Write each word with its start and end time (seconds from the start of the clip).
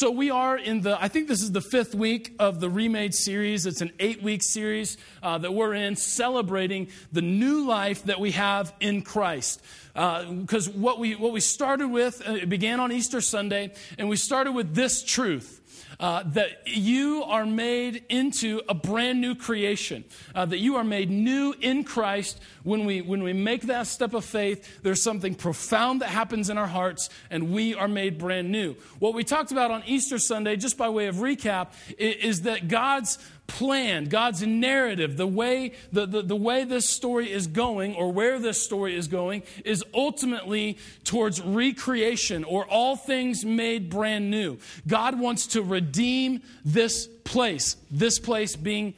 So 0.00 0.10
we 0.10 0.30
are 0.30 0.56
in 0.56 0.80
the, 0.80 0.96
I 0.98 1.08
think 1.08 1.28
this 1.28 1.42
is 1.42 1.52
the 1.52 1.60
fifth 1.60 1.94
week 1.94 2.34
of 2.38 2.58
the 2.58 2.70
Remade 2.70 3.14
series. 3.14 3.66
It's 3.66 3.82
an 3.82 3.92
eight 4.00 4.22
week 4.22 4.42
series 4.42 4.96
uh, 5.22 5.36
that 5.36 5.52
we're 5.52 5.74
in 5.74 5.94
celebrating 5.94 6.88
the 7.12 7.20
new 7.20 7.66
life 7.66 8.04
that 8.04 8.18
we 8.18 8.30
have 8.30 8.72
in 8.80 9.02
Christ. 9.02 9.60
Because 9.92 10.68
uh, 10.68 10.72
what, 10.72 10.98
we, 10.98 11.16
what 11.16 11.32
we 11.32 11.40
started 11.40 11.88
with, 11.88 12.26
uh, 12.26 12.32
it 12.32 12.48
began 12.48 12.80
on 12.80 12.92
Easter 12.92 13.20
Sunday, 13.20 13.74
and 13.98 14.08
we 14.08 14.16
started 14.16 14.52
with 14.52 14.74
this 14.74 15.04
truth 15.04 15.60
uh, 16.00 16.22
that 16.28 16.66
you 16.66 17.22
are 17.24 17.44
made 17.44 18.02
into 18.08 18.62
a 18.70 18.74
brand 18.74 19.20
new 19.20 19.34
creation, 19.34 20.02
uh, 20.34 20.46
that 20.46 20.58
you 20.58 20.76
are 20.76 20.84
made 20.84 21.10
new 21.10 21.54
in 21.60 21.84
Christ. 21.84 22.40
When 22.62 22.84
we, 22.84 23.00
when 23.00 23.22
we 23.22 23.32
make 23.32 23.62
that 23.62 23.86
step 23.86 24.14
of 24.14 24.24
faith, 24.24 24.82
there's 24.82 25.02
something 25.02 25.34
profound 25.34 26.02
that 26.02 26.08
happens 26.08 26.50
in 26.50 26.58
our 26.58 26.66
hearts, 26.66 27.08
and 27.30 27.52
we 27.52 27.74
are 27.74 27.88
made 27.88 28.18
brand 28.18 28.50
new. 28.50 28.74
What 28.98 29.14
we 29.14 29.24
talked 29.24 29.52
about 29.52 29.70
on 29.70 29.82
Easter 29.86 30.18
Sunday, 30.18 30.56
just 30.56 30.76
by 30.76 30.88
way 30.88 31.06
of 31.06 31.16
recap, 31.16 31.68
is, 31.98 32.42
that 32.42 32.68
God's 32.68 33.18
plan, 33.46 34.06
God's 34.06 34.42
narrative, 34.42 35.16
the 35.16 35.26
way, 35.26 35.72
the, 35.92 36.06
the, 36.06 36.22
the, 36.22 36.36
way 36.36 36.64
this 36.64 36.88
story 36.88 37.30
is 37.30 37.46
going, 37.46 37.94
or 37.94 38.12
where 38.12 38.38
this 38.38 38.62
story 38.62 38.96
is 38.96 39.08
going, 39.08 39.42
is 39.64 39.84
ultimately 39.92 40.78
towards 41.04 41.42
recreation 41.42 42.44
or 42.44 42.64
all 42.66 42.96
things 42.96 43.44
made 43.44 43.90
brand 43.90 44.30
new. 44.30 44.58
God 44.86 45.18
wants 45.18 45.48
to 45.48 45.62
redeem 45.62 46.42
this 46.64 47.06
place, 47.24 47.76
this 47.90 48.18
place 48.18 48.56
being 48.56 48.94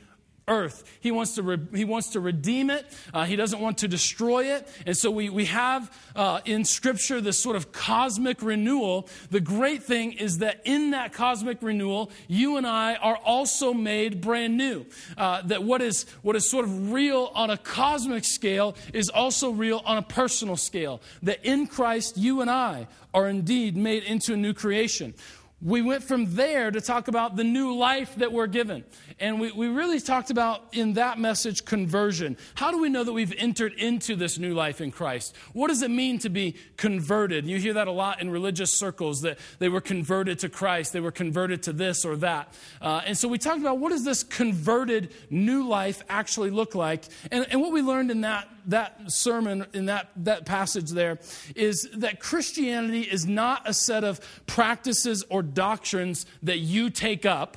earth. 0.52 0.84
He 1.00 1.10
wants 1.10 1.34
to, 1.36 1.42
re- 1.42 1.58
he 1.74 1.84
wants 1.84 2.10
to 2.10 2.20
redeem 2.20 2.70
it. 2.70 2.86
Uh, 3.12 3.24
he 3.24 3.36
doesn't 3.36 3.58
want 3.58 3.78
to 3.78 3.88
destroy 3.88 4.54
it. 4.54 4.68
And 4.86 4.96
so 4.96 5.10
we, 5.10 5.30
we 5.30 5.46
have 5.46 5.90
uh, 6.14 6.40
in 6.44 6.64
Scripture 6.64 7.20
this 7.20 7.38
sort 7.38 7.56
of 7.56 7.72
cosmic 7.72 8.42
renewal. 8.42 9.08
The 9.30 9.40
great 9.40 9.82
thing 9.82 10.12
is 10.12 10.38
that 10.38 10.60
in 10.64 10.90
that 10.90 11.12
cosmic 11.12 11.62
renewal, 11.62 12.10
you 12.28 12.56
and 12.58 12.66
I 12.66 12.96
are 12.96 13.16
also 13.16 13.72
made 13.72 14.20
brand 14.20 14.56
new. 14.56 14.84
Uh, 15.16 15.42
that 15.42 15.62
what 15.62 15.80
is, 15.80 16.04
what 16.22 16.36
is 16.36 16.50
sort 16.50 16.64
of 16.64 16.92
real 16.92 17.32
on 17.34 17.50
a 17.50 17.56
cosmic 17.56 18.24
scale 18.24 18.76
is 18.92 19.08
also 19.08 19.50
real 19.50 19.82
on 19.84 19.96
a 19.96 20.02
personal 20.02 20.56
scale. 20.56 21.00
That 21.22 21.44
in 21.44 21.66
Christ, 21.66 22.18
you 22.18 22.42
and 22.42 22.50
I 22.50 22.88
are 23.14 23.28
indeed 23.28 23.76
made 23.76 24.04
into 24.04 24.34
a 24.34 24.36
new 24.36 24.54
creation 24.54 25.14
we 25.62 25.80
went 25.80 26.02
from 26.02 26.34
there 26.34 26.70
to 26.70 26.80
talk 26.80 27.06
about 27.06 27.36
the 27.36 27.44
new 27.44 27.76
life 27.76 28.16
that 28.16 28.32
we're 28.32 28.48
given. 28.48 28.84
And 29.20 29.40
we, 29.40 29.52
we 29.52 29.68
really 29.68 30.00
talked 30.00 30.30
about 30.30 30.64
in 30.72 30.94
that 30.94 31.20
message 31.20 31.64
conversion. 31.64 32.36
How 32.54 32.72
do 32.72 32.80
we 32.80 32.88
know 32.88 33.04
that 33.04 33.12
we've 33.12 33.34
entered 33.38 33.74
into 33.74 34.16
this 34.16 34.38
new 34.38 34.54
life 34.54 34.80
in 34.80 34.90
Christ? 34.90 35.36
What 35.52 35.68
does 35.68 35.82
it 35.82 35.90
mean 35.90 36.18
to 36.20 36.28
be 36.28 36.56
converted? 36.76 37.46
You 37.46 37.58
hear 37.58 37.74
that 37.74 37.86
a 37.86 37.92
lot 37.92 38.20
in 38.20 38.30
religious 38.30 38.72
circles 38.72 39.20
that 39.20 39.38
they 39.60 39.68
were 39.68 39.80
converted 39.80 40.40
to 40.40 40.48
Christ, 40.48 40.92
they 40.92 41.00
were 41.00 41.12
converted 41.12 41.62
to 41.64 41.72
this 41.72 42.04
or 42.04 42.16
that. 42.16 42.52
Uh, 42.80 43.02
and 43.06 43.16
so 43.16 43.28
we 43.28 43.38
talked 43.38 43.60
about 43.60 43.78
what 43.78 43.90
does 43.90 44.04
this 44.04 44.24
converted 44.24 45.14
new 45.30 45.68
life 45.68 46.02
actually 46.08 46.50
look 46.50 46.74
like? 46.74 47.04
And, 47.30 47.46
and 47.50 47.60
what 47.60 47.72
we 47.72 47.82
learned 47.82 48.10
in 48.10 48.22
that, 48.22 48.48
that 48.66 49.12
sermon, 49.12 49.66
in 49.72 49.86
that, 49.86 50.08
that 50.16 50.44
passage 50.44 50.90
there, 50.90 51.20
is 51.54 51.88
that 51.94 52.18
Christianity 52.18 53.02
is 53.02 53.26
not 53.26 53.68
a 53.68 53.74
set 53.74 54.02
of 54.02 54.20
practices 54.46 55.24
or 55.30 55.42
doctrines 55.54 56.26
that 56.42 56.58
you 56.58 56.90
take 56.90 57.26
up, 57.26 57.56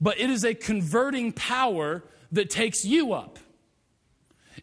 but 0.00 0.18
it 0.20 0.30
is 0.30 0.44
a 0.44 0.54
converting 0.54 1.32
power 1.32 2.04
that 2.32 2.50
takes 2.50 2.84
you 2.84 3.12
up. 3.12 3.38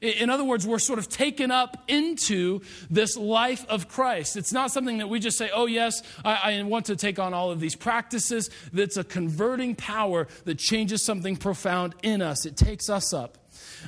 In 0.01 0.29
other 0.29 0.43
words, 0.43 0.67
we're 0.67 0.79
sort 0.79 0.99
of 0.99 1.07
taken 1.07 1.49
up 1.49 1.81
into 1.87 2.59
this 2.89 3.15
life 3.15 3.65
of 3.69 3.87
Christ. 3.87 4.35
It's 4.35 4.51
not 4.51 4.69
something 4.69 4.97
that 4.97 5.07
we 5.07 5.19
just 5.19 5.37
say, 5.37 5.49
oh, 5.53 5.65
yes, 5.65 6.03
I, 6.25 6.59
I 6.59 6.63
want 6.63 6.87
to 6.87 6.97
take 6.97 7.19
on 7.19 7.33
all 7.33 7.51
of 7.51 7.61
these 7.61 7.75
practices. 7.75 8.49
That's 8.73 8.97
a 8.97 9.05
converting 9.05 9.75
power 9.75 10.27
that 10.43 10.59
changes 10.59 11.05
something 11.05 11.37
profound 11.37 11.95
in 12.03 12.21
us. 12.21 12.45
It 12.45 12.57
takes 12.57 12.89
us 12.89 13.13
up. 13.13 13.37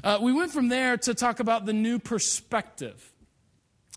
Uh, 0.03 0.19
we 0.21 0.31
went 0.31 0.51
from 0.51 0.69
there 0.69 0.95
to 0.97 1.13
talk 1.13 1.41
about 1.41 1.65
the 1.65 1.73
new 1.73 1.99
perspective. 1.99 3.11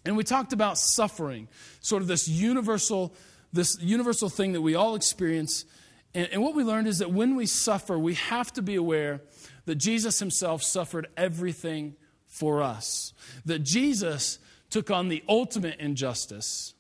And 0.05 0.17
we 0.17 0.25
talked 0.25 0.53
about 0.53 0.79
suffering, 0.79 1.47
sort 1.81 2.03
of 2.03 2.09
this 2.09 2.27
universal 2.27 3.15
this 3.53 3.79
universal 3.81 4.29
thing 4.29 4.53
that 4.53 4.63
we 4.63 4.75
all 4.75 4.95
experience. 4.95 5.65
And, 6.15 6.29
and 6.33 6.43
what 6.43 6.55
we 6.55 6.65
learned 6.65 6.89
is 6.89 6.99
that 6.99 7.13
when 7.13 7.37
we 7.37 7.47
suffer, 7.47 7.99
we 7.99 8.15
have 8.15 8.53
to 8.55 8.63
be 8.63 8.75
aware 8.75 9.21
that 9.67 9.77
Jesus 9.77 10.19
himself 10.19 10.63
suffered 10.63 11.09
everything 11.17 11.97
for 12.27 12.63
us. 12.63 13.13
That 13.45 13.61
Jesus 13.61 14.39
took 14.71 14.91
on 14.91 15.09
the 15.09 15.23
ultimate 15.29 15.79
injustice 15.81 16.75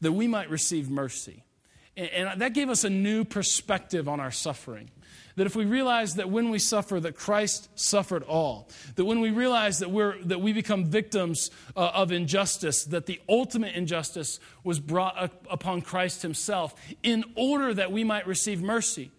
that 0.00 0.12
we 0.12 0.26
might 0.26 0.50
receive 0.50 0.90
mercy. 0.90 1.44
And, 1.96 2.10
and 2.10 2.40
that 2.40 2.54
gave 2.54 2.68
us 2.68 2.84
a 2.84 2.90
new 2.90 3.24
perspective 3.24 4.08
on 4.08 4.20
our 4.20 4.30
suffering. 4.30 4.90
That 5.36 5.46
if 5.46 5.54
we 5.54 5.66
realize 5.66 6.14
that 6.14 6.30
when 6.30 6.48
we 6.48 6.58
suffer, 6.58 6.98
that 6.98 7.14
Christ 7.14 7.68
suffered 7.78 8.22
all, 8.22 8.70
that 8.94 9.04
when 9.04 9.20
we 9.20 9.30
realize 9.30 9.80
that, 9.80 9.90
we're, 9.90 10.16
that 10.24 10.40
we 10.40 10.54
become 10.54 10.86
victims 10.86 11.50
uh, 11.76 11.90
of 11.94 12.10
injustice, 12.10 12.84
that 12.84 13.04
the 13.04 13.20
ultimate 13.28 13.74
injustice 13.74 14.40
was 14.64 14.80
brought 14.80 15.30
upon 15.50 15.82
Christ 15.82 16.22
himself 16.22 16.74
in 17.02 17.24
order 17.34 17.74
that 17.74 17.92
we 17.92 18.02
might 18.02 18.26
receive 18.26 18.62
mercy. 18.62 19.10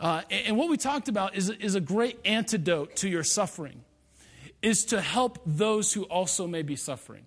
Uh, 0.00 0.22
and 0.30 0.56
what 0.56 0.70
we 0.70 0.78
talked 0.78 1.08
about 1.08 1.36
is, 1.36 1.50
is 1.50 1.74
a 1.74 1.80
great 1.80 2.18
antidote 2.24 2.96
to 2.96 3.08
your 3.08 3.22
suffering, 3.22 3.82
is 4.62 4.86
to 4.86 5.00
help 5.02 5.38
those 5.44 5.92
who 5.92 6.04
also 6.04 6.46
may 6.46 6.62
be 6.62 6.76
suffering 6.76 7.24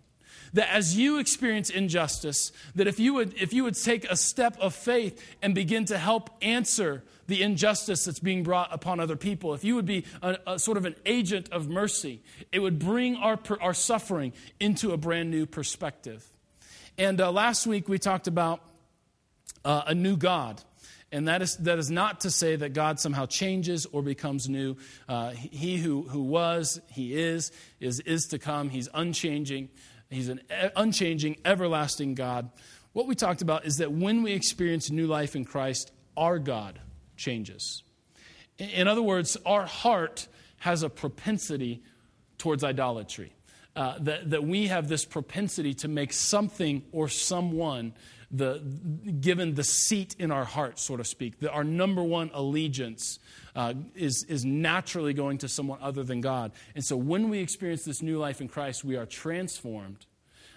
that 0.53 0.71
as 0.71 0.95
you 0.95 1.17
experience 1.17 1.69
injustice 1.69 2.51
that 2.75 2.87
if 2.87 2.99
you 2.99 3.13
would 3.15 3.33
if 3.41 3.53
you 3.53 3.63
would 3.63 3.75
take 3.75 4.05
a 4.09 4.15
step 4.15 4.55
of 4.59 4.73
faith 4.73 5.35
and 5.41 5.53
begin 5.55 5.83
to 5.85 5.97
help 5.97 6.29
answer 6.41 7.03
the 7.27 7.41
injustice 7.41 8.05
that's 8.05 8.19
being 8.19 8.43
brought 8.43 8.73
upon 8.73 8.99
other 8.99 9.15
people, 9.15 9.53
if 9.53 9.63
you 9.63 9.75
would 9.75 9.85
be 9.85 10.05
a, 10.21 10.37
a 10.47 10.59
sort 10.59 10.77
of 10.77 10.85
an 10.85 10.95
agent 11.05 11.49
of 11.51 11.69
mercy, 11.69 12.21
it 12.51 12.59
would 12.59 12.79
bring 12.79 13.15
our, 13.15 13.39
our 13.61 13.73
suffering 13.73 14.33
into 14.59 14.91
a 14.91 14.97
brand 14.97 15.31
new 15.31 15.45
perspective. 15.45 16.25
And 16.97 17.19
uh, 17.19 17.31
last 17.31 17.65
week 17.65 17.87
we 17.87 17.97
talked 17.97 18.27
about 18.27 18.61
uh, 19.65 19.83
a 19.87 19.95
new 19.95 20.17
God. 20.17 20.61
And 21.11 21.27
that 21.27 21.43
is, 21.43 21.57
that 21.57 21.77
is 21.77 21.91
not 21.91 22.21
to 22.21 22.31
say 22.31 22.55
that 22.55 22.73
God 22.73 22.99
somehow 22.99 23.27
changes 23.27 23.85
or 23.85 24.01
becomes 24.01 24.49
new. 24.49 24.77
Uh, 25.07 25.29
he 25.29 25.77
who, 25.77 26.01
who 26.01 26.23
was, 26.23 26.81
He 26.91 27.15
is, 27.15 27.51
is, 27.79 27.99
is 27.99 28.25
to 28.27 28.39
come. 28.39 28.69
He's 28.69 28.89
unchanging. 28.93 29.69
He's 30.09 30.29
an 30.29 30.41
unchanging, 30.75 31.37
everlasting 31.45 32.15
God. 32.15 32.49
What 32.93 33.07
we 33.07 33.13
talked 33.13 33.43
about 33.43 33.65
is 33.65 33.77
that 33.77 33.91
when 33.91 34.23
we 34.23 34.33
experience 34.33 34.89
new 34.89 35.05
life 35.05 35.35
in 35.35 35.45
Christ, 35.45 35.91
our 36.17 36.39
God 36.39 36.79
changes. 37.15 37.83
In 38.57 38.87
other 38.87 39.01
words, 39.01 39.37
our 39.45 39.65
heart 39.65 40.27
has 40.57 40.83
a 40.83 40.89
propensity 40.89 41.81
towards 42.37 42.63
idolatry. 42.63 43.33
Uh, 43.75 43.97
that, 43.97 44.29
that 44.29 44.43
we 44.43 44.67
have 44.67 44.87
this 44.87 45.03
propensity 45.03 45.73
to 45.73 45.87
make 45.87 46.13
something 46.13 46.83
or 46.91 47.09
someone 47.09 47.91
the, 48.29 48.59
given 49.19 49.55
the 49.55 49.63
seat 49.63 50.15
in 50.19 50.29
our 50.29 50.43
heart, 50.43 50.77
so 50.77 50.95
to 50.95 51.03
speak, 51.03 51.39
that 51.39 51.51
our 51.51 51.63
number 51.63 52.03
one 52.03 52.29
allegiance 52.35 53.17
uh, 53.55 53.73
is, 53.95 54.25
is 54.29 54.45
naturally 54.45 55.13
going 55.13 55.39
to 55.39 55.47
someone 55.47 55.79
other 55.81 56.03
than 56.03 56.21
God. 56.21 56.51
And 56.75 56.83
so 56.85 56.95
when 56.95 57.29
we 57.29 57.39
experience 57.39 57.83
this 57.83 58.03
new 58.03 58.19
life 58.19 58.41
in 58.41 58.47
Christ, 58.47 58.83
we 58.83 58.95
are 58.95 59.07
transformed. 59.07 60.05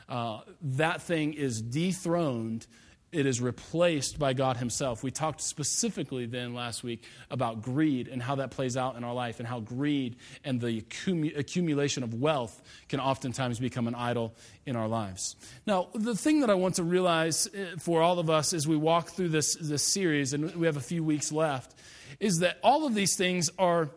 Uh, 0.09 0.41
that 0.61 1.01
thing 1.01 1.33
is 1.33 1.63
dethroned 1.63 2.67
it 3.13 3.25
is 3.25 3.41
replaced 3.41 4.19
by 4.19 4.33
God 4.33 4.57
Himself. 4.57 5.03
We 5.03 5.11
talked 5.11 5.41
specifically 5.41 6.27
then 6.27 6.55
last 6.55 6.83
week 6.83 7.05
about 7.31 7.63
greed 7.63 8.09
and 8.09 8.23
how 8.23 8.35
that 8.37 8.51
plays 8.51 8.77
out 8.77 8.97
in 8.97 9.05
our 9.05 9.15
life, 9.15 9.39
and 9.39 9.49
how 9.49 9.61
greed 9.61 10.17
and 10.45 10.61
the 10.61 10.85
accumulation 11.37 12.03
of 12.03 12.15
wealth 12.15 12.61
can 12.89 13.01
oftentimes 13.01 13.59
become 13.59 13.87
an 13.89 13.95
idol 13.95 14.35
in 14.67 14.77
our 14.77 14.89
lives. 14.89 15.37
Now, 15.67 15.89
the 15.95 16.17
thing 16.17 16.41
that 16.41 16.51
I 16.51 16.55
want 16.55 16.75
to 16.77 16.83
realize 16.83 17.49
eh, 17.55 17.77
for 17.79 18.03
all 18.03 18.19
of 18.19 18.29
us 18.29 18.53
as 18.53 18.67
we 18.67 18.77
walk 18.77 19.11
through 19.11 19.29
this, 19.29 19.55
this 19.57 19.83
series, 19.83 20.33
and 20.33 20.55
we 20.57 20.67
have 20.67 20.77
a 20.77 20.81
few 20.81 21.05
weeks 21.05 21.31
left, 21.31 21.75
is 22.19 22.41
that 22.41 22.59
all 22.63 22.87
of 22.87 22.95
these 22.95 23.17
things 23.17 23.51
are 23.59 23.91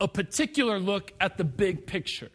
a 0.00 0.08
particular 0.08 0.78
look 0.78 1.12
at 1.20 1.36
the 1.36 1.44
big 1.44 1.86
picture. 1.86 2.30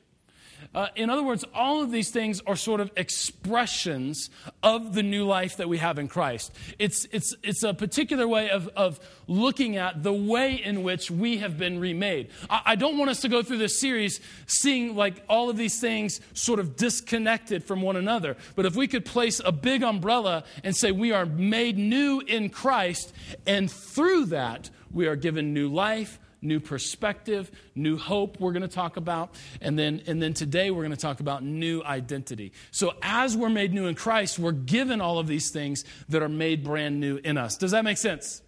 Uh, 0.73 0.87
in 0.95 1.09
other 1.09 1.23
words, 1.23 1.43
all 1.53 1.81
of 1.81 1.91
these 1.91 2.11
things 2.11 2.41
are 2.47 2.55
sort 2.55 2.79
of 2.79 2.89
expressions 2.95 4.29
of 4.63 4.93
the 4.93 5.03
new 5.03 5.25
life 5.25 5.57
that 5.57 5.67
we 5.67 5.77
have 5.77 5.99
in 5.99 6.07
Christ. 6.07 6.53
It's, 6.79 7.05
it's, 7.11 7.35
it's 7.43 7.63
a 7.63 7.73
particular 7.73 8.25
way 8.25 8.49
of, 8.49 8.69
of 8.69 8.99
looking 9.27 9.75
at 9.75 10.01
the 10.01 10.13
way 10.13 10.53
in 10.55 10.83
which 10.83 11.11
we 11.11 11.37
have 11.39 11.57
been 11.57 11.79
remade. 11.79 12.29
I, 12.49 12.61
I 12.67 12.75
don't 12.75 12.97
want 12.97 13.11
us 13.11 13.19
to 13.21 13.29
go 13.29 13.43
through 13.43 13.57
this 13.57 13.79
series 13.79 14.21
seeing 14.47 14.95
like 14.95 15.23
all 15.27 15.49
of 15.49 15.57
these 15.57 15.79
things 15.81 16.21
sort 16.33 16.59
of 16.59 16.77
disconnected 16.77 17.65
from 17.65 17.81
one 17.81 17.97
another. 17.97 18.37
But 18.55 18.65
if 18.65 18.75
we 18.75 18.87
could 18.87 19.03
place 19.03 19.41
a 19.43 19.51
big 19.51 19.83
umbrella 19.83 20.45
and 20.63 20.75
say 20.75 20.93
we 20.93 21.11
are 21.11 21.25
made 21.25 21.77
new 21.77 22.21
in 22.21 22.49
Christ, 22.49 23.13
and 23.45 23.69
through 23.69 24.27
that, 24.27 24.69
we 24.93 25.07
are 25.07 25.17
given 25.17 25.53
new 25.53 25.67
life, 25.67 26.17
new 26.41 26.59
perspective, 26.59 27.51
new 27.75 27.97
hope 27.97 28.39
we're 28.39 28.51
going 28.51 28.61
to 28.61 28.67
talk 28.67 28.97
about, 28.97 29.35
and 29.61 29.77
then 29.77 30.01
and 30.07 30.21
then 30.21 30.33
today 30.33 30.71
we're 30.71 30.81
going 30.81 30.91
to 30.91 30.97
talk 30.97 31.19
about 31.19 31.43
new 31.43 31.83
identity. 31.83 32.51
So 32.71 32.93
as 33.01 33.37
we're 33.37 33.49
made 33.49 33.73
new 33.73 33.87
in 33.87 33.95
Christ, 33.95 34.39
we're 34.39 34.51
given 34.51 35.01
all 35.01 35.19
of 35.19 35.27
these 35.27 35.51
things 35.51 35.85
that 36.09 36.21
are 36.21 36.29
made 36.29 36.63
brand 36.63 36.99
new 36.99 37.17
in 37.17 37.37
us. 37.37 37.57
Does 37.57 37.71
that 37.71 37.83
make 37.83 37.97
sense? 37.97 38.41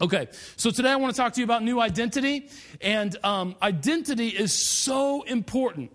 Okay, 0.00 0.28
so 0.56 0.70
today 0.70 0.90
I 0.90 0.96
want 0.96 1.14
to 1.14 1.20
talk 1.20 1.34
to 1.34 1.40
you 1.40 1.44
about 1.44 1.62
new 1.62 1.80
identity, 1.80 2.48
and 2.80 3.16
um, 3.22 3.54
identity 3.60 4.28
is 4.28 4.66
so 4.66 5.22
important 5.22 5.92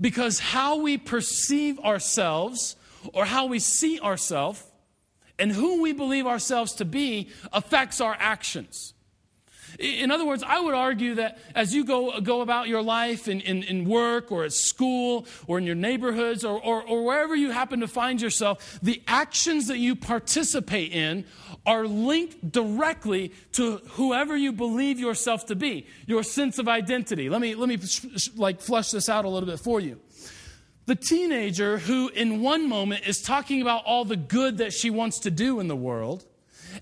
because 0.00 0.38
how 0.38 0.78
we 0.78 0.96
perceive 0.96 1.78
ourselves 1.80 2.76
or 3.12 3.24
how 3.24 3.46
we 3.46 3.58
see 3.58 3.98
ourselves 4.00 4.62
and 5.38 5.50
who 5.50 5.82
we 5.82 5.92
believe 5.92 6.26
ourselves 6.26 6.74
to 6.74 6.84
be 6.84 7.28
affects 7.52 8.00
our 8.00 8.16
actions. 8.18 8.94
In 9.78 10.10
other 10.10 10.24
words, 10.24 10.42
I 10.42 10.60
would 10.60 10.74
argue 10.74 11.16
that 11.16 11.38
as 11.54 11.74
you 11.74 11.84
go, 11.84 12.20
go 12.20 12.40
about 12.40 12.68
your 12.68 12.82
life 12.82 13.28
in, 13.28 13.40
in, 13.40 13.62
in 13.62 13.84
work 13.84 14.32
or 14.32 14.44
at 14.44 14.52
school 14.52 15.26
or 15.46 15.58
in 15.58 15.64
your 15.64 15.74
neighborhoods 15.74 16.44
or, 16.44 16.62
or, 16.62 16.82
or 16.82 17.04
wherever 17.04 17.34
you 17.34 17.50
happen 17.50 17.80
to 17.80 17.88
find 17.88 18.20
yourself, 18.20 18.78
the 18.82 19.02
actions 19.06 19.66
that 19.68 19.78
you 19.78 19.94
participate 19.94 20.92
in 20.92 21.24
are 21.66 21.86
linked 21.86 22.50
directly 22.50 23.32
to 23.52 23.78
whoever 23.90 24.36
you 24.36 24.52
believe 24.52 24.98
yourself 24.98 25.46
to 25.46 25.56
be, 25.56 25.86
your 26.06 26.22
sense 26.22 26.58
of 26.58 26.68
identity. 26.68 27.28
Let 27.28 27.40
me, 27.40 27.54
let 27.54 27.68
me 27.68 27.78
like 28.36 28.60
flush 28.60 28.90
this 28.90 29.08
out 29.08 29.24
a 29.24 29.28
little 29.28 29.48
bit 29.48 29.60
for 29.60 29.80
you. 29.80 30.00
The 30.86 30.94
teenager 30.94 31.78
who, 31.78 32.08
in 32.10 32.40
one 32.40 32.68
moment, 32.68 33.08
is 33.08 33.20
talking 33.20 33.60
about 33.60 33.84
all 33.84 34.04
the 34.04 34.16
good 34.16 34.58
that 34.58 34.72
she 34.72 34.88
wants 34.88 35.18
to 35.20 35.32
do 35.32 35.58
in 35.58 35.66
the 35.66 35.76
world 35.76 36.24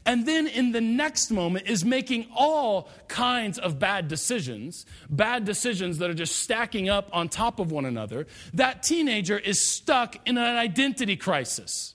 and 0.05 0.27
then 0.27 0.47
in 0.47 0.73
the 0.73 0.81
next 0.81 1.31
moment 1.31 1.69
is 1.69 1.85
making 1.85 2.27
all 2.35 2.89
kinds 3.09 3.59
of 3.59 3.79
bad 3.79 4.09
decisions, 4.09 4.87
bad 5.09 5.45
decisions 5.45 5.99
that 5.99 6.11
are 6.11 6.15
just 6.15 6.39
stacking 6.39 6.89
up 6.89 7.09
on 7.13 7.29
top 7.29 7.59
of 7.59 7.71
one 7.71 7.85
another, 7.85 8.27
that 8.53 8.83
teenager 8.83 9.39
is 9.39 9.61
stuck 9.61 10.17
in 10.27 10.39
an 10.39 10.57
identity 10.57 11.17
crisis. 11.17 11.95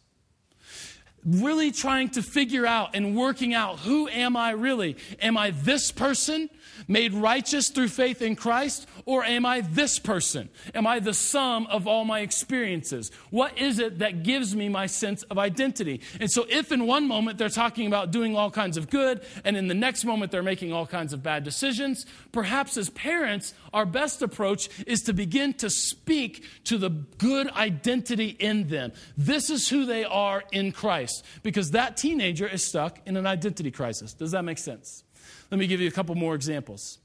Really 1.26 1.72
trying 1.72 2.10
to 2.12 2.22
figure 2.24 2.66
out 2.66 2.96
and 2.96 3.16
working 3.16 3.54
out 3.54 3.80
who 3.80 4.08
am 4.08 4.38
I 4.38 4.52
really? 4.52 4.96
Am 5.22 5.38
I 5.38 5.52
this 5.52 5.92
person? 5.92 6.50
Made 6.88 7.14
righteous 7.14 7.70
through 7.70 7.90
faith 7.90 8.22
in 8.22 8.36
Christ, 8.36 8.88
or 9.06 9.24
am 9.24 9.46
I 9.46 9.62
this 9.62 10.00
person? 10.00 10.50
Am 10.74 10.88
I 10.88 11.00
the 11.00 11.14
sum 11.14 11.68
of 11.68 11.88
all 11.88 12.06
my 12.06 12.22
experiences? 12.22 13.12
What 13.30 13.58
is 13.58 13.80
it 13.80 14.00
that 14.00 14.24
gives 14.24 14.56
me 14.56 14.70
my 14.70 14.86
sense 14.86 15.24
of 15.24 15.38
identity? 15.38 16.02
And 16.20 16.32
so, 16.32 16.46
if 16.50 16.72
in 16.72 16.88
one 16.88 17.08
moment 17.08 17.38
they're 17.38 17.50
talking 17.50 17.88
about 17.88 18.12
doing 18.12 18.36
all 18.36 18.52
kinds 18.52 18.78
of 18.78 18.90
good, 18.90 19.22
and 19.44 19.58
in 19.58 19.68
the 19.68 19.74
next 19.74 20.06
moment 20.06 20.32
they're 20.32 20.44
making 20.44 20.74
all 20.74 20.88
kinds 20.88 21.14
of 21.14 21.24
bad 21.24 21.44
decisions, 21.44 22.06
perhaps 22.32 22.78
as 22.78 22.90
parents, 22.90 23.54
our 23.74 23.86
best 23.86 24.22
approach 24.22 24.70
is 24.86 25.02
to 25.02 25.14
begin 25.14 25.54
to 25.54 25.70
speak 25.70 26.46
to 26.66 26.78
the 26.78 26.90
good 26.90 27.50
identity 27.52 28.30
in 28.40 28.68
them. 28.68 28.92
This 29.18 29.50
is 29.50 29.70
who 29.70 29.86
they 29.86 30.06
are 30.06 30.44
in 30.52 30.72
Christ, 30.72 31.26
because 31.44 31.72
that 31.72 31.98
teenager 31.98 32.48
is 32.48 32.64
stuck 32.64 33.00
in 33.06 33.18
an 33.18 33.28
identity 33.28 33.72
crisis. 33.72 34.14
Does 34.14 34.32
that 34.32 34.44
make 34.44 34.58
sense? 34.58 35.04
Let 35.52 35.60
me 35.60 35.68
give 35.68 35.82
you 35.82 35.88
a 35.88 35.92
couple 35.92 36.16
more 36.16 36.36
examples. 36.36 37.00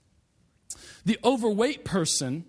The 1.04 1.18
overweight 1.24 1.84
person 1.84 2.44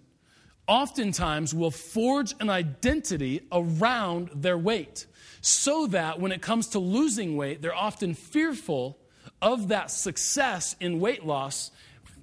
oftentimes 0.67 1.53
will 1.53 1.71
forge 1.71 2.33
an 2.39 2.49
identity 2.49 3.41
around 3.51 4.29
their 4.33 4.57
weight 4.57 5.05
so 5.41 5.87
that 5.87 6.19
when 6.19 6.31
it 6.31 6.41
comes 6.41 6.69
to 6.69 6.79
losing 6.79 7.37
weight, 7.37 7.61
they're 7.61 7.75
often 7.75 8.13
fearful 8.13 8.97
of 9.41 9.67
that 9.67 9.91
success 9.91 10.75
in 10.79 10.99
weight 10.99 11.25
loss, 11.25 11.71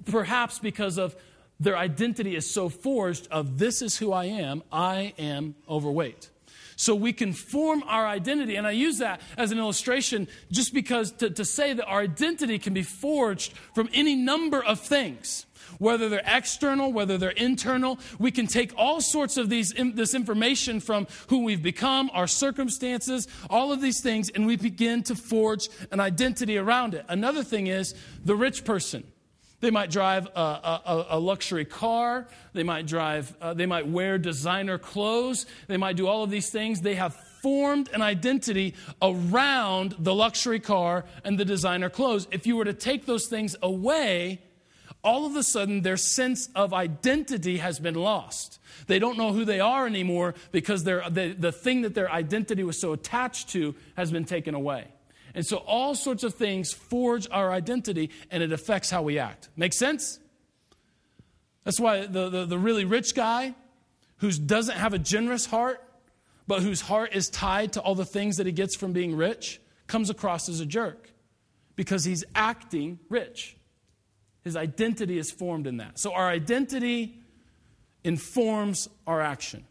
perhaps 0.07 0.59
because 0.59 0.99
of 0.99 1.15
their 1.61 1.77
identity 1.77 2.35
is 2.35 2.53
so 2.53 2.69
forged 2.69 3.29
of 3.31 3.59
this 3.59 3.83
is 3.83 3.97
who 3.99 4.13
I 4.13 4.25
am, 4.25 4.63
I 4.73 5.15
am 5.19 5.55
overweight 5.69 6.31
so 6.77 6.95
we 6.95 7.13
can 7.13 7.33
form 7.33 7.83
our 7.87 8.07
identity. 8.07 8.57
And 8.57 8.67
I 8.67 8.73
use 8.73 8.99
that 8.99 9.21
as 9.37 9.53
an 9.53 9.59
illustration 9.59 10.29
just 10.51 10.75
because 10.75 11.13
to, 11.13 11.31
to 11.31 11.45
say 11.45 11.73
that 11.73 11.87
our 11.87 12.01
identity 12.01 12.59
can 12.59 12.75
be 12.75 12.83
forged 12.83 13.53
from 13.75 13.89
any 13.93 14.15
number 14.15 14.63
of 14.63 14.81
things 14.81 15.47
whether 15.79 16.09
they're 16.09 16.23
external, 16.25 16.93
whether 16.93 17.19
they're 17.19 17.31
internal. 17.31 17.99
We 18.19 18.31
can 18.31 18.47
take 18.47 18.73
all 18.77 19.01
sorts 19.01 19.37
of 19.37 19.49
these, 19.49 19.73
this 19.73 20.15
information 20.15 20.81
from 20.81 21.07
who 21.29 21.45
we've 21.45 21.63
become, 21.63 22.11
our 22.13 22.27
circumstances, 22.27 23.27
all 23.51 23.73
of 23.73 23.81
these 23.81 24.01
things, 24.01 24.31
and 24.31 24.47
we 24.47 24.57
begin 24.57 25.03
to 25.05 25.15
forge 25.15 25.69
an 25.91 26.01
identity 26.01 26.57
around 26.59 26.95
it. 26.95 27.05
Another 27.09 27.43
thing 27.43 27.67
is 27.67 27.95
the 28.25 28.37
rich 28.37 28.65
person. 28.65 29.05
They 29.63 29.71
might 29.71 29.93
drive 29.93 30.27
a, 30.35 30.41
a, 30.41 31.07
a 31.11 31.19
luxury 31.21 31.65
car. 31.65 32.27
They 32.53 32.65
might 32.65 32.85
drive, 32.85 33.33
uh, 33.41 33.55
they 33.55 33.65
might 33.65 33.87
wear 33.87 34.19
designer 34.19 34.77
clothes. 34.77 35.47
They 35.69 35.77
might 35.77 35.95
do 35.95 36.09
all 36.09 36.25
of 36.25 36.31
these 36.31 36.51
things. 36.51 36.81
They 36.81 36.97
have 36.97 37.15
formed 37.43 37.89
an 37.95 38.03
identity 38.03 38.75
around 39.01 39.95
the 40.01 40.13
luxury 40.13 40.59
car 40.59 41.05
and 41.23 41.39
the 41.39 41.45
designer 41.45 41.89
clothes. 41.89 42.27
If 42.33 42.45
you 42.45 42.57
were 42.57 42.65
to 42.65 42.75
take 42.75 43.07
those 43.07 43.29
things 43.29 43.55
away, 43.63 44.41
all 45.05 45.27
of 45.27 45.37
a 45.37 45.45
sudden 45.45 45.83
their 45.83 45.97
sense 45.97 46.49
of 46.57 46.75
identity 46.75 47.59
has 47.59 47.79
been 47.79 47.95
lost. 47.95 48.59
They 48.89 48.99
don't 48.99 49.17
know 49.17 49.33
who 49.33 49.45
they 49.45 49.61
are 49.61 49.87
anymore 49.87 50.35
because 50.51 50.83
the, 50.83 51.35
the 51.39 51.53
thing 51.53 51.83
that 51.83 51.95
their 51.95 52.11
identity 52.11 52.65
was 52.65 52.81
so 52.81 52.93
attached 52.93 53.51
to 53.51 53.77
has 53.97 54.11
been 54.11 54.25
taken 54.25 54.57
away. 54.57 54.89
And 55.35 55.47
so 55.47 55.59
all 55.59 55.95
sorts 55.95 56.25
of 56.25 56.35
things 56.35 56.73
forge 56.73 57.27
our 57.31 57.51
identity 57.51 58.11
and 58.31 58.43
it 58.43 58.53
affects 58.53 58.91
how 58.91 59.03
we 59.03 59.19
act. 59.19 59.49
Make 59.57 59.73
sense? 59.73 60.19
That's 61.65 61.81
why 61.81 62.07
the, 62.07 62.29
the, 62.29 62.45
the 62.47 62.59
really 62.59 62.85
rich 62.85 63.15
guy 63.15 63.55
who 64.19 64.31
doesn't 64.31 64.77
have 64.77 64.95
a 64.95 64.99
generous 64.99 65.47
heart, 65.47 65.83
but 66.47 66.63
whose 66.63 66.81
heart 66.81 67.15
is 67.15 67.29
tied 67.29 67.73
to 67.75 67.81
all 67.81 67.95
the 67.95 68.05
things 68.05 68.37
that 68.37 68.47
he 68.47 68.53
gets 68.53 68.77
from 68.77 68.93
being 68.93 69.17
rich, 69.17 69.61
comes 69.87 70.11
across 70.11 70.49
as 70.49 70.61
a 70.61 70.67
jerk 70.67 71.11
because 71.77 72.05
he's 72.05 72.25
acting 72.35 72.99
rich. 73.09 73.57
His 74.43 74.57
identity 74.57 75.19
is 75.19 75.31
formed 75.31 75.67
in 75.67 75.79
that. 75.79 75.99
So 75.99 76.13
our 76.13 76.29
identity 76.29 77.21
informs 78.05 78.89
our 79.07 79.21
action. 79.21 79.65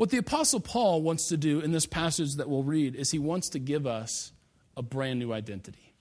What 0.00 0.08
the 0.08 0.16
Apostle 0.16 0.60
Paul 0.60 1.02
wants 1.02 1.28
to 1.28 1.36
do 1.36 1.60
in 1.60 1.72
this 1.72 1.84
passage 1.84 2.36
that 2.36 2.48
we'll 2.48 2.62
read 2.62 2.96
is 2.96 3.10
he 3.10 3.18
wants 3.18 3.50
to 3.50 3.58
give 3.58 3.86
us 3.86 4.32
a 4.74 4.80
brand 4.80 5.18
new 5.18 5.30
identity. 5.30 5.92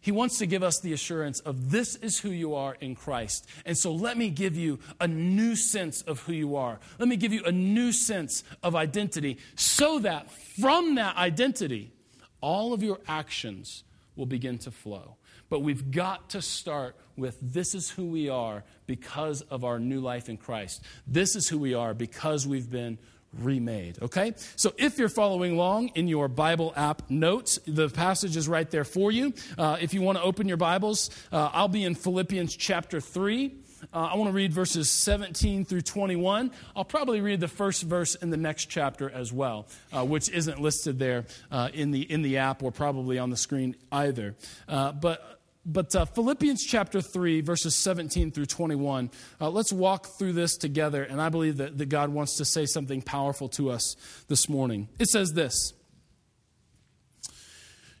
He 0.00 0.10
wants 0.10 0.38
to 0.38 0.46
give 0.46 0.64
us 0.64 0.80
the 0.80 0.92
assurance 0.92 1.38
of 1.38 1.70
this 1.70 1.94
is 1.94 2.18
who 2.18 2.30
you 2.30 2.56
are 2.56 2.76
in 2.80 2.96
Christ. 2.96 3.48
And 3.64 3.78
so 3.78 3.92
let 3.92 4.18
me 4.18 4.28
give 4.28 4.56
you 4.56 4.80
a 5.00 5.06
new 5.06 5.54
sense 5.54 6.02
of 6.02 6.18
who 6.18 6.32
you 6.32 6.56
are. 6.56 6.80
Let 6.98 7.08
me 7.08 7.14
give 7.14 7.32
you 7.32 7.44
a 7.44 7.52
new 7.52 7.92
sense 7.92 8.42
of 8.60 8.74
identity 8.74 9.38
so 9.54 10.00
that 10.00 10.28
from 10.58 10.96
that 10.96 11.14
identity, 11.14 11.92
all 12.40 12.72
of 12.72 12.82
your 12.82 12.98
actions 13.06 13.84
will 14.16 14.26
begin 14.26 14.58
to 14.58 14.72
flow. 14.72 15.14
But 15.48 15.60
we've 15.60 15.92
got 15.92 16.30
to 16.30 16.42
start 16.42 16.96
with 17.16 17.38
this 17.40 17.74
is 17.74 17.90
who 17.90 18.06
we 18.06 18.28
are 18.28 18.64
because 18.86 19.42
of 19.42 19.64
our 19.64 19.78
new 19.78 20.00
life 20.00 20.28
in 20.28 20.36
Christ. 20.36 20.82
This 21.06 21.36
is 21.36 21.48
who 21.48 21.58
we 21.58 21.74
are 21.74 21.94
because 21.94 22.46
we've 22.46 22.70
been 22.70 22.98
remade. 23.38 23.98
Okay? 24.02 24.34
So 24.56 24.72
if 24.76 24.98
you're 24.98 25.08
following 25.08 25.52
along 25.52 25.88
in 25.94 26.08
your 26.08 26.28
Bible 26.28 26.72
app 26.76 27.10
notes, 27.10 27.58
the 27.66 27.88
passage 27.88 28.36
is 28.36 28.48
right 28.48 28.70
there 28.70 28.84
for 28.84 29.10
you. 29.10 29.32
Uh, 29.56 29.78
if 29.80 29.94
you 29.94 30.02
want 30.02 30.18
to 30.18 30.24
open 30.24 30.48
your 30.48 30.56
Bibles, 30.56 31.10
uh, 31.32 31.50
I'll 31.52 31.68
be 31.68 31.84
in 31.84 31.94
Philippians 31.94 32.56
chapter 32.56 33.00
3. 33.00 33.56
Uh, 33.92 34.10
I 34.12 34.16
want 34.16 34.28
to 34.28 34.32
read 34.32 34.52
verses 34.52 34.90
17 34.90 35.64
through 35.64 35.80
21. 35.80 36.52
I'll 36.76 36.84
probably 36.84 37.20
read 37.20 37.40
the 37.40 37.48
first 37.48 37.82
verse 37.82 38.14
in 38.14 38.30
the 38.30 38.36
next 38.36 38.66
chapter 38.66 39.10
as 39.10 39.32
well, 39.32 39.66
uh, 39.92 40.04
which 40.04 40.28
isn't 40.28 40.60
listed 40.60 40.98
there 40.98 41.24
uh, 41.50 41.68
in, 41.74 41.90
the, 41.90 42.00
in 42.00 42.22
the 42.22 42.38
app 42.38 42.62
or 42.62 42.70
probably 42.70 43.18
on 43.18 43.30
the 43.30 43.36
screen 43.36 43.74
either. 43.90 44.36
Uh, 44.68 44.92
but 44.92 45.41
but 45.64 45.94
uh, 45.94 46.04
Philippians 46.04 46.64
chapter 46.64 47.00
3, 47.00 47.40
verses 47.40 47.74
17 47.76 48.32
through 48.32 48.46
21, 48.46 49.10
uh, 49.40 49.48
let's 49.48 49.72
walk 49.72 50.06
through 50.06 50.32
this 50.32 50.56
together. 50.56 51.04
And 51.04 51.20
I 51.20 51.28
believe 51.28 51.58
that, 51.58 51.78
that 51.78 51.88
God 51.88 52.10
wants 52.10 52.36
to 52.38 52.44
say 52.44 52.66
something 52.66 53.02
powerful 53.02 53.48
to 53.50 53.70
us 53.70 53.96
this 54.28 54.48
morning. 54.48 54.88
It 54.98 55.08
says 55.08 55.34
this 55.34 55.74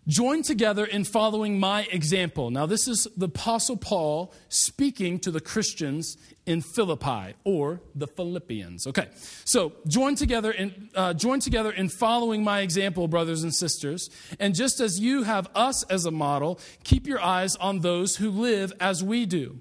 Join 0.08 0.42
together 0.42 0.84
in 0.84 1.04
following 1.04 1.60
my 1.60 1.82
example. 1.92 2.50
Now, 2.50 2.66
this 2.66 2.88
is 2.88 3.06
the 3.16 3.26
Apostle 3.26 3.76
Paul 3.76 4.34
speaking 4.48 5.20
to 5.20 5.30
the 5.30 5.40
Christians 5.40 6.16
in 6.44 6.60
Philippi 6.60 7.34
or 7.44 7.80
the 7.94 8.08
Philippians. 8.08 8.88
Okay, 8.88 9.08
so 9.44 9.74
join 9.86 10.16
together 10.16 10.50
in 10.50 10.90
uh, 10.96 11.14
join 11.14 11.38
together 11.38 11.70
in 11.70 11.88
following 11.88 12.42
my 12.42 12.62
example, 12.62 13.06
brothers 13.06 13.44
and 13.44 13.54
sisters. 13.54 14.10
And 14.40 14.56
just 14.56 14.80
as 14.80 14.98
you 14.98 15.22
have 15.22 15.48
us 15.54 15.84
as 15.84 16.04
a 16.04 16.10
model, 16.10 16.58
keep 16.82 17.06
your 17.06 17.22
eyes 17.22 17.54
on 17.54 17.78
those 17.78 18.16
who 18.16 18.30
live 18.30 18.72
as 18.80 19.04
we 19.04 19.24
do. 19.24 19.60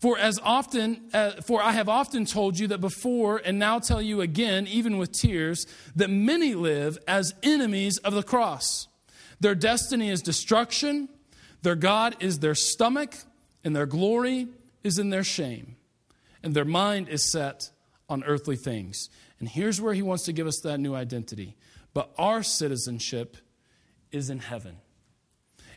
For 0.00 0.18
as 0.18 0.40
often, 0.42 1.08
uh, 1.14 1.40
for 1.46 1.62
I 1.62 1.70
have 1.70 1.88
often 1.88 2.24
told 2.24 2.58
you 2.58 2.66
that 2.68 2.80
before, 2.80 3.40
and 3.44 3.60
now 3.60 3.78
tell 3.78 4.02
you 4.02 4.22
again, 4.22 4.66
even 4.66 4.98
with 4.98 5.12
tears, 5.12 5.66
that 5.94 6.10
many 6.10 6.54
live 6.54 6.98
as 7.06 7.32
enemies 7.44 7.98
of 7.98 8.14
the 8.14 8.24
cross. 8.24 8.88
Their 9.40 9.54
destiny 9.54 10.10
is 10.10 10.22
destruction, 10.22 11.08
their 11.62 11.76
God 11.76 12.16
is 12.20 12.38
their 12.38 12.54
stomach, 12.54 13.14
and 13.64 13.74
their 13.74 13.86
glory 13.86 14.48
is 14.82 14.98
in 14.98 15.10
their 15.10 15.24
shame, 15.24 15.76
and 16.42 16.54
their 16.54 16.64
mind 16.64 17.08
is 17.08 17.30
set 17.30 17.70
on 18.08 18.24
earthly 18.24 18.56
things. 18.56 19.10
And 19.38 19.48
here's 19.48 19.80
where 19.80 19.94
he 19.94 20.02
wants 20.02 20.24
to 20.24 20.32
give 20.32 20.46
us 20.46 20.60
that 20.60 20.78
new 20.78 20.94
identity. 20.94 21.56
But 21.94 22.10
our 22.18 22.42
citizenship 22.42 23.36
is 24.10 24.30
in 24.30 24.38
heaven. 24.40 24.76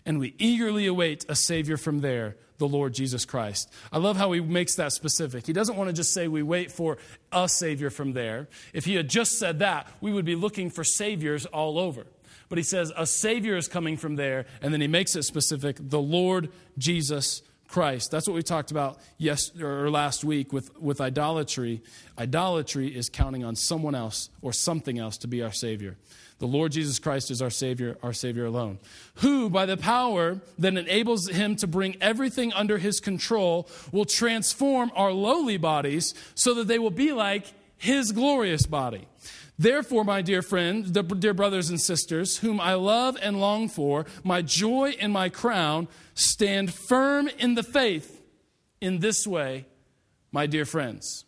And 0.06 0.20
we 0.20 0.34
eagerly 0.40 0.88
await 0.88 1.26
a 1.30 1.36
Savior 1.36 1.78
from 1.78 2.02
there, 2.02 2.38
the 2.58 2.68
Lord 2.68 2.94
Jesus 2.94 3.26
Christ. 3.26 3.72
I 3.92 4.00
love 4.00 4.18
how 4.18 4.32
he 4.32 4.40
makes 4.40 4.76
that 4.76 4.94
specific. 4.94 5.46
He 5.46 5.54
doesn't 5.54 5.76
want 5.76 5.90
to 5.90 5.94
just 5.94 6.14
say 6.14 6.28
we 6.28 6.42
wait 6.42 6.72
for 6.72 6.98
a 7.32 7.48
Savior 7.48 7.90
from 7.90 8.14
there. 8.14 8.48
If 8.74 8.86
he 8.86 8.96
had 8.96 9.10
just 9.10 9.38
said 9.38 9.60
that, 9.60 9.88
we 10.00 10.12
would 10.12 10.26
be 10.26 10.36
looking 10.36 10.70
for 10.70 10.84
Saviors 10.84 11.46
all 11.46 11.78
over. 11.78 12.08
But 12.52 12.58
he 12.58 12.66
says 12.66 12.92
a 12.98 13.06
Savior 13.06 13.56
is 13.56 13.70
coming 13.70 13.96
from 13.96 14.18
there, 14.18 14.46
and 14.62 14.74
then 14.74 14.82
he 14.82 14.88
makes 14.90 15.16
it 15.16 15.24
specific 15.24 15.78
the 15.80 16.02
Lord 16.02 16.50
Jesus 16.78 17.44
Christ. 17.70 18.12
That's 18.12 18.28
what 18.28 18.36
we 18.36 18.44
talked 18.44 18.72
about 18.72 19.00
yes 19.18 19.58
or 19.58 19.90
last 19.90 20.26
week 20.26 20.52
with, 20.52 20.78
with 20.78 21.00
idolatry. 21.00 21.82
Idolatry 22.20 22.90
is 22.90 23.08
counting 23.08 23.46
on 23.46 23.56
someone 23.56 23.96
else 23.96 24.30
or 24.42 24.52
something 24.52 25.00
else 25.00 25.18
to 25.20 25.30
be 25.30 25.42
our 25.42 25.54
Savior. 25.54 25.96
The 26.40 26.46
Lord 26.46 26.74
Jesus 26.74 27.00
Christ 27.00 27.32
is 27.32 27.42
our 27.42 27.50
Savior, 27.50 27.98
our 28.04 28.12
Savior 28.12 28.48
alone, 28.48 28.80
who, 29.20 29.50
by 29.50 29.66
the 29.66 29.78
power 29.78 30.42
that 30.60 30.76
enables 30.76 31.30
him 31.30 31.56
to 31.56 31.68
bring 31.68 31.96
everything 32.02 32.52
under 32.52 32.80
his 32.80 33.00
control, 33.00 33.70
will 33.94 34.04
transform 34.04 34.92
our 34.94 35.14
lowly 35.14 35.56
bodies 35.56 36.14
so 36.36 36.54
that 36.56 36.68
they 36.68 36.80
will 36.80 36.92
be 36.92 37.14
like 37.14 37.46
his 37.78 38.12
glorious 38.12 38.66
body. 38.66 39.08
Therefore, 39.58 40.04
my 40.04 40.22
dear 40.22 40.42
friends, 40.42 40.92
the 40.92 41.04
dear 41.04 41.34
brothers 41.34 41.70
and 41.70 41.80
sisters, 41.80 42.38
whom 42.38 42.60
I 42.60 42.74
love 42.74 43.18
and 43.22 43.40
long 43.40 43.70
for, 43.70 44.06
my 44.24 44.42
joy 44.42 44.96
and 45.00 45.14
my 45.14 45.30
crown, 45.30 45.88
stand 46.16 46.74
firm 46.74 47.30
in 47.38 47.56
the 47.56 47.64
faith 47.64 48.22
in 48.80 49.00
this 49.00 49.28
way, 49.28 49.66
my 50.32 50.48
dear 50.48 50.66
friends. 50.66 51.26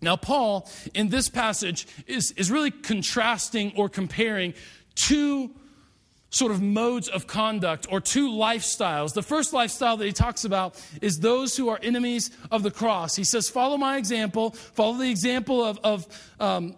Now, 0.00 0.16
Paul, 0.16 0.68
in 0.94 1.08
this 1.08 1.28
passage, 1.28 1.86
is, 2.08 2.32
is 2.32 2.50
really 2.50 2.72
contrasting 2.72 3.72
or 3.76 3.88
comparing 3.88 4.54
two 4.96 5.52
sort 6.30 6.50
of 6.50 6.60
modes 6.60 7.08
of 7.08 7.26
conduct 7.26 7.86
or 7.90 8.00
two 8.00 8.30
lifestyles. 8.30 9.12
The 9.12 9.22
first 9.22 9.52
lifestyle 9.52 9.96
that 9.98 10.06
he 10.06 10.12
talks 10.12 10.44
about 10.44 10.82
is 11.00 11.18
those 11.18 11.56
who 11.56 11.68
are 11.68 11.78
enemies 11.82 12.30
of 12.50 12.62
the 12.62 12.70
cross. 12.70 13.14
He 13.14 13.22
says, 13.22 13.48
Follow 13.48 13.76
my 13.76 13.98
example, 13.98 14.50
follow 14.50 14.96
the 14.96 15.10
example 15.10 15.62
of, 15.62 15.78
of 15.84 16.32
um, 16.40 16.74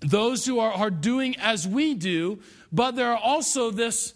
those 0.00 0.44
who 0.44 0.58
are, 0.58 0.72
are 0.72 0.90
doing 0.90 1.36
as 1.38 1.66
we 1.66 1.94
do, 1.94 2.38
but 2.72 2.96
there 2.96 3.12
are 3.12 3.18
also 3.18 3.70
this, 3.70 4.14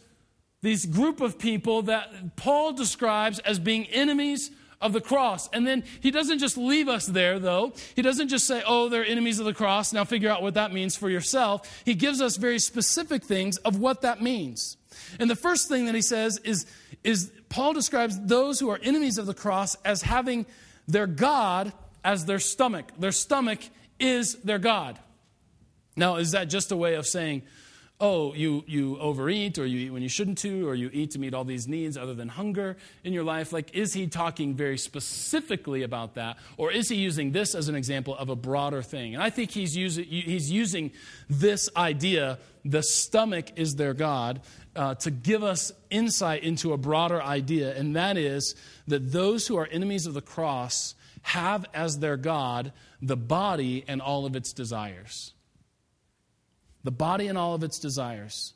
this 0.63 0.85
group 0.85 1.21
of 1.21 1.39
people 1.39 1.83
that 1.83 2.37
Paul 2.37 2.73
describes 2.73 3.39
as 3.41 3.59
being 3.59 3.87
enemies 3.87 4.51
of 4.81 4.93
the 4.93 5.01
cross. 5.01 5.49
And 5.53 5.67
then 5.67 5.85
he 6.01 6.11
doesn't 6.11 6.39
just 6.39 6.57
leave 6.57 6.89
us 6.89 7.07
there, 7.07 7.39
though. 7.39 7.73
He 7.95 8.03
doesn't 8.03 8.29
just 8.29 8.47
say, 8.47 8.63
oh, 8.67 8.89
they're 8.89 9.05
enemies 9.05 9.39
of 9.39 9.47
the 9.47 9.55
cross. 9.55 9.93
Now 9.93 10.05
figure 10.05 10.31
out 10.31 10.43
what 10.43 10.55
that 10.55 10.73
means 10.73 10.97
for 10.97 11.11
yourself. 11.11 11.83
He 11.85 11.95
gives 11.95 12.21
us 12.21 12.37
very 12.37 12.59
specific 12.59 13.23
things 13.25 13.59
of 13.59 13.79
what 13.79 14.01
that 14.03 14.23
means. 14.23 14.77
And 15.19 15.29
the 15.29 15.37
first 15.37 15.69
thing 15.69 15.87
that 15.87 15.95
he 15.95 16.03
says 16.03 16.39
is, 16.45 16.67
is 17.05 17.31
Paul 17.49 17.75
describes 17.75 18.19
those 18.21 18.59
who 18.59 18.71
are 18.71 18.79
enemies 18.83 19.19
of 19.19 19.27
the 19.27 19.35
cross 19.35 19.77
as 19.85 20.03
having 20.03 20.47
their 20.89 21.07
God 21.07 21.73
as 22.03 22.25
their 22.25 22.39
stomach. 22.39 22.87
Their 22.99 23.13
stomach 23.13 23.61
is 23.99 24.37
their 24.37 24.59
God. 24.59 24.99
Now, 25.97 26.17
is 26.17 26.33
that 26.33 26.45
just 26.45 26.73
a 26.73 26.77
way 26.77 26.95
of 26.95 27.07
saying, 27.07 27.43
oh, 28.01 28.33
you, 28.33 28.65
you 28.67 28.99
overeat, 28.99 29.59
or 29.59 29.67
you 29.67 29.79
eat 29.79 29.91
when 29.91 30.03
you 30.03 30.09
shouldn't 30.09 30.39
to, 30.39 30.67
or 30.67 30.75
you 30.75 30.89
eat 30.93 31.11
to 31.11 31.19
meet 31.19 31.35
all 31.35 31.45
these 31.45 31.69
needs 31.69 31.99
other 31.99 32.15
than 32.15 32.29
hunger 32.29 32.77
in 33.05 33.13
your 33.13 33.25
life? 33.25 33.53
Like, 33.53 33.75
is 33.75 33.93
he 33.93 34.07
talking 34.07 34.55
very 34.55 34.79
specifically 34.79 35.83
about 35.83 36.15
that, 36.15 36.39
or 36.57 36.73
is 36.73 36.89
he 36.89 36.97
using 36.97 37.33
this 37.33 37.55
as 37.55 37.69
an 37.69 37.75
example 37.75 38.17
of 38.17 38.31
a 38.31 38.37
broader 38.37 38.83
thing? 38.83 39.15
And 39.15 39.23
I 39.23 39.29
think 39.31 39.51
he's 39.51 39.77
using, 39.77 40.05
he's 40.05 40.51
using 40.51 40.93
this 41.29 41.69
idea, 41.77 42.39
the 42.65 42.83
stomach 42.83 43.53
is 43.57 43.77
their 43.77 43.93
God, 43.93 44.41
uh, 44.75 44.95
to 44.97 45.11
give 45.11 45.43
us 45.43 45.73
insight 45.91 46.43
into 46.43 46.73
a 46.73 46.79
broader 46.79 47.23
idea, 47.23 47.77
and 47.77 47.97
that 47.97 48.17
is 48.17 48.55
that 48.89 49.13
those 49.13 49.47
who 49.47 49.57
are 49.57 49.67
enemies 49.67 50.07
of 50.07 50.15
the 50.15 50.23
cross 50.23 50.95
have 51.23 51.67
as 51.75 51.99
their 51.99 52.17
God 52.17 52.73
the 53.03 53.17
body 53.17 53.85
and 53.87 54.01
all 54.01 54.25
of 54.25 54.37
its 54.37 54.53
desires 54.55 55.35
the 56.85 56.91
body 56.91 57.29
and 57.29 57.37
all 57.37 57.55
of 57.55 57.63
its 57.63 57.79
desires. 57.79 58.55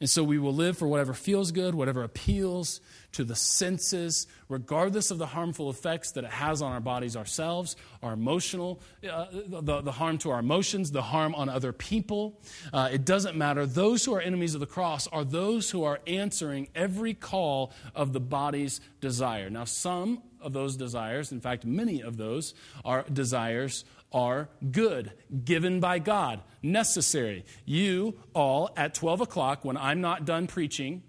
And 0.00 0.08
so 0.08 0.24
we 0.24 0.38
will 0.38 0.54
live 0.54 0.78
for 0.78 0.88
whatever 0.88 1.12
feels 1.12 1.52
good, 1.52 1.74
whatever 1.74 2.02
appeals 2.02 2.80
to 3.12 3.22
the 3.22 3.36
senses, 3.36 4.26
regardless 4.48 5.10
of 5.10 5.18
the 5.18 5.26
harmful 5.26 5.68
effects 5.68 6.12
that 6.12 6.24
it 6.24 6.30
has 6.30 6.62
on 6.62 6.72
our 6.72 6.80
bodies 6.80 7.16
ourselves, 7.16 7.76
our 8.02 8.14
emotional, 8.14 8.80
uh, 9.08 9.26
the, 9.30 9.82
the 9.82 9.92
harm 9.92 10.16
to 10.18 10.30
our 10.30 10.38
emotions, 10.38 10.90
the 10.90 11.02
harm 11.02 11.34
on 11.34 11.50
other 11.50 11.74
people. 11.74 12.40
Uh, 12.72 12.88
it 12.90 13.04
doesn't 13.04 13.36
matter. 13.36 13.66
Those 13.66 14.02
who 14.06 14.14
are 14.14 14.22
enemies 14.22 14.54
of 14.54 14.60
the 14.60 14.66
cross 14.66 15.06
are 15.08 15.24
those 15.24 15.70
who 15.70 15.84
are 15.84 16.00
answering 16.06 16.68
every 16.74 17.12
call 17.12 17.70
of 17.94 18.14
the 18.14 18.20
body's 18.20 18.80
desire. 19.02 19.50
Now, 19.50 19.64
some 19.64 20.22
of 20.40 20.54
those 20.54 20.78
desires, 20.78 21.30
in 21.30 21.42
fact, 21.42 21.66
many 21.66 22.00
of 22.00 22.16
those, 22.16 22.54
are 22.86 23.04
desires 23.12 23.84
are 24.12 24.48
good, 24.70 25.12
given 25.44 25.80
by 25.80 25.98
God, 25.98 26.40
necessary. 26.62 27.44
You 27.64 28.18
all, 28.34 28.70
at 28.76 28.94
12 28.94 29.20
o'clock, 29.20 29.64
when 29.64 29.76
I'm 29.76 30.00
not 30.00 30.24
done 30.24 30.46
preaching, 30.46 31.02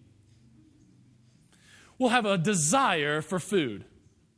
will 1.97 2.09
have 2.09 2.25
a 2.25 2.37
desire 2.37 3.21
for 3.21 3.39
food. 3.39 3.85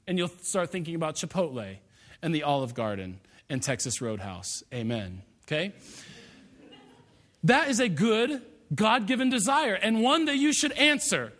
And 0.07 0.17
you'll 0.17 0.31
start 0.41 0.71
thinking 0.71 0.95
about 0.95 1.15
Chipotle 1.15 1.77
and 2.21 2.35
the 2.35 2.43
Olive 2.43 2.73
Garden 2.73 3.19
and 3.49 3.61
Texas 3.61 4.01
Roadhouse. 4.01 4.63
Amen. 4.73 5.21
Okay? 5.45 5.73
That 7.43 7.69
is 7.69 7.79
a 7.79 7.89
good, 7.89 8.41
God 8.73 9.07
given 9.07 9.29
desire 9.29 9.73
and 9.73 10.01
one 10.01 10.25
that 10.25 10.37
you 10.37 10.53
should 10.53 10.71
answer. 10.73 11.33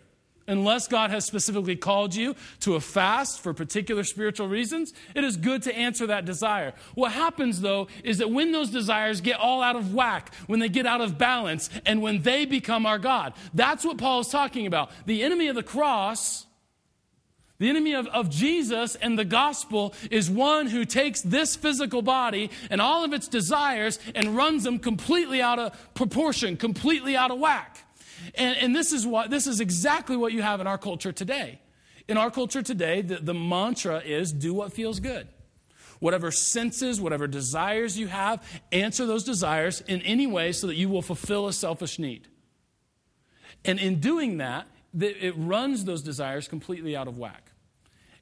Unless 0.46 0.88
God 0.88 1.10
has 1.10 1.24
specifically 1.24 1.76
called 1.76 2.14
you 2.14 2.36
to 2.60 2.74
a 2.74 2.80
fast 2.80 3.40
for 3.40 3.54
particular 3.54 4.04
spiritual 4.04 4.46
reasons, 4.46 4.92
it 5.14 5.24
is 5.24 5.38
good 5.38 5.62
to 5.62 5.74
answer 5.74 6.06
that 6.08 6.26
desire. 6.26 6.74
What 6.94 7.12
happens, 7.12 7.62
though, 7.62 7.88
is 8.02 8.18
that 8.18 8.30
when 8.30 8.52
those 8.52 8.68
desires 8.70 9.22
get 9.22 9.40
all 9.40 9.62
out 9.62 9.76
of 9.76 9.94
whack, 9.94 10.34
when 10.46 10.60
they 10.60 10.68
get 10.68 10.86
out 10.86 11.00
of 11.00 11.16
balance, 11.16 11.70
and 11.86 12.02
when 12.02 12.22
they 12.22 12.44
become 12.44 12.84
our 12.84 12.98
God, 12.98 13.32
that's 13.54 13.86
what 13.86 13.96
Paul 13.96 14.20
is 14.20 14.28
talking 14.28 14.66
about. 14.66 14.90
The 15.06 15.22
enemy 15.22 15.48
of 15.48 15.54
the 15.54 15.62
cross, 15.62 16.44
the 17.58 17.70
enemy 17.70 17.94
of, 17.94 18.06
of 18.08 18.28
Jesus 18.28 18.96
and 18.96 19.18
the 19.18 19.24
gospel, 19.24 19.94
is 20.10 20.30
one 20.30 20.66
who 20.66 20.84
takes 20.84 21.22
this 21.22 21.56
physical 21.56 22.02
body 22.02 22.50
and 22.68 22.82
all 22.82 23.02
of 23.02 23.14
its 23.14 23.28
desires 23.28 23.98
and 24.14 24.36
runs 24.36 24.64
them 24.64 24.78
completely 24.78 25.40
out 25.40 25.58
of 25.58 25.94
proportion, 25.94 26.58
completely 26.58 27.16
out 27.16 27.30
of 27.30 27.38
whack. 27.38 27.78
And, 28.34 28.56
and 28.58 28.76
this, 28.76 28.92
is 28.92 29.06
what, 29.06 29.30
this 29.30 29.46
is 29.46 29.60
exactly 29.60 30.16
what 30.16 30.32
you 30.32 30.42
have 30.42 30.60
in 30.60 30.66
our 30.66 30.78
culture 30.78 31.12
today. 31.12 31.60
In 32.08 32.16
our 32.16 32.30
culture 32.30 32.62
today, 32.62 33.02
the, 33.02 33.16
the 33.16 33.34
mantra 33.34 33.98
is 34.00 34.32
do 34.32 34.52
what 34.54 34.72
feels 34.72 35.00
good. 35.00 35.28
Whatever 36.00 36.30
senses, 36.30 37.00
whatever 37.00 37.26
desires 37.26 37.98
you 37.98 38.08
have, 38.08 38.46
answer 38.72 39.06
those 39.06 39.24
desires 39.24 39.80
in 39.82 40.02
any 40.02 40.26
way 40.26 40.52
so 40.52 40.66
that 40.66 40.76
you 40.76 40.88
will 40.88 41.02
fulfill 41.02 41.48
a 41.48 41.52
selfish 41.52 41.98
need. 41.98 42.28
And 43.64 43.78
in 43.78 44.00
doing 44.00 44.38
that, 44.38 44.66
it 44.98 45.34
runs 45.36 45.84
those 45.84 46.02
desires 46.02 46.46
completely 46.46 46.94
out 46.94 47.08
of 47.08 47.16
whack. 47.18 47.50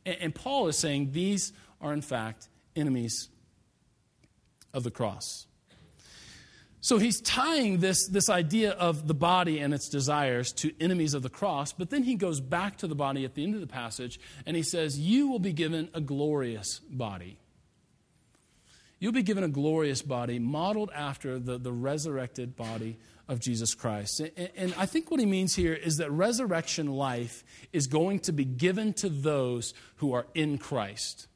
And 0.04 0.34
Paul 0.34 0.68
is 0.68 0.76
saying 0.76 1.12
these 1.12 1.52
are, 1.80 1.92
in 1.92 2.02
fact, 2.02 2.48
enemies 2.76 3.28
of 4.72 4.84
the 4.84 4.90
cross. 4.90 5.46
So 6.82 6.98
he's 6.98 7.20
tying 7.20 7.78
this, 7.78 8.08
this 8.08 8.28
idea 8.28 8.72
of 8.72 9.06
the 9.06 9.14
body 9.14 9.60
and 9.60 9.72
its 9.72 9.88
desires 9.88 10.52
to 10.54 10.72
enemies 10.80 11.14
of 11.14 11.22
the 11.22 11.30
cross, 11.30 11.72
but 11.72 11.90
then 11.90 12.02
he 12.02 12.16
goes 12.16 12.40
back 12.40 12.78
to 12.78 12.88
the 12.88 12.96
body 12.96 13.24
at 13.24 13.36
the 13.36 13.44
end 13.44 13.54
of 13.54 13.60
the 13.60 13.68
passage 13.68 14.18
and 14.46 14.56
he 14.56 14.64
says, 14.64 14.98
You 14.98 15.28
will 15.28 15.38
be 15.38 15.52
given 15.52 15.90
a 15.94 16.00
glorious 16.00 16.80
body. 16.80 17.38
You'll 18.98 19.12
be 19.12 19.22
given 19.22 19.44
a 19.44 19.48
glorious 19.48 20.02
body 20.02 20.40
modeled 20.40 20.90
after 20.92 21.38
the, 21.38 21.56
the 21.56 21.72
resurrected 21.72 22.56
body 22.56 22.98
of 23.28 23.38
Jesus 23.38 23.74
Christ. 23.74 24.18
And, 24.18 24.50
and 24.56 24.74
I 24.76 24.86
think 24.86 25.08
what 25.08 25.20
he 25.20 25.26
means 25.26 25.54
here 25.54 25.74
is 25.74 25.98
that 25.98 26.10
resurrection 26.10 26.88
life 26.88 27.44
is 27.72 27.86
going 27.86 28.18
to 28.20 28.32
be 28.32 28.44
given 28.44 28.92
to 28.94 29.08
those 29.08 29.72
who 29.96 30.14
are 30.14 30.26
in 30.34 30.58
Christ. 30.58 31.28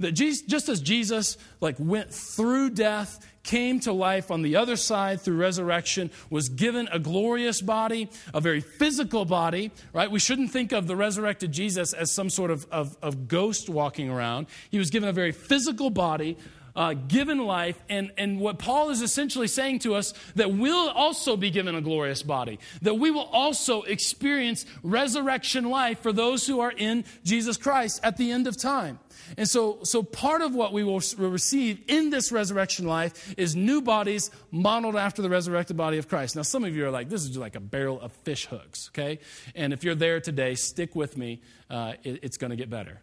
That 0.00 0.12
Jesus, 0.12 0.42
just 0.42 0.68
as 0.68 0.80
Jesus 0.80 1.38
like 1.60 1.76
went 1.78 2.12
through 2.12 2.70
death, 2.70 3.24
came 3.44 3.78
to 3.80 3.92
life 3.92 4.30
on 4.30 4.42
the 4.42 4.56
other 4.56 4.74
side 4.76 5.20
through 5.20 5.36
resurrection, 5.36 6.10
was 6.30 6.48
given 6.48 6.88
a 6.90 6.98
glorious 6.98 7.60
body, 7.60 8.10
a 8.32 8.40
very 8.40 8.60
physical 8.60 9.24
body, 9.24 9.70
right? 9.92 10.10
We 10.10 10.18
shouldn't 10.18 10.50
think 10.50 10.72
of 10.72 10.86
the 10.86 10.96
resurrected 10.96 11.52
Jesus 11.52 11.92
as 11.92 12.10
some 12.10 12.30
sort 12.30 12.50
of, 12.50 12.66
of, 12.72 12.96
of 13.02 13.28
ghost 13.28 13.68
walking 13.68 14.10
around. 14.10 14.46
He 14.70 14.78
was 14.78 14.90
given 14.90 15.08
a 15.08 15.12
very 15.12 15.32
physical 15.32 15.90
body, 15.90 16.36
uh, 16.76 16.94
given 16.94 17.38
life, 17.38 17.82
and, 17.88 18.12
and 18.18 18.40
what 18.40 18.58
Paul 18.58 18.90
is 18.90 19.02
essentially 19.02 19.48
saying 19.48 19.80
to 19.80 19.94
us 19.94 20.14
that 20.34 20.52
we'll 20.52 20.90
also 20.90 21.36
be 21.36 21.50
given 21.50 21.74
a 21.74 21.80
glorious 21.80 22.22
body, 22.22 22.58
that 22.82 22.94
we 22.94 23.10
will 23.10 23.28
also 23.32 23.82
experience 23.82 24.66
resurrection 24.82 25.70
life 25.70 26.00
for 26.00 26.12
those 26.12 26.46
who 26.46 26.60
are 26.60 26.72
in 26.72 27.04
Jesus 27.24 27.56
Christ 27.56 28.00
at 28.02 28.16
the 28.16 28.30
end 28.30 28.46
of 28.46 28.56
time. 28.56 28.98
And 29.36 29.48
so, 29.48 29.78
so 29.82 30.02
part 30.02 30.42
of 30.42 30.54
what 30.54 30.72
we 30.72 30.84
will 30.84 31.00
receive 31.18 31.80
in 31.88 32.10
this 32.10 32.32
resurrection 32.32 32.86
life 32.86 33.34
is 33.38 33.56
new 33.56 33.80
bodies 33.80 34.30
modeled 34.50 34.96
after 34.96 35.22
the 35.22 35.30
resurrected 35.30 35.76
body 35.76 35.98
of 35.98 36.08
Christ. 36.08 36.36
Now, 36.36 36.42
some 36.42 36.64
of 36.64 36.74
you 36.74 36.86
are 36.86 36.90
like, 36.90 37.08
this 37.08 37.22
is 37.22 37.28
just 37.28 37.40
like 37.40 37.56
a 37.56 37.60
barrel 37.60 38.00
of 38.00 38.12
fish 38.12 38.46
hooks, 38.46 38.90
okay? 38.90 39.20
And 39.54 39.72
if 39.72 39.84
you're 39.84 39.94
there 39.94 40.20
today, 40.20 40.54
stick 40.54 40.94
with 40.94 41.16
me. 41.16 41.40
Uh, 41.70 41.94
it, 42.02 42.20
it's 42.22 42.36
going 42.36 42.50
to 42.50 42.56
get 42.56 42.70
better. 42.70 43.00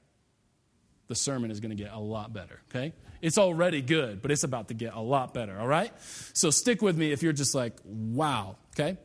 The 1.12 1.16
sermon 1.16 1.52
is 1.52 1.60
going 1.60 1.76
to 1.76 1.84
get 1.84 1.92
a 1.92 2.00
lot 2.00 2.32
better, 2.32 2.62
okay? 2.70 2.94
It's 3.22 3.38
already 3.38 3.82
good, 3.82 4.22
but 4.22 4.32
it's 4.32 4.46
about 4.46 4.70
to 4.70 4.74
get 4.74 4.94
a 4.94 5.02
lot 5.02 5.34
better, 5.34 5.60
all 5.60 5.68
right? 5.68 5.92
So 6.32 6.52
stick 6.52 6.82
with 6.82 6.98
me 6.98 7.12
if 7.12 7.22
you're 7.22 7.34
just 7.34 7.54
like, 7.54 7.74
wow, 7.84 8.56
okay? 8.74 8.98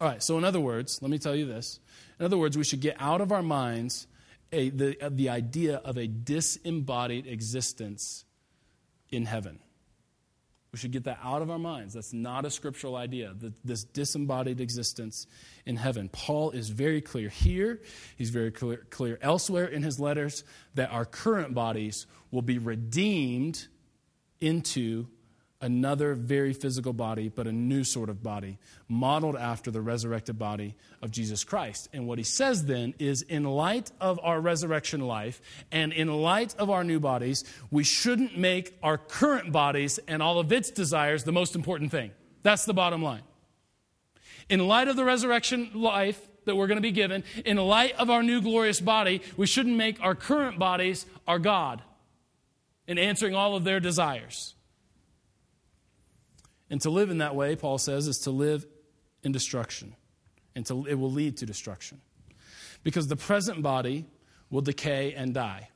All 0.00 0.08
right, 0.08 0.20
so 0.20 0.38
in 0.38 0.44
other 0.44 0.58
words, 0.58 0.98
let 1.02 1.12
me 1.12 1.20
tell 1.20 1.36
you 1.36 1.46
this. 1.46 1.78
In 2.18 2.26
other 2.26 2.36
words, 2.36 2.58
we 2.58 2.64
should 2.64 2.80
get 2.80 2.96
out 2.98 3.20
of 3.20 3.30
our 3.30 3.44
minds 3.44 4.08
a, 4.50 4.70
the, 4.70 4.96
the 5.08 5.28
idea 5.28 5.76
of 5.84 5.96
a 5.98 6.08
disembodied 6.08 7.28
existence 7.28 8.24
in 9.08 9.24
heaven. 9.24 9.60
We 10.74 10.78
should 10.78 10.90
get 10.90 11.04
that 11.04 11.20
out 11.22 11.40
of 11.40 11.52
our 11.52 11.58
minds. 11.60 11.94
That's 11.94 12.12
not 12.12 12.44
a 12.44 12.50
scriptural 12.50 12.96
idea, 12.96 13.32
the, 13.38 13.52
this 13.62 13.84
disembodied 13.84 14.60
existence 14.60 15.28
in 15.64 15.76
heaven. 15.76 16.08
Paul 16.08 16.50
is 16.50 16.68
very 16.68 17.00
clear 17.00 17.28
here, 17.28 17.80
he's 18.16 18.30
very 18.30 18.50
clear, 18.50 18.84
clear 18.90 19.16
elsewhere 19.22 19.66
in 19.66 19.84
his 19.84 20.00
letters 20.00 20.42
that 20.74 20.90
our 20.90 21.04
current 21.04 21.54
bodies 21.54 22.08
will 22.32 22.42
be 22.42 22.58
redeemed 22.58 23.68
into 24.40 25.06
another 25.64 26.14
very 26.14 26.52
physical 26.52 26.92
body, 26.92 27.30
but 27.30 27.46
a 27.46 27.52
new 27.52 27.82
sort 27.82 28.10
of 28.10 28.22
body, 28.22 28.58
modeled 28.86 29.34
after 29.34 29.70
the 29.70 29.80
resurrected 29.80 30.38
body 30.38 30.74
of 31.00 31.10
Jesus 31.10 31.42
Christ. 31.42 31.88
And 31.94 32.06
what 32.06 32.18
he 32.18 32.24
says 32.24 32.66
then 32.66 32.94
is 32.98 33.22
in 33.22 33.44
light 33.44 33.90
of 33.98 34.20
our 34.22 34.40
resurrection 34.40 35.00
life 35.00 35.40
and 35.72 35.92
in 35.92 36.12
light 36.12 36.54
of 36.58 36.68
our 36.68 36.84
new 36.84 37.00
bodies, 37.00 37.44
we 37.70 37.82
shouldn't 37.82 38.36
make 38.36 38.76
our 38.82 38.98
current 38.98 39.52
bodies 39.52 39.98
and 40.06 40.22
all 40.22 40.38
of 40.38 40.52
its 40.52 40.70
desires 40.70 41.24
the 41.24 41.32
most 41.32 41.56
important 41.56 41.90
thing. 41.90 42.10
That's 42.42 42.66
the 42.66 42.74
bottom 42.74 43.02
line. 43.02 43.22
In 44.50 44.68
light 44.68 44.88
of 44.88 44.96
the 44.96 45.04
resurrection 45.04 45.70
life, 45.74 46.20
that 46.44 46.56
we're 46.56 46.66
going 46.66 46.76
to 46.76 46.82
be 46.82 46.92
given, 46.92 47.24
in 47.46 47.56
light 47.56 47.94
of 47.96 48.10
our 48.10 48.22
new 48.22 48.42
glorious 48.42 48.78
body, 48.78 49.22
we 49.38 49.46
shouldn't 49.46 49.76
make 49.76 49.98
our 50.02 50.14
current 50.14 50.58
bodies 50.58 51.06
our 51.26 51.38
God 51.38 51.80
in 52.86 52.98
answering 52.98 53.34
all 53.34 53.56
of 53.56 53.64
their 53.64 53.80
desires. 53.80 54.54
And 56.70 56.80
to 56.82 56.90
live 56.90 57.10
in 57.10 57.18
that 57.18 57.34
way, 57.34 57.56
Paul 57.56 57.78
says, 57.78 58.06
is 58.08 58.18
to 58.20 58.30
live 58.30 58.66
in 59.22 59.32
destruction. 59.32 59.94
And 60.54 60.64
to, 60.66 60.86
it 60.86 60.94
will 60.94 61.10
lead 61.10 61.36
to 61.38 61.46
destruction. 61.46 62.00
Because 62.82 63.08
the 63.08 63.16
present 63.16 63.62
body 63.62 64.06
will 64.50 64.60
decay 64.60 65.14
and 65.14 65.34
die. 65.34 65.68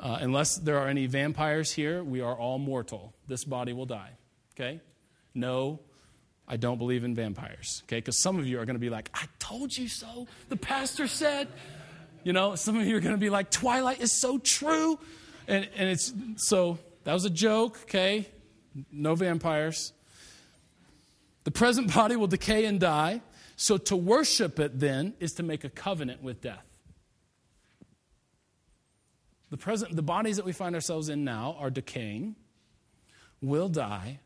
Uh, 0.00 0.18
unless 0.20 0.56
there 0.56 0.78
are 0.78 0.86
any 0.86 1.06
vampires 1.06 1.72
here, 1.72 2.04
we 2.04 2.20
are 2.20 2.34
all 2.34 2.58
mortal. 2.58 3.14
This 3.26 3.44
body 3.44 3.72
will 3.72 3.86
die. 3.86 4.12
Okay? 4.54 4.80
No, 5.34 5.80
I 6.46 6.56
don't 6.56 6.78
believe 6.78 7.02
in 7.02 7.14
vampires. 7.14 7.82
Okay? 7.86 7.96
Because 7.96 8.18
some 8.18 8.38
of 8.38 8.46
you 8.46 8.60
are 8.60 8.64
going 8.64 8.76
to 8.76 8.80
be 8.80 8.90
like, 8.90 9.10
I 9.14 9.24
told 9.38 9.76
you 9.76 9.88
so. 9.88 10.28
The 10.48 10.56
pastor 10.56 11.08
said. 11.08 11.48
You 12.22 12.32
know, 12.32 12.54
some 12.54 12.78
of 12.78 12.86
you 12.86 12.96
are 12.96 13.00
going 13.00 13.14
to 13.14 13.20
be 13.20 13.30
like, 13.30 13.50
Twilight 13.50 14.00
is 14.00 14.12
so 14.12 14.38
true. 14.38 14.98
And, 15.48 15.68
and 15.76 15.88
it's 15.88 16.12
so 16.36 16.78
that 17.04 17.12
was 17.12 17.24
a 17.24 17.30
joke, 17.30 17.78
okay? 17.84 18.28
No 18.92 19.14
vampires. 19.14 19.92
The 21.44 21.50
present 21.50 21.94
body 21.94 22.16
will 22.16 22.26
decay 22.26 22.64
and 22.64 22.78
die. 22.78 23.22
So 23.56 23.76
to 23.76 23.96
worship 23.96 24.60
it 24.60 24.78
then 24.78 25.14
is 25.18 25.32
to 25.34 25.42
make 25.42 25.64
a 25.64 25.70
covenant 25.70 26.22
with 26.22 26.40
death. 26.40 26.64
The 29.50 29.56
present 29.56 29.96
the 29.96 30.02
bodies 30.02 30.36
that 30.36 30.44
we 30.44 30.52
find 30.52 30.74
ourselves 30.74 31.08
in 31.08 31.24
now 31.24 31.56
are 31.58 31.70
decaying, 31.70 32.36
will 33.40 33.68
die. 33.68 34.20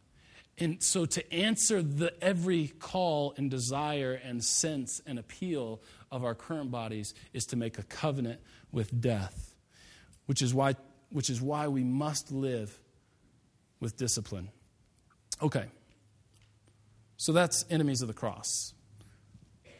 And 0.58 0.82
so 0.82 1.06
to 1.06 1.32
answer 1.32 1.82
the 1.82 2.12
every 2.22 2.68
call 2.78 3.34
and 3.36 3.50
desire 3.50 4.20
and 4.22 4.44
sense 4.44 5.00
and 5.06 5.18
appeal 5.18 5.80
of 6.10 6.24
our 6.24 6.34
current 6.34 6.70
bodies 6.70 7.14
is 7.32 7.46
to 7.46 7.56
make 7.56 7.78
a 7.78 7.82
covenant 7.84 8.40
with 8.70 9.00
death. 9.00 9.54
Which 10.26 10.42
is 10.42 10.52
why 10.52 10.74
which 11.10 11.30
is 11.30 11.40
why 11.42 11.68
we 11.68 11.84
must 11.84 12.32
live 12.32 12.78
with 13.82 13.96
discipline. 13.96 14.48
Okay. 15.42 15.66
So 17.16 17.32
that's 17.32 17.64
enemies 17.68 18.00
of 18.00 18.08
the 18.08 18.14
cross. 18.14 18.72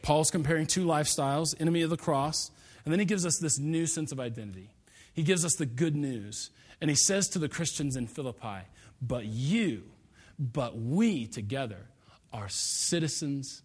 Paul's 0.02 0.30
comparing 0.30 0.66
two 0.66 0.84
lifestyles, 0.84 1.54
enemy 1.60 1.82
of 1.82 1.90
the 1.90 1.96
cross, 1.96 2.50
and 2.84 2.92
then 2.92 2.98
he 2.98 3.06
gives 3.06 3.24
us 3.24 3.38
this 3.38 3.58
new 3.60 3.86
sense 3.86 4.10
of 4.10 4.18
identity. 4.18 4.74
He 5.14 5.22
gives 5.22 5.44
us 5.44 5.54
the 5.54 5.66
good 5.66 5.94
news. 5.94 6.50
And 6.80 6.90
he 6.90 6.96
says 6.96 7.28
to 7.28 7.38
the 7.38 7.48
Christians 7.48 7.94
in 7.94 8.08
Philippi, 8.08 8.66
But 9.00 9.26
you, 9.26 9.84
but 10.36 10.76
we 10.76 11.28
together 11.28 11.86
are 12.32 12.48
citizens 12.48 13.62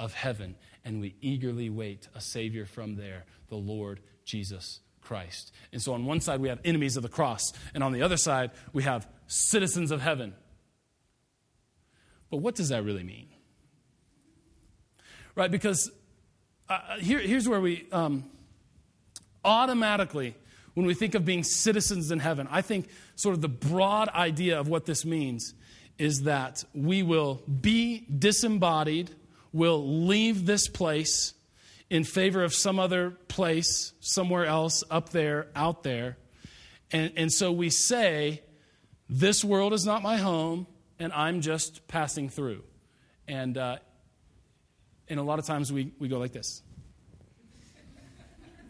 of 0.00 0.14
heaven, 0.14 0.56
and 0.84 1.00
we 1.00 1.14
eagerly 1.20 1.70
wait 1.70 2.08
a 2.14 2.20
Savior 2.20 2.66
from 2.66 2.96
there, 2.96 3.24
the 3.48 3.56
Lord 3.56 4.00
Jesus 4.24 4.80
Christ. 5.06 5.52
And 5.72 5.80
so 5.80 5.94
on 5.94 6.04
one 6.04 6.20
side, 6.20 6.40
we 6.40 6.48
have 6.48 6.58
enemies 6.64 6.96
of 6.96 7.02
the 7.04 7.08
cross, 7.08 7.52
and 7.74 7.84
on 7.84 7.92
the 7.92 8.02
other 8.02 8.16
side, 8.16 8.50
we 8.72 8.82
have 8.82 9.06
citizens 9.28 9.92
of 9.92 10.00
heaven. 10.00 10.34
But 12.30 12.38
what 12.38 12.56
does 12.56 12.70
that 12.70 12.82
really 12.82 13.04
mean? 13.04 13.28
Right? 15.36 15.50
Because 15.50 15.90
uh, 16.68 16.72
uh, 16.72 16.96
here, 16.98 17.20
here's 17.20 17.48
where 17.48 17.60
we 17.60 17.86
um, 17.92 18.24
automatically, 19.44 20.34
when 20.74 20.86
we 20.86 20.94
think 20.94 21.14
of 21.14 21.24
being 21.24 21.44
citizens 21.44 22.10
in 22.10 22.18
heaven, 22.18 22.48
I 22.50 22.62
think 22.62 22.88
sort 23.14 23.34
of 23.34 23.42
the 23.42 23.48
broad 23.48 24.08
idea 24.08 24.58
of 24.58 24.66
what 24.66 24.86
this 24.86 25.04
means 25.04 25.54
is 25.98 26.22
that 26.22 26.64
we 26.74 27.04
will 27.04 27.42
be 27.60 28.04
disembodied, 28.18 29.10
will 29.52 30.04
leave 30.04 30.46
this 30.46 30.68
place 30.68 31.32
in 31.90 32.04
favor 32.04 32.42
of 32.42 32.52
some 32.54 32.78
other 32.78 33.10
place, 33.28 33.92
somewhere 34.00 34.44
else, 34.44 34.82
up 34.90 35.10
there, 35.10 35.48
out 35.54 35.82
there. 35.82 36.16
And, 36.90 37.12
and 37.16 37.32
so 37.32 37.52
we 37.52 37.70
say, 37.70 38.42
This 39.08 39.44
world 39.44 39.72
is 39.72 39.86
not 39.86 40.02
my 40.02 40.16
home, 40.16 40.66
and 40.98 41.12
I'm 41.12 41.40
just 41.40 41.86
passing 41.88 42.28
through. 42.28 42.62
And, 43.28 43.56
uh, 43.56 43.78
and 45.08 45.20
a 45.20 45.22
lot 45.22 45.38
of 45.38 45.46
times 45.46 45.72
we, 45.72 45.92
we 45.98 46.08
go 46.08 46.18
like 46.18 46.32
this 46.32 46.62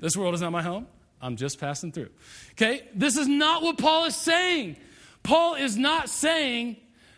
This 0.01 0.17
world 0.17 0.35
is 0.35 0.41
not 0.41 0.53
my 0.53 0.63
home, 0.63 0.87
I'm 1.21 1.37
just 1.37 1.59
passing 1.59 1.93
through. 1.93 2.11
Okay? 2.53 2.89
This 2.95 3.17
is 3.17 3.29
not 3.29 3.63
what 3.63 3.79
Paul 3.79 4.05
is 4.07 4.17
saying. 4.17 4.77
Paul 5.23 5.55
is 5.55 5.77
not 5.77 6.09
saying 6.09 6.77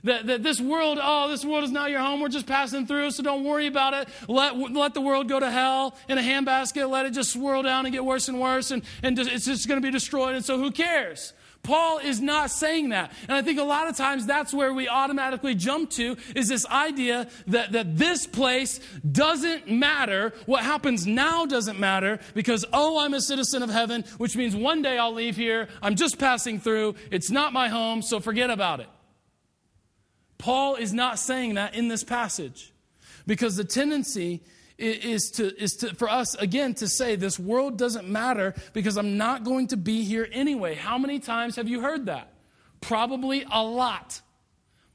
that, 0.08 0.26
that 0.26 0.42
this 0.42 0.60
world, 0.60 0.98
oh, 1.00 1.28
this 1.28 1.44
world 1.44 1.64
is 1.64 1.70
not 1.70 1.90
your 1.90 2.00
home. 2.00 2.20
We're 2.20 2.28
just 2.28 2.46
passing 2.46 2.86
through, 2.86 3.12
so 3.12 3.22
don't 3.22 3.44
worry 3.44 3.66
about 3.66 3.94
it. 3.94 4.08
Let, 4.28 4.56
let 4.56 4.94
the 4.94 5.00
world 5.00 5.28
go 5.28 5.40
to 5.40 5.50
hell 5.50 5.96
in 6.08 6.18
a 6.18 6.22
handbasket. 6.22 6.88
Let 6.90 7.06
it 7.06 7.10
just 7.10 7.32
swirl 7.32 7.62
down 7.62 7.86
and 7.86 7.92
get 7.92 8.04
worse 8.04 8.28
and 8.28 8.40
worse, 8.40 8.70
and, 8.70 8.82
and 9.02 9.18
it's 9.18 9.44
just 9.44 9.68
going 9.68 9.80
to 9.80 9.86
be 9.86 9.92
destroyed, 9.92 10.34
and 10.34 10.44
so 10.44 10.58
who 10.58 10.70
cares? 10.70 11.32
Paul 11.62 11.98
is 11.98 12.20
not 12.20 12.50
saying 12.50 12.90
that. 12.90 13.12
And 13.22 13.32
I 13.32 13.42
think 13.42 13.58
a 13.58 13.64
lot 13.64 13.88
of 13.88 13.96
times 13.96 14.26
that's 14.26 14.54
where 14.54 14.72
we 14.72 14.88
automatically 14.88 15.54
jump 15.54 15.90
to 15.90 16.16
is 16.34 16.48
this 16.48 16.64
idea 16.66 17.28
that, 17.48 17.72
that 17.72 17.96
this 17.96 18.26
place 18.26 18.80
doesn't 19.10 19.68
matter. 19.70 20.32
What 20.46 20.62
happens 20.62 21.06
now 21.06 21.46
doesn't 21.46 21.78
matter 21.78 22.20
because, 22.34 22.64
oh, 22.72 23.00
I'm 23.00 23.12
a 23.12 23.20
citizen 23.20 23.62
of 23.62 23.70
heaven, 23.70 24.04
which 24.18 24.36
means 24.36 24.54
one 24.56 24.82
day 24.82 24.98
I'll 24.98 25.12
leave 25.12 25.36
here. 25.36 25.68
I'm 25.82 25.94
just 25.94 26.18
passing 26.18 26.60
through. 26.60 26.94
It's 27.10 27.30
not 27.30 27.52
my 27.52 27.68
home, 27.68 28.02
so 28.02 28.20
forget 28.20 28.50
about 28.50 28.80
it. 28.80 28.88
Paul 30.38 30.76
is 30.76 30.92
not 30.92 31.18
saying 31.18 31.54
that 31.54 31.74
in 31.74 31.88
this 31.88 32.04
passage 32.04 32.72
because 33.26 33.56
the 33.56 33.64
tendency 33.64 34.40
is 34.78 35.32
to, 35.32 35.54
is 35.60 35.74
to, 35.76 35.94
for 35.94 36.08
us, 36.08 36.36
again, 36.36 36.74
to 36.74 36.88
say 36.88 37.16
this 37.16 37.38
world 37.38 37.76
doesn't 37.76 38.08
matter 38.08 38.54
because 38.72 38.96
I'm 38.96 39.16
not 39.16 39.42
going 39.42 39.66
to 39.68 39.76
be 39.76 40.04
here 40.04 40.28
anyway. 40.32 40.76
How 40.76 40.98
many 40.98 41.18
times 41.18 41.56
have 41.56 41.68
you 41.68 41.80
heard 41.80 42.06
that? 42.06 42.32
Probably 42.80 43.44
a 43.50 43.62
lot. 43.62 44.20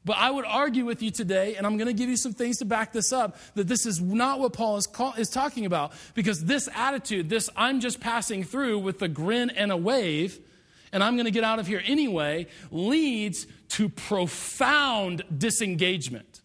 But 0.05 0.17
I 0.17 0.31
would 0.31 0.45
argue 0.45 0.85
with 0.85 1.01
you 1.01 1.11
today, 1.11 1.55
and 1.55 1.65
I'm 1.65 1.77
going 1.77 1.87
to 1.87 1.93
give 1.93 2.09
you 2.09 2.17
some 2.17 2.33
things 2.33 2.57
to 2.57 2.65
back 2.65 2.91
this 2.91 3.13
up, 3.13 3.37
that 3.55 3.67
this 3.67 3.85
is 3.85 4.01
not 4.01 4.39
what 4.39 4.53
Paul 4.53 4.77
is, 4.77 4.87
call, 4.87 5.13
is 5.13 5.29
talking 5.29 5.65
about. 5.65 5.93
Because 6.13 6.43
this 6.43 6.67
attitude, 6.75 7.29
this 7.29 7.49
I'm 7.55 7.79
just 7.79 7.99
passing 7.99 8.43
through 8.43 8.79
with 8.79 9.01
a 9.01 9.07
grin 9.07 9.49
and 9.49 9.71
a 9.71 9.77
wave, 9.77 10.39
and 10.93 11.03
I'm 11.03 11.15
going 11.15 11.25
to 11.25 11.31
get 11.31 11.43
out 11.43 11.59
of 11.59 11.67
here 11.67 11.81
anyway, 11.85 12.47
leads 12.71 13.47
to 13.69 13.89
profound 13.89 15.23
disengagement. 15.35 16.41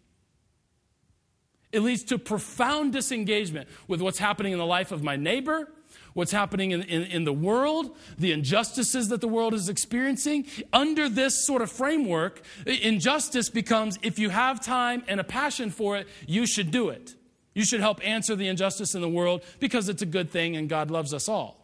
It 1.71 1.81
leads 1.81 2.03
to 2.05 2.19
profound 2.19 2.95
disengagement 2.95 3.69
with 3.87 4.01
what's 4.01 4.19
happening 4.19 4.53
in 4.53 4.59
the 4.59 4.67
life 4.67 4.91
of 4.91 5.03
my 5.03 5.17
neighbor, 5.17 5.71
what's 6.15 6.33
happening 6.33 6.71
in, 6.71 6.83
in, 6.85 7.03
in, 7.05 7.25
the 7.25 7.33
world, 7.33 7.95
the 8.17 8.33
injustices 8.33 9.09
that 9.11 9.21
the 9.21 9.29
world 9.29 9.53
is 9.53 9.69
experiencing. 9.69 10.47
Under 10.73 11.11
this 11.11 11.47
sort 11.47 11.61
of 11.61 11.71
framework, 11.71 12.41
injustice 12.65 13.51
becomes 13.51 13.99
if 14.03 14.19
you 14.19 14.31
have 14.31 14.65
time 14.65 15.05
and 15.09 15.21
a 15.21 15.25
passion 15.25 15.71
for 15.71 15.99
it, 15.99 16.09
you 16.27 16.47
should 16.47 16.71
do 16.71 16.89
it. 16.89 17.15
You 17.53 17.67
should 17.67 17.81
help 17.81 18.01
answer 18.07 18.35
the 18.35 18.49
injustice 18.49 18.95
in 18.95 19.03
the 19.03 19.09
world 19.09 19.43
because 19.61 19.91
it's 19.91 20.01
a 20.01 20.07
good 20.07 20.31
thing 20.31 20.57
and 20.57 20.71
God 20.71 20.91
loves 20.91 21.13
us 21.13 21.29
all. 21.29 21.58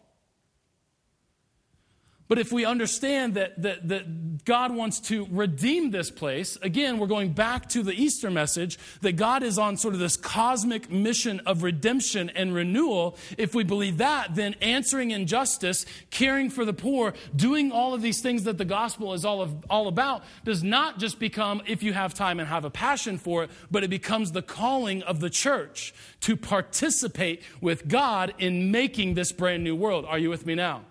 But 2.27 2.39
if 2.39 2.51
we 2.51 2.65
understand 2.65 3.35
that, 3.35 3.61
that, 3.61 3.87
that 3.87 4.45
God 4.45 4.73
wants 4.73 4.99
to 5.01 5.27
redeem 5.29 5.91
this 5.91 6.09
place, 6.09 6.57
again, 6.63 6.97
we're 6.97 7.05
going 7.05 7.33
back 7.33 7.69
to 7.69 7.83
the 7.83 7.93
Easter 7.93 8.31
message 8.31 8.79
that 9.01 9.15
God 9.15 9.43
is 9.43 9.59
on 9.59 9.77
sort 9.77 9.93
of 9.93 9.99
this 9.99 10.17
cosmic 10.17 10.89
mission 10.89 11.39
of 11.41 11.61
redemption 11.61 12.31
and 12.31 12.55
renewal. 12.55 13.15
If 13.37 13.53
we 13.53 13.63
believe 13.63 13.97
that, 13.97 14.33
then 14.33 14.55
answering 14.59 15.11
injustice, 15.11 15.85
caring 16.09 16.49
for 16.49 16.65
the 16.65 16.73
poor, 16.73 17.13
doing 17.35 17.71
all 17.71 17.93
of 17.93 18.01
these 18.01 18.21
things 18.21 18.43
that 18.45 18.57
the 18.57 18.65
gospel 18.65 19.13
is 19.13 19.23
all, 19.23 19.41
of, 19.41 19.63
all 19.69 19.87
about 19.87 20.23
does 20.43 20.63
not 20.63 20.97
just 20.97 21.19
become, 21.19 21.61
if 21.67 21.83
you 21.83 21.93
have 21.93 22.15
time 22.15 22.39
and 22.39 22.49
have 22.49 22.65
a 22.65 22.71
passion 22.71 23.19
for 23.19 23.43
it, 23.43 23.51
but 23.69 23.83
it 23.83 23.89
becomes 23.91 24.31
the 24.31 24.41
calling 24.41 25.03
of 25.03 25.19
the 25.19 25.29
church 25.29 25.93
to 26.21 26.35
participate 26.35 27.43
with 27.61 27.87
God 27.87 28.33
in 28.39 28.71
making 28.71 29.13
this 29.13 29.31
brand 29.31 29.63
new 29.63 29.75
world. 29.75 30.05
Are 30.05 30.17
you 30.17 30.31
with 30.31 30.47
me 30.47 30.55
now? 30.55 30.81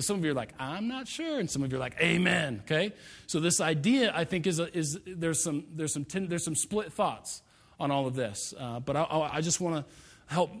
And 0.00 0.04
some 0.06 0.16
of 0.16 0.24
you 0.24 0.30
are 0.30 0.34
like, 0.34 0.54
I'm 0.58 0.88
not 0.88 1.06
sure. 1.06 1.38
And 1.38 1.50
some 1.50 1.62
of 1.62 1.70
you 1.70 1.76
are 1.76 1.78
like, 1.78 2.00
Amen. 2.00 2.62
Okay? 2.64 2.94
So 3.26 3.38
this 3.38 3.60
idea, 3.60 4.10
I 4.14 4.24
think, 4.24 4.46
is, 4.46 4.58
a, 4.58 4.74
is 4.74 4.98
there's, 5.06 5.44
some, 5.44 5.66
there's, 5.74 5.92
some 5.92 6.06
ten, 6.06 6.26
there's 6.26 6.42
some 6.42 6.54
split 6.54 6.90
thoughts 6.90 7.42
on 7.78 7.90
all 7.90 8.06
of 8.06 8.14
this. 8.14 8.54
Uh, 8.58 8.80
but 8.80 8.96
I, 8.96 9.04
I 9.30 9.40
just 9.42 9.60
want 9.60 9.84
to 9.84 9.92
help, 10.24 10.52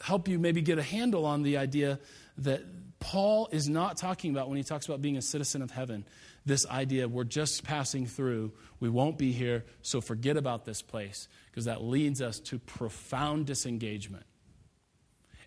help 0.00 0.28
you 0.28 0.38
maybe 0.38 0.62
get 0.62 0.78
a 0.78 0.82
handle 0.82 1.26
on 1.26 1.42
the 1.42 1.58
idea 1.58 2.00
that 2.38 2.62
Paul 2.98 3.50
is 3.52 3.68
not 3.68 3.98
talking 3.98 4.30
about 4.30 4.48
when 4.48 4.56
he 4.56 4.64
talks 4.64 4.86
about 4.86 5.02
being 5.02 5.18
a 5.18 5.22
citizen 5.22 5.60
of 5.60 5.70
heaven. 5.70 6.06
This 6.46 6.64
idea, 6.66 7.06
we're 7.06 7.24
just 7.24 7.64
passing 7.64 8.06
through, 8.06 8.52
we 8.80 8.88
won't 8.88 9.18
be 9.18 9.30
here, 9.30 9.66
so 9.82 10.00
forget 10.00 10.38
about 10.38 10.64
this 10.64 10.80
place, 10.80 11.28
because 11.50 11.66
that 11.66 11.82
leads 11.82 12.22
us 12.22 12.40
to 12.40 12.58
profound 12.58 13.44
disengagement. 13.44 14.24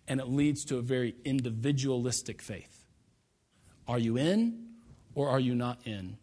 And 0.07 0.19
it 0.19 0.27
leads 0.27 0.65
to 0.65 0.77
a 0.77 0.83
very 0.83 1.15
individualistic 1.25 2.43
faith. 2.43 2.78
Are 3.89 3.97
you 3.97 4.17
in 4.17 4.67
or 5.15 5.29
are 5.29 5.39
you 5.39 5.55
not 5.55 5.79
in? 5.85 6.15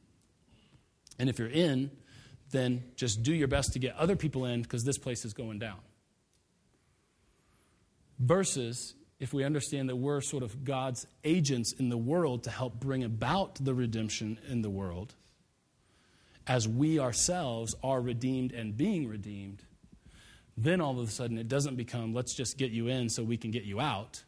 And 1.18 1.28
if 1.28 1.40
you're 1.40 1.48
in, 1.48 1.90
then 2.52 2.84
just 2.94 3.24
do 3.24 3.34
your 3.34 3.48
best 3.48 3.72
to 3.72 3.80
get 3.80 3.96
other 3.96 4.14
people 4.14 4.44
in 4.44 4.62
because 4.62 4.84
this 4.84 4.98
place 4.98 5.24
is 5.24 5.34
going 5.34 5.58
down. 5.58 5.80
Versus 8.20 8.94
if 9.18 9.34
we 9.34 9.42
understand 9.42 9.88
that 9.88 9.96
we're 9.96 10.20
sort 10.20 10.44
of 10.44 10.64
God's 10.64 11.08
agents 11.24 11.72
in 11.72 11.88
the 11.88 11.96
world 11.96 12.44
to 12.44 12.50
help 12.50 12.78
bring 12.78 13.02
about 13.02 13.56
the 13.56 13.74
redemption 13.74 14.38
in 14.48 14.62
the 14.62 14.70
world, 14.70 15.16
as 16.46 16.68
we 16.68 17.00
ourselves 17.00 17.74
are 17.82 18.00
redeemed 18.00 18.52
and 18.52 18.76
being 18.76 19.08
redeemed, 19.08 19.64
then 20.56 20.80
all 20.80 21.00
of 21.00 21.08
a 21.08 21.10
sudden 21.10 21.36
it 21.36 21.48
doesn't 21.48 21.74
become, 21.74 22.14
let's 22.14 22.32
just 22.32 22.58
get 22.58 22.70
you 22.70 22.86
in 22.86 23.08
so 23.08 23.24
we 23.24 23.36
can 23.36 23.50
get 23.50 23.64
you 23.64 23.80
out. 23.80 24.22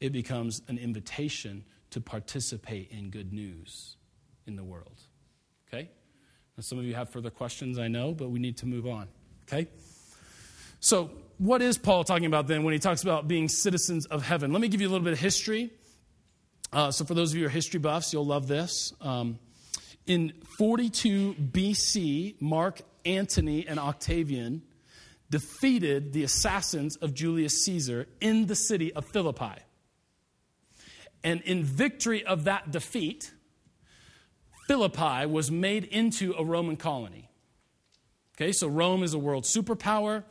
It 0.00 0.12
becomes 0.12 0.62
an 0.68 0.78
invitation 0.78 1.64
to 1.92 2.00
participate 2.00 2.90
in 2.90 3.10
good 3.10 3.32
news 3.32 3.96
in 4.46 4.56
the 4.56 4.64
world. 4.64 5.00
Okay? 5.68 5.88
Now, 6.56 6.62
some 6.62 6.78
of 6.78 6.84
you 6.84 6.94
have 6.94 7.10
further 7.10 7.30
questions, 7.30 7.78
I 7.78 7.88
know, 7.88 8.12
but 8.12 8.30
we 8.30 8.38
need 8.38 8.58
to 8.58 8.66
move 8.66 8.86
on. 8.86 9.08
Okay? 9.46 9.68
So, 10.80 11.10
what 11.38 11.62
is 11.62 11.78
Paul 11.78 12.04
talking 12.04 12.26
about 12.26 12.46
then 12.46 12.64
when 12.64 12.72
he 12.72 12.78
talks 12.78 13.02
about 13.02 13.28
being 13.28 13.48
citizens 13.48 14.06
of 14.06 14.22
heaven? 14.22 14.52
Let 14.52 14.60
me 14.60 14.68
give 14.68 14.80
you 14.80 14.88
a 14.88 14.90
little 14.90 15.04
bit 15.04 15.12
of 15.12 15.18
history. 15.18 15.70
Uh, 16.72 16.90
so, 16.90 17.04
for 17.04 17.14
those 17.14 17.30
of 17.30 17.36
you 17.36 17.42
who 17.42 17.46
are 17.46 17.50
history 17.50 17.80
buffs, 17.80 18.12
you'll 18.12 18.26
love 18.26 18.48
this. 18.48 18.92
Um, 19.00 19.38
in 20.06 20.32
42 20.58 21.34
BC, 21.34 22.40
Mark 22.40 22.80
Antony 23.04 23.66
and 23.66 23.78
Octavian 23.78 24.62
defeated 25.30 26.12
the 26.12 26.24
assassins 26.24 26.96
of 26.96 27.14
Julius 27.14 27.64
Caesar 27.64 28.06
in 28.20 28.46
the 28.46 28.54
city 28.54 28.92
of 28.92 29.04
Philippi. 29.06 29.62
And 31.24 31.40
in 31.42 31.62
victory 31.62 32.24
of 32.24 32.44
that 32.44 32.70
defeat, 32.70 33.32
Philippi 34.66 35.26
was 35.26 35.50
made 35.50 35.84
into 35.84 36.34
a 36.34 36.44
Roman 36.44 36.76
colony. 36.76 37.28
Okay, 38.36 38.52
so 38.52 38.66
Rome 38.66 39.02
is 39.02 39.14
a 39.14 39.18
world 39.18 39.44
superpower. 39.44 40.24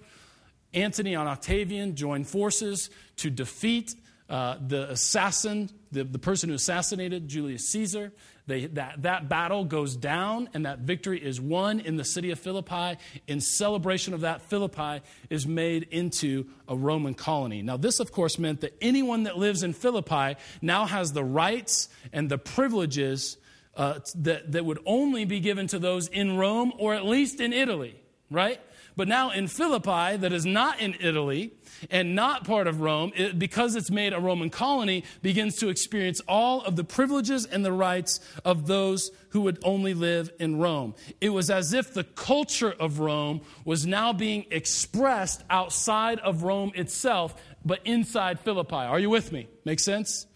Antony 0.73 1.13
and 1.13 1.27
Octavian 1.27 1.95
joined 1.95 2.27
forces 2.27 2.89
to 3.17 3.29
defeat 3.29 3.93
uh, 4.29 4.57
the 4.65 4.89
assassin, 4.89 5.69
the, 5.91 6.03
the 6.03 6.19
person 6.19 6.49
who 6.49 6.55
assassinated 6.55 7.27
Julius 7.27 7.67
Caesar. 7.69 8.13
They, 8.51 8.65
that, 8.65 9.03
that 9.03 9.29
battle 9.29 9.63
goes 9.63 9.95
down 9.95 10.49
and 10.53 10.65
that 10.65 10.79
victory 10.79 11.23
is 11.23 11.39
won 11.39 11.79
in 11.79 11.95
the 11.95 12.03
city 12.03 12.31
of 12.31 12.39
Philippi. 12.39 12.97
In 13.25 13.39
celebration 13.39 14.13
of 14.13 14.21
that, 14.21 14.41
Philippi 14.41 14.99
is 15.29 15.47
made 15.47 15.83
into 15.83 16.47
a 16.67 16.75
Roman 16.75 17.13
colony. 17.13 17.61
Now, 17.61 17.77
this, 17.77 18.01
of 18.01 18.11
course, 18.11 18.37
meant 18.37 18.59
that 18.59 18.75
anyone 18.81 19.23
that 19.23 19.37
lives 19.37 19.63
in 19.63 19.71
Philippi 19.71 20.35
now 20.61 20.85
has 20.85 21.13
the 21.13 21.23
rights 21.23 21.87
and 22.11 22.27
the 22.27 22.37
privileges 22.37 23.37
uh, 23.77 23.99
that, 24.15 24.51
that 24.51 24.65
would 24.65 24.79
only 24.85 25.23
be 25.23 25.39
given 25.39 25.67
to 25.67 25.79
those 25.79 26.09
in 26.09 26.35
Rome 26.35 26.73
or 26.77 26.93
at 26.93 27.05
least 27.05 27.39
in 27.39 27.53
Italy, 27.53 27.95
right? 28.29 28.59
But 28.95 29.07
now 29.07 29.31
in 29.31 29.47
Philippi, 29.47 30.17
that 30.17 30.33
is 30.33 30.45
not 30.45 30.79
in 30.79 30.95
Italy 30.99 31.53
and 31.89 32.15
not 32.15 32.45
part 32.45 32.67
of 32.67 32.81
Rome, 32.81 33.11
it, 33.15 33.39
because 33.39 33.75
it's 33.75 33.89
made 33.89 34.13
a 34.13 34.19
Roman 34.19 34.49
colony, 34.49 35.03
begins 35.21 35.55
to 35.57 35.69
experience 35.69 36.21
all 36.27 36.61
of 36.61 36.75
the 36.75 36.83
privileges 36.83 37.45
and 37.45 37.63
the 37.63 37.71
rights 37.71 38.19
of 38.43 38.67
those 38.67 39.11
who 39.29 39.41
would 39.41 39.59
only 39.63 39.93
live 39.93 40.29
in 40.39 40.57
Rome. 40.57 40.93
It 41.21 41.29
was 41.29 41.49
as 41.49 41.73
if 41.73 41.93
the 41.93 42.03
culture 42.03 42.75
of 42.79 42.99
Rome 42.99 43.41
was 43.65 43.85
now 43.85 44.13
being 44.13 44.45
expressed 44.51 45.43
outside 45.49 46.19
of 46.19 46.43
Rome 46.43 46.71
itself, 46.75 47.41
but 47.63 47.79
inside 47.85 48.39
Philippi. 48.39 48.75
Are 48.75 48.99
you 48.99 49.09
with 49.09 49.31
me? 49.31 49.47
Make 49.65 49.79
sense? 49.79 50.27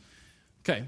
Okay. 0.61 0.85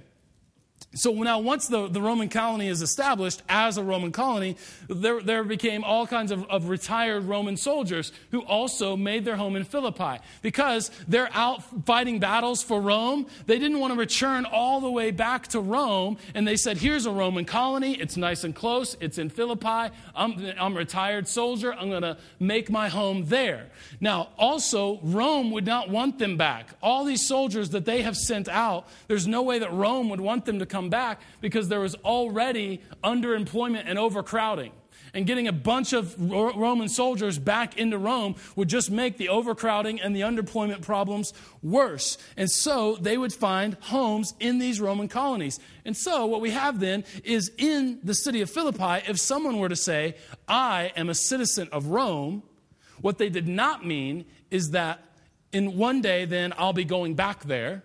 So 0.97 1.11
now, 1.13 1.39
once 1.39 1.67
the, 1.67 1.87
the 1.87 2.01
Roman 2.01 2.27
colony 2.27 2.67
is 2.67 2.81
established 2.81 3.43
as 3.47 3.77
a 3.77 3.83
Roman 3.83 4.11
colony, 4.11 4.57
there, 4.89 5.21
there 5.21 5.43
became 5.43 5.83
all 5.83 6.07
kinds 6.07 6.31
of, 6.31 6.49
of 6.49 6.69
retired 6.69 7.25
Roman 7.25 7.55
soldiers 7.55 8.11
who 8.31 8.41
also 8.41 8.95
made 8.97 9.23
their 9.23 9.35
home 9.35 9.55
in 9.55 9.63
Philippi. 9.63 10.17
Because 10.41 10.89
they're 11.07 11.29
out 11.33 11.63
fighting 11.85 12.19
battles 12.19 12.63
for 12.63 12.81
Rome, 12.81 13.27
they 13.45 13.59
didn't 13.59 13.79
want 13.79 13.93
to 13.93 13.99
return 13.99 14.45
all 14.45 14.81
the 14.81 14.89
way 14.89 15.11
back 15.11 15.47
to 15.49 15.59
Rome. 15.59 16.17
And 16.33 16.47
they 16.47 16.55
said, 16.55 16.77
Here's 16.77 17.05
a 17.05 17.11
Roman 17.11 17.45
colony. 17.45 17.93
It's 17.93 18.17
nice 18.17 18.43
and 18.43 18.55
close. 18.55 18.97
It's 18.99 19.19
in 19.19 19.29
Philippi. 19.29 19.93
I'm, 20.15 20.53
I'm 20.59 20.73
a 20.73 20.79
retired 20.79 21.27
soldier. 21.27 21.73
I'm 21.73 21.89
going 21.89 22.01
to 22.01 22.17
make 22.39 22.71
my 22.71 22.89
home 22.89 23.25
there. 23.25 23.69
Now, 24.01 24.29
also, 24.37 24.99
Rome 25.03 25.51
would 25.51 25.65
not 25.65 25.89
want 25.89 26.17
them 26.17 26.37
back. 26.37 26.69
All 26.81 27.05
these 27.05 27.27
soldiers 27.27 27.69
that 27.69 27.85
they 27.85 28.01
have 28.01 28.17
sent 28.17 28.49
out, 28.49 28.87
there's 29.07 29.27
no 29.27 29.43
way 29.43 29.59
that 29.59 29.71
Rome 29.71 30.09
would 30.09 30.21
want 30.21 30.45
them 30.45 30.57
to 30.57 30.65
come 30.65 30.86
come 30.87 30.89
back 30.89 31.21
because 31.41 31.67
there 31.69 31.79
was 31.79 31.95
already 31.95 32.81
underemployment 33.03 33.83
and 33.85 33.99
overcrowding. 33.99 34.71
And 35.13 35.25
getting 35.25 35.47
a 35.47 35.53
bunch 35.53 35.93
of 35.93 36.15
Roman 36.19 36.89
soldiers 36.89 37.39
back 37.39 37.77
into 37.77 37.97
Rome 37.97 38.35
would 38.55 38.67
just 38.67 38.91
make 38.91 39.17
the 39.17 39.29
overcrowding 39.29 40.01
and 40.01 40.15
the 40.15 40.21
underemployment 40.21 40.81
problems 40.81 41.33
worse. 41.63 42.17
And 42.35 42.51
so 42.51 42.97
they 42.97 43.17
would 43.17 43.33
find 43.33 43.77
homes 43.79 44.33
in 44.39 44.59
these 44.59 44.81
Roman 44.81 45.07
colonies. 45.07 45.59
And 45.85 45.95
so 45.95 46.25
what 46.25 46.41
we 46.41 46.51
have 46.51 46.79
then 46.79 47.03
is 47.23 47.51
in 47.57 47.99
the 48.03 48.13
city 48.13 48.41
of 48.41 48.49
Philippi, 48.49 49.09
if 49.09 49.17
someone 49.19 49.59
were 49.59 49.69
to 49.69 49.75
say, 49.75 50.15
I 50.47 50.91
am 50.95 51.09
a 51.09 51.15
citizen 51.15 51.69
of 51.71 51.87
Rome, 51.87 52.43
what 53.01 53.17
they 53.17 53.29
did 53.29 53.47
not 53.47 53.85
mean 53.85 54.25
is 54.51 54.71
that 54.71 55.03
in 55.51 55.77
one 55.77 56.01
day 56.01 56.25
then 56.25 56.53
I'll 56.57 56.73
be 56.73 56.85
going 56.85 57.15
back 57.15 57.43
there 57.45 57.83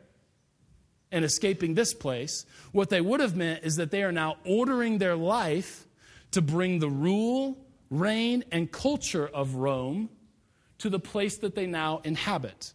and 1.13 1.25
escaping 1.25 1.75
this 1.75 1.95
place. 1.95 2.45
What 2.73 2.89
they 2.89 3.01
would 3.01 3.21
have 3.21 3.37
meant 3.37 3.63
is 3.63 3.77
that 3.77 3.91
they 3.91 4.03
are 4.03 4.13
now 4.13 4.37
ordering 4.45 4.99
their 4.99 5.15
life 5.15 5.87
to 6.33 6.43
bring 6.43 6.79
the 6.79 6.89
rule, 6.89 7.59
reign, 7.91 8.45
and 8.51 8.73
culture 8.73 9.29
of 9.29 9.57
Rome 9.57 10.09
to 10.79 10.91
the 10.91 10.99
place 10.99 11.37
that 11.39 11.55
they 11.55 11.67
now 11.67 12.01
inhabit, 12.03 12.73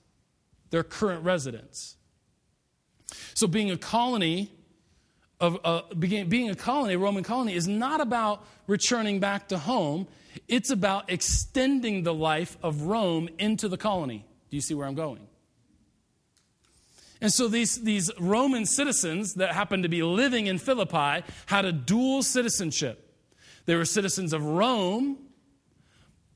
their 0.69 0.83
current 0.83 1.25
residence. 1.25 1.97
So, 3.33 3.47
being 3.47 3.71
a 3.71 3.77
colony 3.77 4.51
of 5.39 5.59
uh, 5.63 5.81
being 5.97 6.49
a 6.49 6.55
colony, 6.55 6.93
a 6.93 6.99
Roman 6.99 7.23
colony, 7.23 7.53
is 7.53 7.67
not 7.67 8.01
about 8.01 8.45
returning 8.65 9.19
back 9.19 9.49
to 9.49 9.57
home. 9.57 10.07
It's 10.47 10.69
about 10.69 11.09
extending 11.09 12.03
the 12.03 12.13
life 12.13 12.57
of 12.63 12.83
Rome 12.83 13.29
into 13.37 13.67
the 13.67 13.77
colony. 13.77 14.25
Do 14.49 14.57
you 14.57 14.61
see 14.61 14.73
where 14.73 14.87
I'm 14.87 14.95
going? 14.95 15.27
And 17.19 17.33
so 17.33 17.47
these, 17.47 17.81
these 17.81 18.11
Roman 18.19 18.65
citizens 18.65 19.35
that 19.35 19.53
happened 19.53 19.83
to 19.83 19.89
be 19.89 20.03
living 20.03 20.47
in 20.47 20.57
Philippi 20.57 21.25
had 21.47 21.65
a 21.65 21.71
dual 21.71 22.21
citizenship. 22.21 23.15
They 23.65 23.75
were 23.75 23.85
citizens 23.85 24.33
of 24.33 24.45
Rome, 24.45 25.17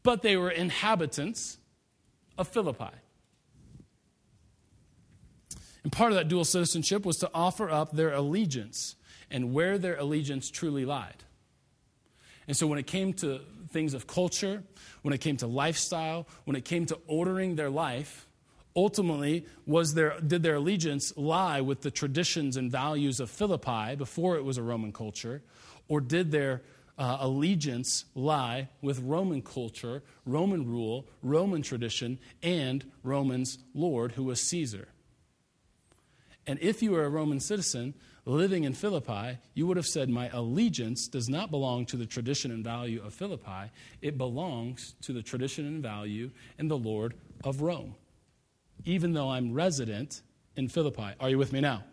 but 0.04 0.22
they 0.22 0.38
were 0.38 0.50
inhabitants 0.50 1.58
of 2.38 2.48
Philippi. 2.48 2.96
And 5.84 5.92
part 5.92 6.12
of 6.12 6.18
that 6.18 6.28
dual 6.28 6.46
citizenship 6.46 7.06
was 7.06 7.18
to 7.18 7.30
offer 7.34 7.70
up 7.70 7.92
their 7.92 8.14
allegiance 8.14 8.96
and 9.30 9.54
where 9.54 9.78
their 9.78 9.96
allegiance 9.96 10.50
truly 10.50 10.86
lied. 10.86 11.24
And 12.48 12.58
so 12.58 12.68
when 12.68 12.78
it 12.78 12.88
came 12.88 13.14
to 13.14 13.42
things 13.70 13.94
of 13.94 14.08
culture, 14.08 14.64
when 15.04 15.14
it 15.14 15.22
came 15.22 15.38
to 15.38 15.48
lifestyle, 15.48 16.28
when 16.46 16.56
it 16.56 16.66
came 16.66 16.86
to 16.88 17.00
ordering 17.08 17.56
their 17.56 17.70
life, 17.70 18.28
ultimately 18.76 19.46
was 19.66 19.94
their, 19.94 20.20
did 20.20 20.44
their 20.44 20.56
allegiance 20.56 21.16
lie 21.18 21.62
with 21.62 21.82
the 21.82 21.92
traditions 21.92 22.58
and 22.58 22.72
values 22.72 23.20
of 23.20 23.30
Philippi 23.30 23.96
before 23.96 24.38
it 24.38 24.44
was 24.44 24.58
a 24.58 24.64
Roman 24.64 24.92
culture, 24.92 25.42
or 25.88 26.02
did 26.02 26.32
their 26.32 26.62
uh, 26.98 27.18
allegiance 27.22 28.06
lie 28.16 28.70
with 28.82 29.00
Roman 29.00 29.42
culture, 29.42 30.04
Roman 30.26 30.66
rule, 30.66 31.08
Roman 31.24 31.62
tradition, 31.62 32.20
and 32.44 32.86
Roman's 33.04 33.58
Lord, 33.74 34.14
who 34.14 34.26
was 34.26 34.42
Caesar? 34.42 34.88
And 36.48 36.60
if 36.60 36.82
you 36.82 36.92
were 36.92 37.06
a 37.06 37.10
Roman 37.10 37.40
citizen 37.40 37.94
living 38.26 38.64
in 38.64 38.74
Philippi, 38.74 39.38
you 39.54 39.68
would 39.68 39.78
have 39.78 39.88
said, 39.88 40.10
My 40.10 40.30
allegiance 40.30 41.08
does 41.08 41.30
not 41.30 41.52
belong 41.52 41.86
to 41.88 41.98
the 41.98 42.06
tradition 42.06 42.52
and 42.52 42.64
value 42.64 43.02
of 43.04 43.14
Philippi, 43.14 43.72
it 44.02 44.18
belongs 44.18 44.96
to 45.02 45.14
the 45.14 45.24
tradition 45.24 45.66
and 45.66 45.82
value 45.82 46.32
and 46.58 46.70
the 46.70 46.78
Lord 46.78 47.16
of 47.44 47.62
Rome, 47.62 47.96
even 48.86 49.14
though 49.14 49.30
I'm 49.30 49.54
resident 49.54 50.22
in 50.56 50.68
Philippi. 50.68 51.14
Are 51.20 51.30
you 51.30 51.38
with 51.38 51.54
me 51.54 51.62
now? 51.62 51.84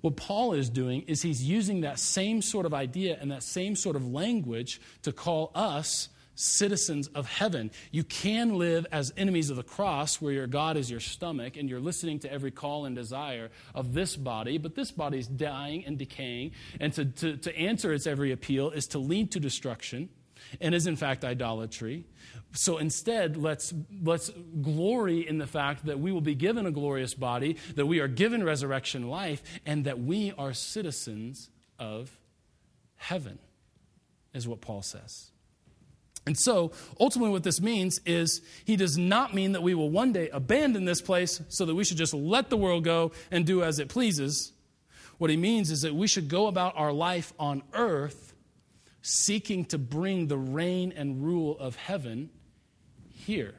What 0.00 0.16
Paul 0.16 0.52
is 0.52 0.68
doing 0.68 1.02
is 1.02 1.22
he's 1.22 1.44
using 1.44 1.82
that 1.82 1.98
same 1.98 2.42
sort 2.42 2.66
of 2.66 2.74
idea 2.74 3.16
and 3.20 3.30
that 3.30 3.42
same 3.42 3.76
sort 3.76 3.94
of 3.94 4.06
language 4.06 4.80
to 5.02 5.12
call 5.12 5.52
us 5.54 6.08
citizens 6.34 7.08
of 7.08 7.26
heaven. 7.26 7.70
You 7.92 8.02
can 8.02 8.58
live 8.58 8.86
as 8.90 9.12
enemies 9.16 9.50
of 9.50 9.56
the 9.56 9.62
cross, 9.62 10.20
where 10.20 10.32
your 10.32 10.46
God 10.46 10.76
is 10.76 10.90
your 10.90 10.98
stomach 10.98 11.56
and 11.56 11.68
you're 11.68 11.80
listening 11.80 12.18
to 12.20 12.32
every 12.32 12.50
call 12.50 12.84
and 12.84 12.96
desire 12.96 13.50
of 13.74 13.94
this 13.94 14.16
body, 14.16 14.58
but 14.58 14.74
this 14.74 14.90
body 14.90 15.18
is 15.18 15.28
dying 15.28 15.84
and 15.84 15.98
decaying. 15.98 16.52
And 16.80 16.92
to, 16.94 17.04
to, 17.04 17.36
to 17.36 17.56
answer 17.56 17.92
its 17.92 18.06
every 18.06 18.32
appeal 18.32 18.70
is 18.70 18.88
to 18.88 18.98
lead 18.98 19.30
to 19.32 19.40
destruction 19.40 20.08
and 20.60 20.74
is 20.74 20.86
in 20.86 20.96
fact 20.96 21.24
idolatry. 21.24 22.04
So 22.52 22.78
instead, 22.78 23.36
let's, 23.36 23.72
let's 24.02 24.30
glory 24.60 25.26
in 25.26 25.38
the 25.38 25.46
fact 25.46 25.86
that 25.86 25.98
we 25.98 26.12
will 26.12 26.20
be 26.20 26.34
given 26.34 26.66
a 26.66 26.70
glorious 26.70 27.14
body, 27.14 27.56
that 27.76 27.86
we 27.86 28.00
are 28.00 28.08
given 28.08 28.44
resurrection 28.44 29.08
life, 29.08 29.42
and 29.64 29.84
that 29.84 30.00
we 30.00 30.32
are 30.36 30.52
citizens 30.52 31.50
of 31.78 32.18
heaven, 32.96 33.38
is 34.34 34.46
what 34.46 34.60
Paul 34.60 34.82
says. 34.82 35.30
And 36.24 36.38
so, 36.38 36.70
ultimately, 37.00 37.32
what 37.32 37.42
this 37.42 37.60
means 37.60 38.00
is 38.06 38.42
he 38.64 38.76
does 38.76 38.96
not 38.96 39.34
mean 39.34 39.52
that 39.52 39.62
we 39.62 39.74
will 39.74 39.90
one 39.90 40.12
day 40.12 40.28
abandon 40.28 40.84
this 40.84 41.00
place 41.00 41.42
so 41.48 41.64
that 41.64 41.74
we 41.74 41.84
should 41.84 41.96
just 41.96 42.14
let 42.14 42.48
the 42.48 42.56
world 42.56 42.84
go 42.84 43.10
and 43.32 43.44
do 43.44 43.64
as 43.64 43.80
it 43.80 43.88
pleases. 43.88 44.52
What 45.18 45.30
he 45.30 45.36
means 45.36 45.70
is 45.70 45.82
that 45.82 45.94
we 45.94 46.06
should 46.06 46.28
go 46.28 46.46
about 46.46 46.74
our 46.76 46.92
life 46.92 47.32
on 47.38 47.62
earth 47.72 48.31
seeking 49.02 49.64
to 49.66 49.78
bring 49.78 50.28
the 50.28 50.38
reign 50.38 50.92
and 50.96 51.24
rule 51.24 51.58
of 51.58 51.76
heaven 51.76 52.30
here. 53.10 53.54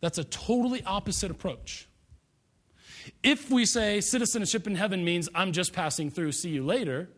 That's 0.00 0.18
a 0.18 0.24
totally 0.24 0.82
opposite 0.84 1.30
approach. 1.30 1.88
If 3.22 3.50
we 3.50 3.66
say 3.66 4.00
citizenship 4.00 4.66
in 4.66 4.76
heaven 4.76 5.04
means 5.04 5.28
I'm 5.34 5.52
just 5.52 5.72
passing 5.72 6.10
through, 6.10 6.32
see 6.32 6.50
you 6.50 6.64
later, 6.64 7.08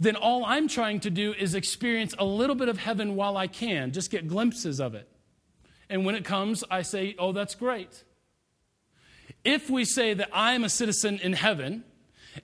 then 0.00 0.16
all 0.16 0.44
I'm 0.44 0.68
trying 0.68 1.00
to 1.00 1.10
do 1.10 1.32
is 1.32 1.54
experience 1.54 2.14
a 2.18 2.24
little 2.24 2.56
bit 2.56 2.68
of 2.68 2.78
heaven 2.78 3.16
while 3.16 3.36
I 3.36 3.46
can, 3.46 3.92
just 3.92 4.10
get 4.10 4.28
glimpses 4.28 4.80
of 4.80 4.94
it. 4.94 5.08
And 5.88 6.04
when 6.04 6.14
it 6.14 6.24
comes, 6.24 6.64
I 6.70 6.82
say, 6.82 7.14
oh, 7.18 7.32
that's 7.32 7.54
great. 7.54 8.04
If 9.44 9.70
we 9.70 9.84
say 9.84 10.14
that 10.14 10.30
I 10.32 10.54
am 10.54 10.64
a 10.64 10.68
citizen 10.68 11.18
in 11.22 11.34
heaven, 11.34 11.84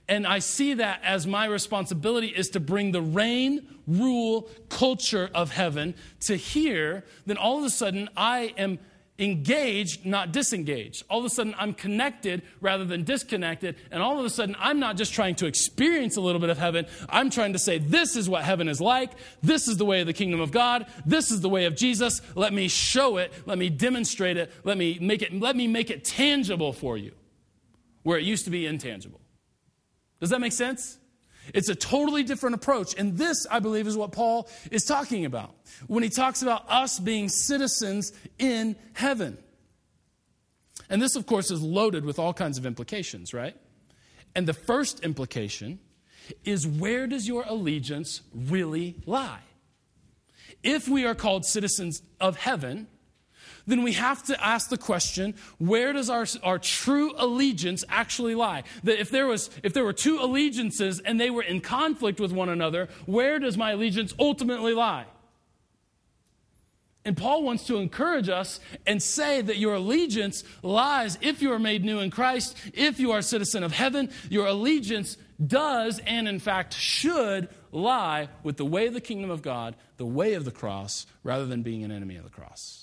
and 0.08 0.26
I 0.26 0.38
see 0.38 0.74
that 0.74 1.00
as 1.02 1.26
my 1.26 1.46
responsibility 1.46 2.28
is 2.28 2.50
to 2.50 2.60
bring 2.60 2.92
the 2.92 3.02
reign, 3.02 3.66
rule, 3.86 4.48
culture 4.68 5.30
of 5.34 5.50
heaven 5.50 5.94
to 6.20 6.36
here, 6.36 7.04
then 7.26 7.36
all 7.36 7.58
of 7.58 7.64
a 7.64 7.70
sudden 7.70 8.08
I 8.16 8.54
am 8.56 8.78
engaged, 9.20 10.06
not 10.06 10.32
disengaged. 10.32 11.04
All 11.08 11.20
of 11.20 11.24
a 11.26 11.28
sudden, 11.28 11.54
I'm 11.58 11.74
connected 11.74 12.42
rather 12.60 12.84
than 12.84 13.04
disconnected. 13.04 13.76
And 13.90 14.02
all 14.02 14.18
of 14.18 14.24
a 14.24 14.30
sudden, 14.30 14.56
I'm 14.58 14.80
not 14.80 14.96
just 14.96 15.12
trying 15.12 15.34
to 15.36 15.46
experience 15.46 16.16
a 16.16 16.20
little 16.20 16.40
bit 16.40 16.50
of 16.50 16.58
heaven. 16.58 16.86
I'm 17.08 17.30
trying 17.30 17.52
to 17.52 17.58
say, 17.58 17.78
this 17.78 18.16
is 18.16 18.28
what 18.28 18.44
heaven 18.44 18.68
is 18.68 18.80
like. 18.80 19.12
This 19.42 19.68
is 19.68 19.76
the 19.76 19.84
way 19.84 20.00
of 20.00 20.06
the 20.06 20.12
kingdom 20.12 20.40
of 20.40 20.50
God. 20.50 20.86
This 21.04 21.30
is 21.30 21.40
the 21.42 21.48
way 21.48 21.66
of 21.66 21.76
Jesus. 21.76 22.22
Let 22.34 22.52
me 22.52 22.68
show 22.68 23.18
it. 23.18 23.32
Let 23.46 23.58
me 23.58 23.68
demonstrate 23.68 24.36
it. 24.36 24.50
Let 24.64 24.78
me 24.78 24.98
make 25.00 25.22
it, 25.22 25.34
let 25.34 25.54
me 25.54 25.68
make 25.68 25.90
it 25.90 26.04
tangible 26.04 26.72
for 26.72 26.96
you 26.96 27.12
where 28.02 28.18
it 28.18 28.24
used 28.24 28.46
to 28.46 28.50
be 28.50 28.66
intangible. 28.66 29.19
Does 30.20 30.30
that 30.30 30.40
make 30.40 30.52
sense? 30.52 30.98
It's 31.54 31.68
a 31.68 31.74
totally 31.74 32.22
different 32.22 32.54
approach. 32.54 32.94
And 32.96 33.16
this, 33.16 33.46
I 33.50 33.58
believe, 33.58 33.86
is 33.86 33.96
what 33.96 34.12
Paul 34.12 34.48
is 34.70 34.84
talking 34.84 35.24
about 35.24 35.54
when 35.86 36.02
he 36.02 36.08
talks 36.08 36.42
about 36.42 36.64
us 36.68 36.98
being 36.98 37.28
citizens 37.28 38.12
in 38.38 38.76
heaven. 38.92 39.38
And 40.88 41.00
this, 41.00 41.16
of 41.16 41.26
course, 41.26 41.50
is 41.50 41.62
loaded 41.62 42.04
with 42.04 42.18
all 42.18 42.34
kinds 42.34 42.58
of 42.58 42.66
implications, 42.66 43.32
right? 43.32 43.56
And 44.34 44.46
the 44.46 44.52
first 44.52 45.00
implication 45.00 45.78
is 46.44 46.66
where 46.66 47.06
does 47.06 47.26
your 47.26 47.44
allegiance 47.46 48.22
really 48.34 48.96
lie? 49.06 49.40
If 50.62 50.88
we 50.88 51.06
are 51.06 51.14
called 51.14 51.44
citizens 51.44 52.02
of 52.20 52.36
heaven, 52.36 52.86
then 53.66 53.82
we 53.82 53.92
have 53.92 54.22
to 54.24 54.44
ask 54.44 54.68
the 54.68 54.78
question 54.78 55.34
where 55.58 55.92
does 55.92 56.10
our, 56.10 56.26
our 56.42 56.58
true 56.58 57.12
allegiance 57.16 57.84
actually 57.88 58.34
lie? 58.34 58.64
That 58.84 59.00
if 59.00 59.10
there, 59.10 59.26
was, 59.26 59.50
if 59.62 59.72
there 59.72 59.84
were 59.84 59.92
two 59.92 60.18
allegiances 60.20 61.00
and 61.00 61.20
they 61.20 61.30
were 61.30 61.42
in 61.42 61.60
conflict 61.60 62.20
with 62.20 62.32
one 62.32 62.48
another, 62.48 62.88
where 63.06 63.38
does 63.38 63.56
my 63.56 63.72
allegiance 63.72 64.14
ultimately 64.18 64.74
lie? 64.74 65.06
And 67.04 67.16
Paul 67.16 67.42
wants 67.42 67.66
to 67.66 67.78
encourage 67.78 68.28
us 68.28 68.60
and 68.86 69.02
say 69.02 69.40
that 69.40 69.56
your 69.56 69.74
allegiance 69.74 70.44
lies 70.62 71.16
if 71.22 71.40
you 71.40 71.52
are 71.52 71.58
made 71.58 71.82
new 71.82 72.00
in 72.00 72.10
Christ, 72.10 72.56
if 72.74 73.00
you 73.00 73.12
are 73.12 73.18
a 73.18 73.22
citizen 73.22 73.62
of 73.62 73.72
heaven, 73.72 74.10
your 74.28 74.46
allegiance 74.46 75.16
does 75.44 75.98
and 76.00 76.28
in 76.28 76.38
fact 76.38 76.74
should 76.74 77.48
lie 77.72 78.28
with 78.42 78.58
the 78.58 78.66
way 78.66 78.86
of 78.86 78.94
the 78.94 79.00
kingdom 79.00 79.30
of 79.30 79.40
God, 79.40 79.76
the 79.96 80.06
way 80.06 80.34
of 80.34 80.44
the 80.44 80.50
cross, 80.50 81.06
rather 81.22 81.46
than 81.46 81.62
being 81.62 81.84
an 81.84 81.90
enemy 81.90 82.16
of 82.16 82.24
the 82.24 82.30
cross. 82.30 82.79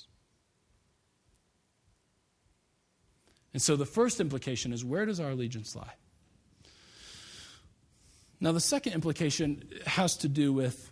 And 3.57 3.61
so 3.63 3.75
the 3.75 3.87
first 3.87 4.19
implication 4.19 4.71
is 4.71 4.85
where 4.85 5.03
does 5.07 5.19
our 5.19 5.31
allegiance 5.31 5.75
lie? 5.75 5.95
Now, 8.39 8.51
the 8.51 8.59
second 8.59 8.93
implication 8.93 9.63
has 9.87 10.15
to 10.17 10.27
do 10.27 10.53
with 10.53 10.91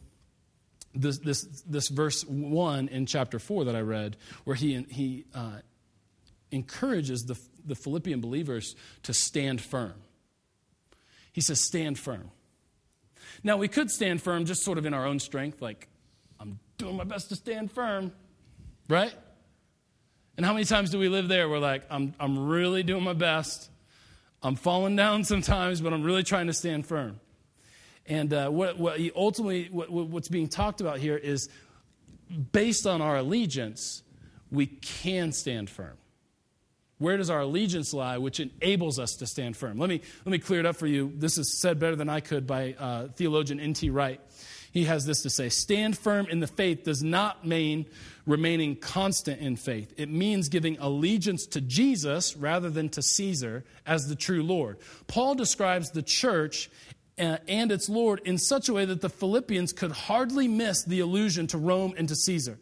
this, 0.95 1.19
this, 1.19 1.43
this 1.67 1.89
verse 1.89 2.25
1 2.25 2.87
in 2.87 3.05
chapter 3.05 3.37
4 3.37 3.65
that 3.65 3.75
I 3.75 3.81
read, 3.81 4.17
where 4.45 4.55
he, 4.55 4.81
he 4.89 5.25
uh, 5.35 5.59
encourages 6.49 7.25
the, 7.25 7.39
the 7.63 7.75
Philippian 7.75 8.19
believers 8.19 8.75
to 9.03 9.13
stand 9.13 9.61
firm. 9.61 9.93
He 11.33 11.41
says, 11.41 11.61
Stand 11.61 11.99
firm. 11.99 12.31
Now, 13.43 13.57
we 13.57 13.67
could 13.67 13.91
stand 13.91 14.23
firm 14.23 14.45
just 14.45 14.63
sort 14.63 14.79
of 14.79 14.87
in 14.87 14.95
our 14.95 15.05
own 15.05 15.19
strength, 15.19 15.61
like, 15.61 15.87
I'm 16.39 16.57
doing 16.79 16.97
my 16.97 17.03
best 17.03 17.29
to 17.29 17.35
stand 17.35 17.71
firm, 17.71 18.11
right? 18.89 19.13
And 20.37 20.45
how 20.45 20.53
many 20.53 20.65
times 20.65 20.89
do 20.89 20.99
we 20.99 21.07
live 21.07 21.27
there? 21.27 21.47
We're 21.47 21.59
like, 21.59 21.83
I'm, 21.89 22.13
I'm 22.19 22.47
really 22.47 22.83
doing 22.83 23.03
my 23.03 23.13
best. 23.13 23.69
I'm 24.43 24.55
falling 24.55 24.95
down 24.95 25.23
sometimes, 25.23 25.81
but 25.81 25.93
I'm 25.93 26.03
really 26.03 26.23
trying 26.23 26.47
to 26.47 26.53
stand 26.53 26.85
firm. 26.85 27.19
And 28.05 28.33
uh, 28.33 28.49
what, 28.49 28.77
what 28.77 28.99
ultimately, 29.15 29.69
what, 29.71 29.89
what's 29.89 30.27
being 30.27 30.47
talked 30.47 30.81
about 30.81 30.99
here 30.99 31.17
is 31.17 31.49
based 32.51 32.85
on 32.85 33.01
our 33.01 33.17
allegiance, 33.17 34.03
we 34.51 34.67
can 34.67 35.31
stand 35.31 35.69
firm. 35.69 35.97
Where 36.97 37.17
does 37.17 37.29
our 37.29 37.41
allegiance 37.41 37.93
lie, 37.93 38.17
which 38.17 38.39
enables 38.39 38.99
us 38.99 39.15
to 39.15 39.25
stand 39.25 39.57
firm? 39.57 39.77
Let 39.77 39.89
me, 39.89 40.01
let 40.25 40.31
me 40.31 40.39
clear 40.39 40.59
it 40.59 40.65
up 40.65 40.75
for 40.75 40.87
you. 40.87 41.11
This 41.15 41.37
is 41.37 41.59
said 41.59 41.79
better 41.79 41.95
than 41.95 42.07
I 42.07 42.19
could 42.19 42.45
by 42.45 42.75
uh, 42.77 43.07
theologian 43.07 43.59
N.T. 43.59 43.89
Wright 43.89 44.21
he 44.75 44.83
has 44.83 45.05
this 45.05 45.21
to 45.21 45.29
say 45.29 45.47
Stand 45.47 45.97
firm 45.97 46.27
in 46.27 46.41
the 46.41 46.47
faith 46.47 46.83
does 46.83 47.01
not 47.01 47.47
mean 47.47 47.85
remaining 48.25 48.75
constant 48.75 49.39
in 49.39 49.55
faith. 49.55 49.93
It 49.95 50.09
means 50.09 50.49
giving 50.49 50.77
allegiance 50.79 51.45
to 51.47 51.61
Jesus 51.61 52.35
rather 52.35 52.69
than 52.69 52.89
to 52.89 53.01
Caesar 53.01 53.63
as 53.85 54.09
the 54.09 54.17
true 54.17 54.43
Lord. 54.43 54.79
Paul 55.07 55.33
describes 55.35 55.91
the 55.91 56.01
church 56.01 56.69
uh, 57.17 57.37
and 57.47 57.71
its 57.71 57.87
Lord 57.87 58.19
in 58.25 58.37
such 58.37 58.67
a 58.67 58.73
way 58.73 58.83
that 58.83 58.99
the 58.99 59.07
Philippians 59.07 59.71
could 59.71 59.93
hardly 59.93 60.49
miss 60.49 60.83
the 60.83 60.99
allusion 60.99 61.47
to 61.47 61.57
Rome 61.57 61.93
and 61.97 62.09
to 62.09 62.15
Caesar. 62.15 62.59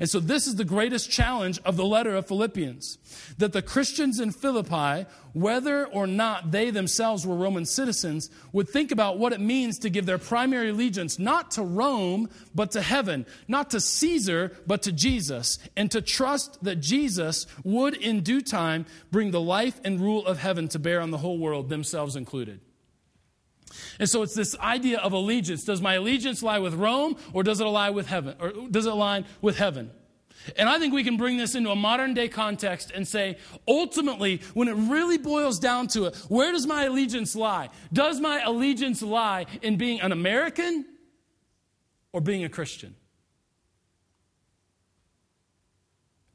And 0.00 0.08
so, 0.08 0.20
this 0.20 0.46
is 0.46 0.56
the 0.56 0.64
greatest 0.64 1.10
challenge 1.10 1.60
of 1.64 1.76
the 1.76 1.84
letter 1.84 2.14
of 2.14 2.26
Philippians 2.26 2.98
that 3.38 3.52
the 3.52 3.62
Christians 3.62 4.20
in 4.20 4.30
Philippi, 4.30 5.08
whether 5.32 5.86
or 5.86 6.06
not 6.06 6.50
they 6.50 6.70
themselves 6.70 7.26
were 7.26 7.34
Roman 7.34 7.64
citizens, 7.64 8.30
would 8.52 8.68
think 8.68 8.92
about 8.92 9.18
what 9.18 9.32
it 9.32 9.40
means 9.40 9.78
to 9.80 9.90
give 9.90 10.06
their 10.06 10.18
primary 10.18 10.70
allegiance 10.70 11.18
not 11.18 11.50
to 11.52 11.62
Rome, 11.62 12.28
but 12.54 12.70
to 12.72 12.82
heaven, 12.82 13.26
not 13.46 13.70
to 13.70 13.80
Caesar, 13.80 14.52
but 14.66 14.82
to 14.82 14.92
Jesus, 14.92 15.58
and 15.76 15.90
to 15.90 16.00
trust 16.00 16.62
that 16.64 16.76
Jesus 16.76 17.46
would 17.64 17.94
in 17.94 18.20
due 18.20 18.40
time 18.40 18.86
bring 19.10 19.30
the 19.30 19.40
life 19.40 19.80
and 19.84 20.00
rule 20.00 20.26
of 20.26 20.38
heaven 20.38 20.68
to 20.68 20.78
bear 20.78 21.00
on 21.00 21.10
the 21.10 21.18
whole 21.18 21.38
world, 21.38 21.68
themselves 21.68 22.16
included. 22.16 22.60
And 23.98 24.08
so 24.08 24.22
it's 24.22 24.34
this 24.34 24.56
idea 24.58 24.98
of 24.98 25.12
allegiance. 25.12 25.64
Does 25.64 25.80
my 25.80 25.94
allegiance 25.94 26.42
lie 26.42 26.58
with 26.58 26.74
Rome 26.74 27.16
or 27.32 27.42
does 27.42 27.60
it 27.60 27.64
lie 27.64 27.90
with 27.90 28.06
heaven? 28.06 28.36
Or 28.40 28.52
does 28.70 28.86
it 28.86 28.92
align 28.92 29.24
with 29.40 29.58
heaven? 29.58 29.90
And 30.56 30.68
I 30.68 30.78
think 30.78 30.94
we 30.94 31.04
can 31.04 31.16
bring 31.16 31.36
this 31.36 31.54
into 31.54 31.70
a 31.70 31.76
modern 31.76 32.14
day 32.14 32.28
context 32.28 32.90
and 32.94 33.06
say, 33.06 33.36
ultimately, 33.66 34.40
when 34.54 34.68
it 34.68 34.74
really 34.74 35.18
boils 35.18 35.58
down 35.58 35.88
to 35.88 36.06
it, 36.06 36.16
where 36.28 36.52
does 36.52 36.66
my 36.66 36.84
allegiance 36.84 37.36
lie? 37.36 37.68
Does 37.92 38.20
my 38.20 38.40
allegiance 38.42 39.02
lie 39.02 39.46
in 39.62 39.76
being 39.76 40.00
an 40.00 40.12
American 40.12 40.86
or 42.12 42.20
being 42.20 42.44
a 42.44 42.48
Christian? 42.48 42.94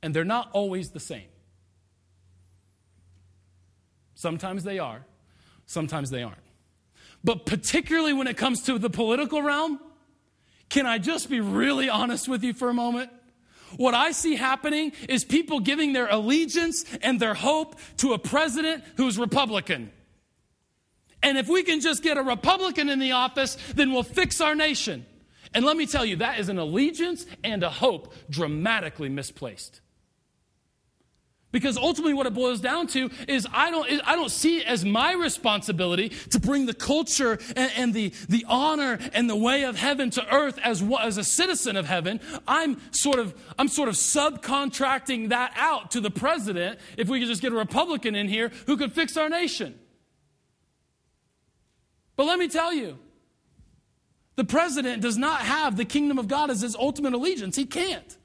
And 0.01 0.13
they're 0.13 0.25
not 0.25 0.49
always 0.51 0.91
the 0.91 0.99
same. 0.99 1.29
Sometimes 4.15 4.63
they 4.63 4.79
are, 4.79 5.05
sometimes 5.65 6.09
they 6.09 6.23
aren't. 6.23 6.37
But 7.23 7.45
particularly 7.45 8.13
when 8.13 8.27
it 8.27 8.37
comes 8.37 8.63
to 8.63 8.77
the 8.77 8.89
political 8.89 9.41
realm, 9.41 9.79
can 10.69 10.85
I 10.85 10.97
just 10.97 11.29
be 11.29 11.39
really 11.39 11.89
honest 11.89 12.27
with 12.27 12.43
you 12.43 12.53
for 12.53 12.69
a 12.69 12.73
moment? 12.73 13.11
What 13.77 13.93
I 13.93 14.11
see 14.11 14.35
happening 14.35 14.91
is 15.09 15.23
people 15.23 15.59
giving 15.59 15.93
their 15.93 16.07
allegiance 16.07 16.85
and 17.01 17.19
their 17.19 17.33
hope 17.33 17.75
to 17.97 18.13
a 18.13 18.19
president 18.19 18.83
who's 18.97 19.17
Republican. 19.17 19.91
And 21.23 21.37
if 21.37 21.47
we 21.47 21.63
can 21.63 21.79
just 21.79 22.03
get 22.03 22.17
a 22.17 22.21
Republican 22.21 22.89
in 22.89 22.99
the 22.99 23.13
office, 23.13 23.57
then 23.75 23.93
we'll 23.93 24.03
fix 24.03 24.41
our 24.41 24.55
nation. 24.55 25.05
And 25.53 25.65
let 25.65 25.77
me 25.77 25.85
tell 25.85 26.05
you, 26.05 26.17
that 26.17 26.39
is 26.39 26.49
an 26.49 26.57
allegiance 26.57 27.25
and 27.43 27.63
a 27.63 27.69
hope 27.69 28.13
dramatically 28.29 29.09
misplaced. 29.09 29.81
Because 31.53 31.77
ultimately, 31.77 32.15
what 32.15 32.25
it 32.25 32.33
boils 32.33 32.59
down 32.59 32.87
to 32.87 33.11
is 33.27 33.47
I 33.53 33.69
don't, 33.69 33.87
I 34.05 34.15
don't 34.15 34.31
see 34.31 34.57
it 34.57 34.67
as 34.67 34.83
my 34.83 35.13
responsibility 35.13 36.09
to 36.31 36.39
bring 36.39 36.65
the 36.65 36.73
culture 36.73 37.37
and, 37.55 37.71
and, 37.77 37.93
the, 37.93 38.09
the 38.27 38.43
honor 38.49 38.97
and 39.13 39.29
the 39.29 39.35
way 39.35 39.63
of 39.63 39.77
heaven 39.77 40.09
to 40.09 40.35
earth 40.35 40.57
as, 40.63 40.83
as 40.99 41.19
a 41.19 41.23
citizen 41.23 41.77
of 41.77 41.85
heaven. 41.85 42.19
I'm 42.47 42.81
sort 42.91 43.19
of, 43.19 43.39
I'm 43.59 43.67
sort 43.67 43.87
of 43.87 43.93
subcontracting 43.93 45.29
that 45.29 45.53
out 45.55 45.91
to 45.91 46.01
the 46.01 46.09
president 46.09 46.79
if 46.97 47.07
we 47.07 47.19
could 47.19 47.27
just 47.27 47.43
get 47.43 47.53
a 47.53 47.55
Republican 47.55 48.15
in 48.15 48.27
here 48.27 48.51
who 48.65 48.75
could 48.75 48.91
fix 48.91 49.15
our 49.15 49.29
nation. 49.29 49.79
But 52.15 52.25
let 52.25 52.39
me 52.39 52.47
tell 52.47 52.73
you, 52.73 52.97
the 54.37 54.43
president 54.43 55.03
does 55.03 55.19
not 55.19 55.41
have 55.41 55.77
the 55.77 55.85
kingdom 55.85 56.17
of 56.17 56.27
God 56.27 56.49
as 56.49 56.61
his 56.61 56.75
ultimate 56.75 57.13
allegiance. 57.13 57.55
He 57.55 57.67
can't. 57.67 58.17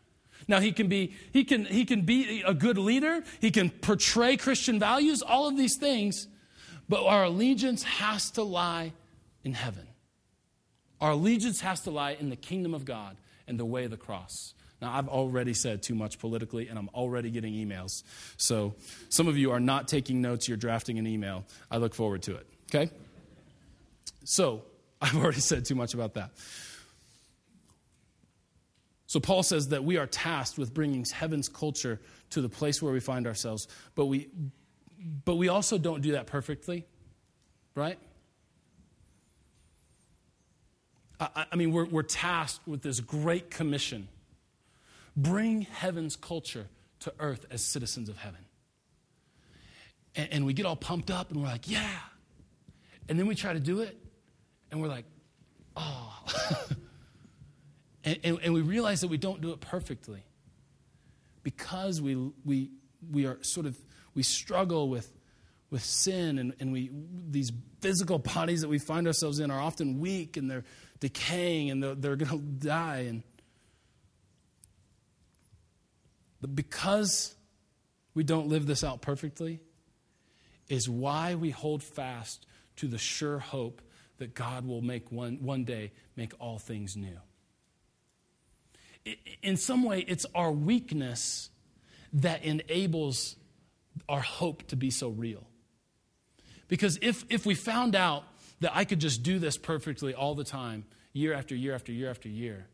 Now 0.49 0.61
he 0.61 0.73
can 0.73 0.89
be 0.89 1.15
he 1.33 1.45
can 1.45 1.67
he 1.67 1.85
can 1.85 2.03
be 2.03 2.43
a 2.45 2.55
good 2.55 2.79
leader, 2.79 3.23
he 3.41 3.51
can 3.51 3.71
portray 3.71 4.37
Christian 4.37 4.81
values, 4.81 5.23
all 5.23 5.47
of 5.47 5.57
these 5.57 5.77
things, 5.77 6.27
but 6.89 7.05
our 7.05 7.25
allegiance 7.25 7.83
has 7.83 8.31
to 8.33 8.43
lie 8.43 8.93
in 9.45 9.53
heaven. 9.53 9.87
Our 11.01 11.13
allegiance 11.13 11.61
has 11.61 11.83
to 11.83 11.91
lie 11.91 12.17
in 12.19 12.31
the 12.31 12.37
kingdom 12.37 12.75
of 12.75 12.85
God 12.85 13.17
and 13.47 13.61
the 13.61 13.65
way 13.65 13.85
of 13.85 13.91
the 13.91 13.97
cross. 13.97 14.55
Now, 14.81 14.93
I've 14.93 15.09
already 15.09 15.55
said 15.55 15.83
too 15.83 15.95
much 15.95 16.19
politically, 16.19 16.69
and 16.69 16.79
I'm 16.79 16.89
already 16.95 17.31
getting 17.31 17.53
emails. 17.53 18.05
So, 18.37 18.75
some 19.09 19.27
of 19.27 19.37
you 19.37 19.51
are 19.51 19.61
not 19.61 19.89
taking 19.89 20.21
notes, 20.23 20.47
you're 20.47 20.57
drafting 20.57 20.99
an 20.99 21.07
email. 21.07 21.45
I 21.71 21.79
look 21.79 21.95
forward 21.95 22.23
to 22.23 22.37
it, 22.37 22.47
okay? 22.73 22.91
So, 24.25 24.63
I've 25.03 25.17
already 25.17 25.41
said 25.41 25.65
too 25.65 25.75
much 25.75 25.95
about 25.95 26.15
that. 26.15 26.31
So 29.09 29.21
Paul 29.21 29.42
says 29.42 29.68
that 29.68 29.83
we 29.83 29.97
are 29.97 30.07
tasked 30.07 30.59
with 30.59 30.75
bringing 30.75 31.03
heaven's 31.05 31.49
culture 31.49 31.99
to 32.31 32.42
the 32.42 32.49
place 32.49 32.83
where 32.83 32.92
we 32.92 33.01
find 33.01 33.27
ourselves, 33.27 33.66
but 33.94 34.05
we 34.07 34.29
but 35.25 35.37
we 35.37 35.49
also 35.49 35.79
don't 35.79 36.03
do 36.03 36.12
that 36.12 36.27
perfectly, 36.27 36.85
right? 37.75 37.99
I, 41.18 41.47
I 41.53 41.57
mean, 41.57 41.73
we're, 41.73 41.87
we're 41.87 42.03
tasked 42.03 42.66
with 42.66 42.83
this 42.83 43.01
great 43.01 43.51
commission 43.51 44.09
bring 45.16 45.62
heaven's 45.62 46.14
culture 46.14 46.66
to 47.01 47.12
earth 47.18 47.47
as 47.51 47.64
citizens 47.64 48.09
of 48.09 48.18
heaven. 48.18 48.40
And, 50.16 50.29
and 50.33 50.47
we 50.47 50.53
get 50.53 50.66
all 50.66 50.77
pumped 50.77 51.11
up 51.11 51.31
and 51.31 51.40
we're 51.40 51.49
like, 51.49 51.68
yeah. 51.71 51.99
And 53.09 53.18
then 53.18 53.27
we 53.27 53.35
try 53.35 53.53
to 53.53 53.61
do 53.61 53.81
it 53.81 53.97
and 54.71 54.83
we're 54.83 54.88
like, 54.88 55.07
oh. 55.77 56.12
And, 58.09 58.18
and, 58.25 58.38
and, 58.42 58.55
we 58.55 58.62
realize 58.62 59.03
that 59.03 59.09
we 59.09 59.18
don't 59.18 59.42
do 59.42 59.51
it 59.51 59.61
perfectly 59.61 60.23
because 61.42 62.01
we, 62.01 62.14
we, 62.42 62.71
we 63.12 63.27
are 63.27 63.37
sort 63.42 63.66
of, 63.66 63.77
we 64.14 64.23
struggle 64.23 64.88
with, 64.88 65.12
with 65.68 65.85
sin 65.85 66.38
and, 66.38 66.55
and 66.59 66.73
we, 66.73 66.90
these 67.29 67.53
physical 67.83 68.18
bodies 68.18 68.62
that 68.62 68.68
we 68.68 68.79
find 68.79 69.07
ourselves 69.07 69.40
in 69.40 69.51
are 69.51 69.61
often 69.61 70.01
weak 70.01 70.38
and 70.38 70.51
they're 70.51 70.64
decaying 71.01 71.71
and 71.71 71.83
they're, 71.83 71.94
they're 71.94 72.16
going 72.16 72.31
to 72.31 72.66
die. 72.66 73.05
And, 73.11 73.23
but 76.40 76.57
because 76.57 77.35
we 78.14 78.25
don't 78.25 78.49
live 78.49 78.66
this 78.66 78.83
out 78.83 79.03
perfectly 79.03 79.61
is 80.66 80.88
why 80.88 81.35
we 81.35 81.51
hold 81.51 81.83
fast 81.83 82.47
to 82.77 82.88
the 82.88 82.97
sure 82.97 83.38
hope 83.38 83.83
that 84.16 84.35
God 84.35 84.66
will 84.66 84.81
make 84.81 85.12
one, 85.12 85.42
one 85.42 85.64
day 85.64 85.92
make 86.16 86.33
all 86.40 86.59
things 86.59 86.97
new 86.97 87.18
in 89.42 89.57
some 89.57 89.83
way, 89.83 90.01
it's 90.01 90.27
our 90.35 90.51
weakness 90.53 91.51
that 92.12 92.42
enables 92.44 93.37
our 94.09 94.21
hope 94.21 94.66
to 94.68 94.77
be 94.77 94.90
so 94.90 95.09
real. 95.09 95.47
Because 96.68 96.99
if, 97.03 97.25
if 97.31 97.47
we 97.47 97.55
found 97.55 97.94
out 97.94 98.25
that 98.61 98.73
I 98.75 98.85
could 98.85 99.01
just 99.01 99.23
do 99.23 99.38
this 99.38 99.57
perfectly 99.57 100.14
all 100.14 100.35
the 100.35 100.44
time, 100.44 100.85
year 101.12 101.33
after 101.33 101.55
year 101.55 101.75
after 101.75 101.92
year 101.92 102.11
after 102.11 102.29
year, 102.29 102.66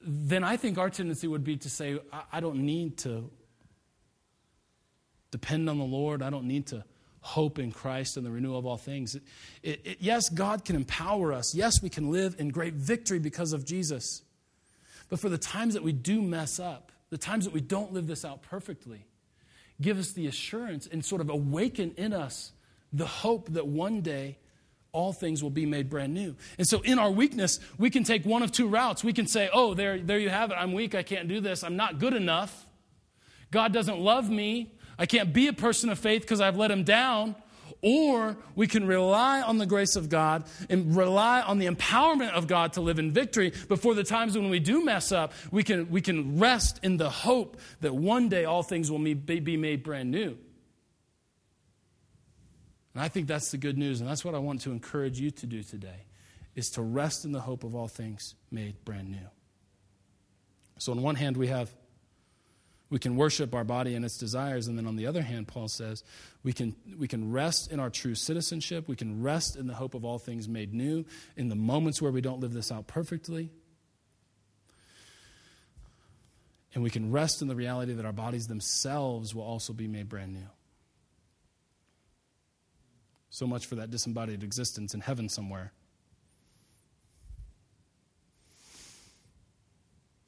then 0.00 0.44
I 0.44 0.56
think 0.56 0.78
our 0.78 0.90
tendency 0.90 1.26
would 1.26 1.44
be 1.44 1.56
to 1.56 1.70
say, 1.70 1.98
I, 2.30 2.40
don't 2.40 2.58
need 2.58 2.98
to 2.98 3.30
depend 5.30 5.70
on 5.70 5.78
the 5.78 5.84
Lord. 5.84 6.22
I 6.22 6.30
don't 6.30 6.46
need 6.46 6.66
to 6.68 6.84
hope 7.20 7.58
in 7.58 7.72
Christ 7.72 8.18
and 8.18 8.26
the 8.26 8.30
renewal 8.30 8.58
of 8.58 8.66
all 8.66 8.76
things. 8.76 9.14
It, 9.14 9.22
it, 9.62 9.96
yes, 10.00 10.28
God 10.28 10.64
can 10.66 10.76
empower 10.76 11.32
us. 11.32 11.54
Yes, 11.54 11.82
we 11.82 11.88
can 11.88 12.10
live 12.10 12.36
in 12.38 12.50
great 12.50 12.74
victory 12.74 13.18
because 13.18 13.54
of 13.54 13.64
Jesus. 13.64 14.22
But 15.14 15.20
for 15.20 15.28
the 15.28 15.38
times 15.38 15.74
that 15.74 15.84
we 15.84 15.92
do 15.92 16.20
mess 16.20 16.58
up, 16.58 16.90
the 17.10 17.16
times 17.16 17.44
that 17.44 17.54
we 17.54 17.60
don't 17.60 17.92
live 17.92 18.08
this 18.08 18.24
out 18.24 18.42
perfectly, 18.42 19.06
give 19.80 19.96
us 19.96 20.10
the 20.10 20.26
assurance 20.26 20.88
and 20.88 21.04
sort 21.04 21.20
of 21.20 21.30
awaken 21.30 21.94
in 21.96 22.12
us 22.12 22.50
the 22.92 23.06
hope 23.06 23.52
that 23.52 23.64
one 23.64 24.00
day 24.00 24.38
all 24.90 25.12
things 25.12 25.40
will 25.40 25.50
be 25.50 25.66
made 25.66 25.88
brand 25.88 26.14
new. 26.14 26.34
And 26.58 26.66
so 26.66 26.80
in 26.80 26.98
our 26.98 27.12
weakness, 27.12 27.60
we 27.78 27.90
can 27.90 28.02
take 28.02 28.24
one 28.24 28.42
of 28.42 28.50
two 28.50 28.66
routes. 28.66 29.04
We 29.04 29.12
can 29.12 29.28
say, 29.28 29.48
oh, 29.52 29.74
there, 29.74 30.00
there 30.00 30.18
you 30.18 30.30
have 30.30 30.50
it. 30.50 30.54
I'm 30.54 30.72
weak. 30.72 30.96
I 30.96 31.04
can't 31.04 31.28
do 31.28 31.38
this. 31.38 31.62
I'm 31.62 31.76
not 31.76 32.00
good 32.00 32.14
enough. 32.14 32.66
God 33.52 33.72
doesn't 33.72 34.00
love 34.00 34.28
me. 34.28 34.72
I 34.98 35.06
can't 35.06 35.32
be 35.32 35.46
a 35.46 35.52
person 35.52 35.90
of 35.90 35.98
faith 36.00 36.22
because 36.22 36.40
I've 36.40 36.56
let 36.56 36.72
him 36.72 36.82
down. 36.82 37.36
Or 37.86 38.38
we 38.54 38.66
can 38.66 38.86
rely 38.86 39.42
on 39.42 39.58
the 39.58 39.66
grace 39.66 39.94
of 39.94 40.08
God 40.08 40.44
and 40.70 40.96
rely 40.96 41.42
on 41.42 41.58
the 41.58 41.66
empowerment 41.66 42.30
of 42.30 42.46
God 42.46 42.72
to 42.72 42.80
live 42.80 42.98
in 42.98 43.12
victory. 43.12 43.52
Before 43.68 43.94
the 43.94 44.02
times 44.02 44.38
when 44.38 44.48
we 44.48 44.58
do 44.58 44.82
mess 44.82 45.12
up, 45.12 45.34
we 45.50 45.62
can, 45.62 45.90
we 45.90 46.00
can 46.00 46.38
rest 46.38 46.80
in 46.82 46.96
the 46.96 47.10
hope 47.10 47.58
that 47.82 47.94
one 47.94 48.30
day 48.30 48.46
all 48.46 48.62
things 48.62 48.90
will 48.90 48.98
be 48.98 49.56
made 49.58 49.82
brand 49.82 50.10
new. 50.10 50.38
And 52.94 53.02
I 53.02 53.08
think 53.08 53.26
that's 53.26 53.50
the 53.50 53.58
good 53.58 53.76
news, 53.76 54.00
and 54.00 54.08
that's 54.08 54.24
what 54.24 54.34
I 54.34 54.38
want 54.38 54.62
to 54.62 54.70
encourage 54.70 55.20
you 55.20 55.30
to 55.32 55.46
do 55.46 55.62
today, 55.62 56.06
is 56.54 56.70
to 56.70 56.82
rest 56.82 57.26
in 57.26 57.32
the 57.32 57.40
hope 57.40 57.64
of 57.64 57.74
all 57.74 57.88
things 57.88 58.34
made 58.50 58.82
brand 58.86 59.10
new. 59.10 59.28
So 60.78 60.92
on 60.92 61.02
one 61.02 61.16
hand, 61.16 61.36
we 61.36 61.48
have 61.48 61.70
we 62.94 63.00
can 63.00 63.16
worship 63.16 63.56
our 63.56 63.64
body 63.64 63.96
and 63.96 64.04
its 64.04 64.16
desires. 64.16 64.68
And 64.68 64.78
then 64.78 64.86
on 64.86 64.94
the 64.94 65.08
other 65.08 65.20
hand, 65.20 65.48
Paul 65.48 65.66
says, 65.66 66.04
we 66.44 66.52
can, 66.52 66.76
we 66.96 67.08
can 67.08 67.32
rest 67.32 67.72
in 67.72 67.80
our 67.80 67.90
true 67.90 68.14
citizenship. 68.14 68.86
We 68.86 68.94
can 68.94 69.20
rest 69.20 69.56
in 69.56 69.66
the 69.66 69.74
hope 69.74 69.94
of 69.94 70.04
all 70.04 70.20
things 70.20 70.48
made 70.48 70.72
new 70.72 71.04
in 71.36 71.48
the 71.48 71.56
moments 71.56 72.00
where 72.00 72.12
we 72.12 72.20
don't 72.20 72.38
live 72.38 72.52
this 72.52 72.70
out 72.70 72.86
perfectly. 72.86 73.50
And 76.72 76.84
we 76.84 76.90
can 76.90 77.10
rest 77.10 77.42
in 77.42 77.48
the 77.48 77.56
reality 77.56 77.94
that 77.94 78.04
our 78.04 78.12
bodies 78.12 78.46
themselves 78.46 79.34
will 79.34 79.42
also 79.42 79.72
be 79.72 79.88
made 79.88 80.08
brand 80.08 80.32
new. 80.32 80.46
So 83.28 83.44
much 83.44 83.66
for 83.66 83.74
that 83.74 83.90
disembodied 83.90 84.44
existence 84.44 84.94
in 84.94 85.00
heaven 85.00 85.28
somewhere. 85.28 85.72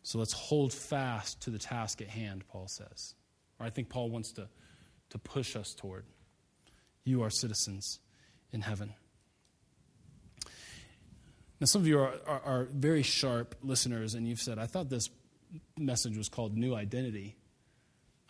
So 0.06 0.20
let's 0.20 0.34
hold 0.34 0.72
fast 0.72 1.42
to 1.42 1.50
the 1.50 1.58
task 1.58 2.00
at 2.00 2.06
hand, 2.06 2.44
Paul 2.46 2.68
says. 2.68 3.16
Or 3.58 3.66
I 3.66 3.70
think 3.70 3.88
Paul 3.88 4.08
wants 4.08 4.30
to, 4.34 4.48
to 5.10 5.18
push 5.18 5.56
us 5.56 5.74
toward. 5.74 6.04
You 7.02 7.24
are 7.24 7.28
citizens 7.28 7.98
in 8.52 8.60
heaven. 8.60 8.94
Now, 11.58 11.64
some 11.64 11.80
of 11.80 11.88
you 11.88 11.98
are, 11.98 12.14
are, 12.24 12.40
are 12.44 12.68
very 12.70 13.02
sharp 13.02 13.56
listeners, 13.64 14.14
and 14.14 14.28
you've 14.28 14.38
said, 14.38 14.60
I 14.60 14.66
thought 14.66 14.90
this 14.90 15.10
message 15.76 16.16
was 16.16 16.28
called 16.28 16.56
New 16.56 16.76
Identity. 16.76 17.36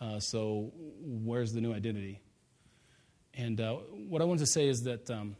Uh, 0.01 0.19
so, 0.19 0.71
where's 0.99 1.53
the 1.53 1.61
new 1.61 1.73
identity? 1.73 2.21
And 3.35 3.61
uh, 3.61 3.75
what 3.75 4.23
I 4.23 4.25
want 4.25 4.39
to 4.39 4.47
say 4.47 4.67
is 4.67 4.81
that 4.85 5.11
um, 5.11 5.35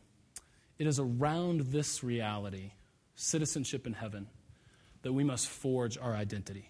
it 0.78 0.86
is 0.86 1.00
around 1.00 1.62
this 1.72 2.04
reality, 2.04 2.74
citizenship 3.16 3.88
in 3.88 3.94
heaven, 3.94 4.28
that 5.08 5.14
we 5.14 5.24
must 5.24 5.48
forge 5.48 5.98
our 5.98 6.14
identity. 6.14 6.70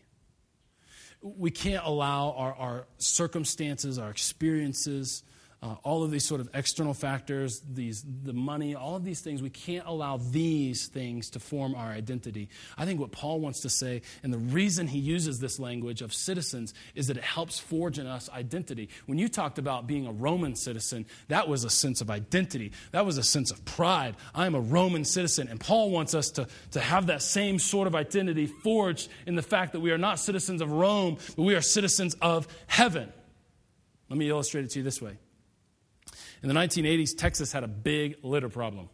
We 1.23 1.49
can't 1.49 1.83
allow 1.83 2.35
our, 2.37 2.53
our 2.53 2.87
circumstances, 2.99 3.97
our 3.97 4.11
experiences, 4.11 5.23
uh, 5.63 5.75
all 5.83 6.03
of 6.03 6.11
these 6.11 6.23
sort 6.23 6.39
of 6.39 6.49
external 6.53 6.93
factors, 6.93 7.61
these, 7.67 8.05
the 8.23 8.33
money, 8.33 8.75
all 8.75 8.95
of 8.95 9.03
these 9.03 9.21
things, 9.21 9.41
we 9.41 9.49
can't 9.49 9.87
allow 9.87 10.17
these 10.17 10.87
things 10.87 11.31
to 11.31 11.39
form 11.39 11.73
our 11.73 11.89
identity. 11.89 12.47
I 12.77 12.85
think 12.85 12.99
what 12.99 13.11
Paul 13.11 13.39
wants 13.39 13.61
to 13.61 13.69
say, 13.69 14.03
and 14.21 14.31
the 14.31 14.37
reason 14.37 14.85
he 14.85 14.99
uses 14.99 15.39
this 15.39 15.59
language 15.59 16.03
of 16.03 16.13
citizens, 16.13 16.75
is 16.93 17.07
that 17.07 17.17
it 17.17 17.23
helps 17.23 17.59
forge 17.59 17.97
in 17.97 18.05
us 18.05 18.29
identity. 18.29 18.89
When 19.07 19.17
you 19.17 19.27
talked 19.27 19.57
about 19.57 19.87
being 19.87 20.05
a 20.05 20.11
Roman 20.11 20.55
citizen, 20.55 21.07
that 21.27 21.47
was 21.47 21.63
a 21.63 21.71
sense 21.71 22.01
of 22.01 22.11
identity, 22.11 22.71
that 22.91 23.05
was 23.05 23.17
a 23.17 23.23
sense 23.23 23.49
of 23.49 23.65
pride. 23.65 24.15
I'm 24.35 24.53
a 24.53 24.61
Roman 24.61 25.05
citizen. 25.05 25.47
And 25.47 25.59
Paul 25.59 25.89
wants 25.89 26.13
us 26.13 26.29
to, 26.31 26.47
to 26.71 26.79
have 26.79 27.07
that 27.07 27.23
same 27.23 27.57
sort 27.57 27.87
of 27.87 27.95
identity 27.95 28.45
forged 28.45 29.09
in 29.25 29.33
the 29.33 29.41
fact 29.41 29.71
that 29.71 29.79
we 29.79 29.89
are 29.89 29.97
not 29.97 30.19
citizens 30.19 30.61
of 30.61 30.71
Rome, 30.71 31.17
but 31.35 31.41
we 31.43 31.55
are 31.55 31.61
citizens 31.61 32.15
of 32.21 32.47
heaven. 32.67 33.11
Let 34.09 34.19
me 34.19 34.29
illustrate 34.29 34.65
it 34.65 34.71
to 34.71 34.79
you 34.79 34.83
this 34.83 35.01
way. 35.01 35.17
In 36.43 36.49
the 36.49 36.55
1980s, 36.55 37.17
Texas 37.17 37.51
had 37.51 37.63
a 37.63 37.67
big 37.67 38.17
litter 38.23 38.49
problem. 38.49 38.89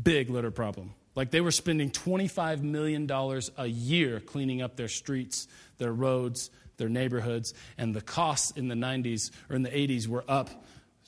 Big 0.00 0.30
litter 0.30 0.50
problem. 0.50 0.94
Like 1.14 1.30
they 1.30 1.40
were 1.40 1.50
spending 1.50 1.90
$25 1.90 2.62
million 2.62 3.10
a 3.56 3.66
year 3.66 4.20
cleaning 4.20 4.60
up 4.60 4.76
their 4.76 4.88
streets, 4.88 5.48
their 5.78 5.92
roads, 5.92 6.50
their 6.76 6.90
neighborhoods, 6.90 7.54
and 7.78 7.94
the 7.94 8.02
costs 8.02 8.50
in 8.52 8.68
the 8.68 8.74
90s 8.74 9.30
or 9.48 9.56
in 9.56 9.62
the 9.62 9.70
80s 9.70 10.06
were 10.06 10.24
up. 10.28 10.50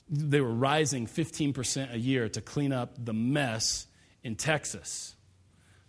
They 0.09 0.41
were 0.41 0.51
rising 0.51 1.05
15% 1.05 1.93
a 1.93 1.99
year 1.99 2.27
to 2.29 2.41
clean 2.41 2.73
up 2.73 2.93
the 2.97 3.13
mess 3.13 3.85
in 4.23 4.35
Texas. 4.35 5.15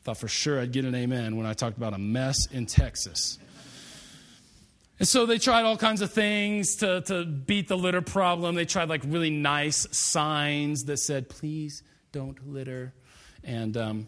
Thought 0.03 0.19
for 0.19 0.29
sure 0.29 0.61
I'd 0.61 0.73
get 0.73 0.85
an 0.85 0.95
amen 0.95 1.37
when 1.37 1.47
I 1.47 1.55
talked 1.55 1.79
about 1.79 1.95
a 1.95 1.99
mess 1.99 2.47
in 2.51 2.67
Texas. 2.67 3.39
And 5.01 5.09
so 5.09 5.25
they 5.25 5.39
tried 5.39 5.63
all 5.63 5.79
kinds 5.79 6.03
of 6.03 6.13
things 6.13 6.77
to, 6.77 7.01
to 7.01 7.25
beat 7.25 7.69
the 7.69 7.77
litter 7.77 8.03
problem. 8.03 8.55
They 8.55 8.67
tried 8.67 8.91
like 8.91 9.01
really 9.07 9.31
nice 9.31 9.87
signs 9.97 10.85
that 10.85 10.99
said, 10.99 11.31
please 11.31 11.83
don't 12.13 12.53
litter. 12.53 12.93
And, 13.43 13.79
um, 13.79 14.07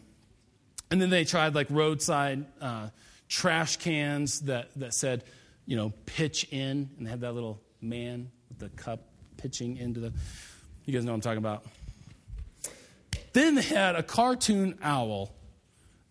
and 0.90 1.00
then 1.00 1.08
they 1.08 1.24
tried 1.24 1.54
like 1.54 1.68
roadside 1.70 2.44
uh, 2.60 2.90
trash 3.26 3.78
cans 3.78 4.40
that, 4.42 4.68
that 4.76 4.92
said, 4.92 5.24
you 5.64 5.78
know, 5.78 5.94
pitch 6.04 6.46
in. 6.50 6.90
And 6.98 7.06
they 7.06 7.10
had 7.10 7.22
that 7.22 7.32
little 7.32 7.58
man 7.80 8.30
with 8.50 8.58
the 8.58 8.68
cup 8.68 9.00
pitching 9.38 9.78
into 9.78 9.98
the. 9.98 10.12
You 10.84 10.92
guys 10.92 11.06
know 11.06 11.12
what 11.12 11.16
I'm 11.16 11.20
talking 11.22 11.38
about. 11.38 11.64
Then 13.32 13.54
they 13.54 13.62
had 13.62 13.96
a 13.96 14.02
cartoon 14.02 14.78
owl 14.82 15.32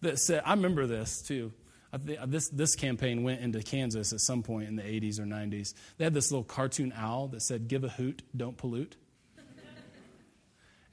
that 0.02 0.18
said, 0.18 0.42
I 0.44 0.56
remember 0.56 0.88
this 0.88 1.22
too 1.22 1.54
this, 2.00 2.50
this 2.50 2.76
campaign 2.76 3.24
went 3.24 3.42
into 3.42 3.62
Kansas 3.62 4.14
at 4.14 4.22
some 4.22 4.44
point 4.44 4.68
in 4.68 4.76
the 4.76 4.84
80s 4.84 5.20
or 5.20 5.24
90s. 5.24 5.74
They 5.98 6.04
had 6.04 6.14
this 6.14 6.32
little 6.32 6.44
cartoon 6.44 6.94
owl 6.96 7.28
that 7.30 7.42
said, 7.42 7.68
Give 7.68 7.84
a 7.84 7.90
hoot, 7.90 8.24
don't 8.36 8.58
pollute. 8.58 8.96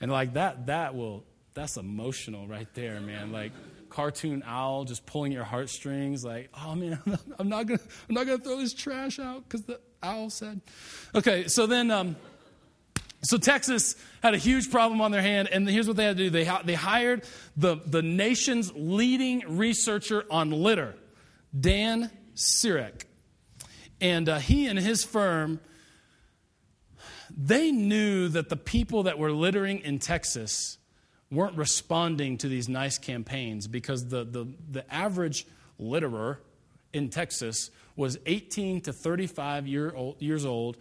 and 0.01 0.11
like 0.11 0.35
that, 0.35 0.67
that 0.67 0.95
will, 0.95 1.25
that's 1.55 1.77
emotional 1.77 2.47
right 2.47 2.69
there, 2.75 3.01
man. 3.01 3.33
Like, 3.33 3.53
cartoon 3.91 4.43
owl 4.47 4.85
just 4.85 5.07
pulling 5.07 5.33
your 5.33 5.45
heartstrings 5.45 6.23
like 6.23 6.51
oh 6.63 6.75
man 6.75 7.01
i'm 7.39 7.49
not 7.49 7.67
gonna 7.67 7.81
i'm 8.07 8.15
not 8.15 8.27
gonna 8.27 8.39
throw 8.39 8.59
this 8.59 8.75
trash 8.75 9.19
out 9.19 9.43
because 9.45 9.63
the 9.63 9.81
owl 10.03 10.29
said 10.29 10.61
okay 11.15 11.49
so 11.49 11.67
then 11.67 11.91
um, 11.91 12.15
so 13.23 13.37
Texas 13.37 13.97
had 14.23 14.35
a 14.35 14.39
huge 14.39 14.71
problem 14.71 15.01
on 15.01 15.11
their 15.11 15.23
hand, 15.23 15.49
and 15.49 15.69
here's 15.69 15.89
what 15.89 15.97
they 15.97 16.05
had 16.05 16.17
to 16.17 16.25
do. 16.25 16.31
They, 16.31 16.51
they 16.65 16.75
hired 16.75 17.25
the, 17.57 17.77
the 17.85 18.03
nation's 18.03 18.73
leading 18.75 19.57
researcher 19.57 20.25
on 20.31 20.51
litter, 20.51 20.95
Dan 21.59 22.11
Syrek. 22.37 23.05
And 24.01 24.29
uh, 24.29 24.39
he 24.39 24.67
and 24.67 24.79
his 24.79 25.05
firm, 25.05 25.59
they 27.37 27.73
knew 27.73 28.29
that 28.29 28.49
the 28.49 28.57
people 28.57 29.05
that 29.05 29.19
were 29.19 29.33
littering 29.33 29.81
in 29.81 29.99
Texas 29.99 30.79
weren't 31.31 31.57
responding 31.57 32.39
to 32.39 32.49
these 32.49 32.69
nice 32.69 32.99
campaigns 32.99 33.67
because 33.67 34.09
the, 34.09 34.25
the, 34.25 34.47
the 34.71 34.95
average 34.95 35.47
litterer 35.81 36.39
in 36.93 37.11
Texas 37.11 37.71
was 37.97 38.17
18 38.27 38.83
to 38.83 38.93
35 38.93 39.67
year 39.67 39.93
old, 39.95 40.23
years 40.23 40.45
old, 40.45 40.77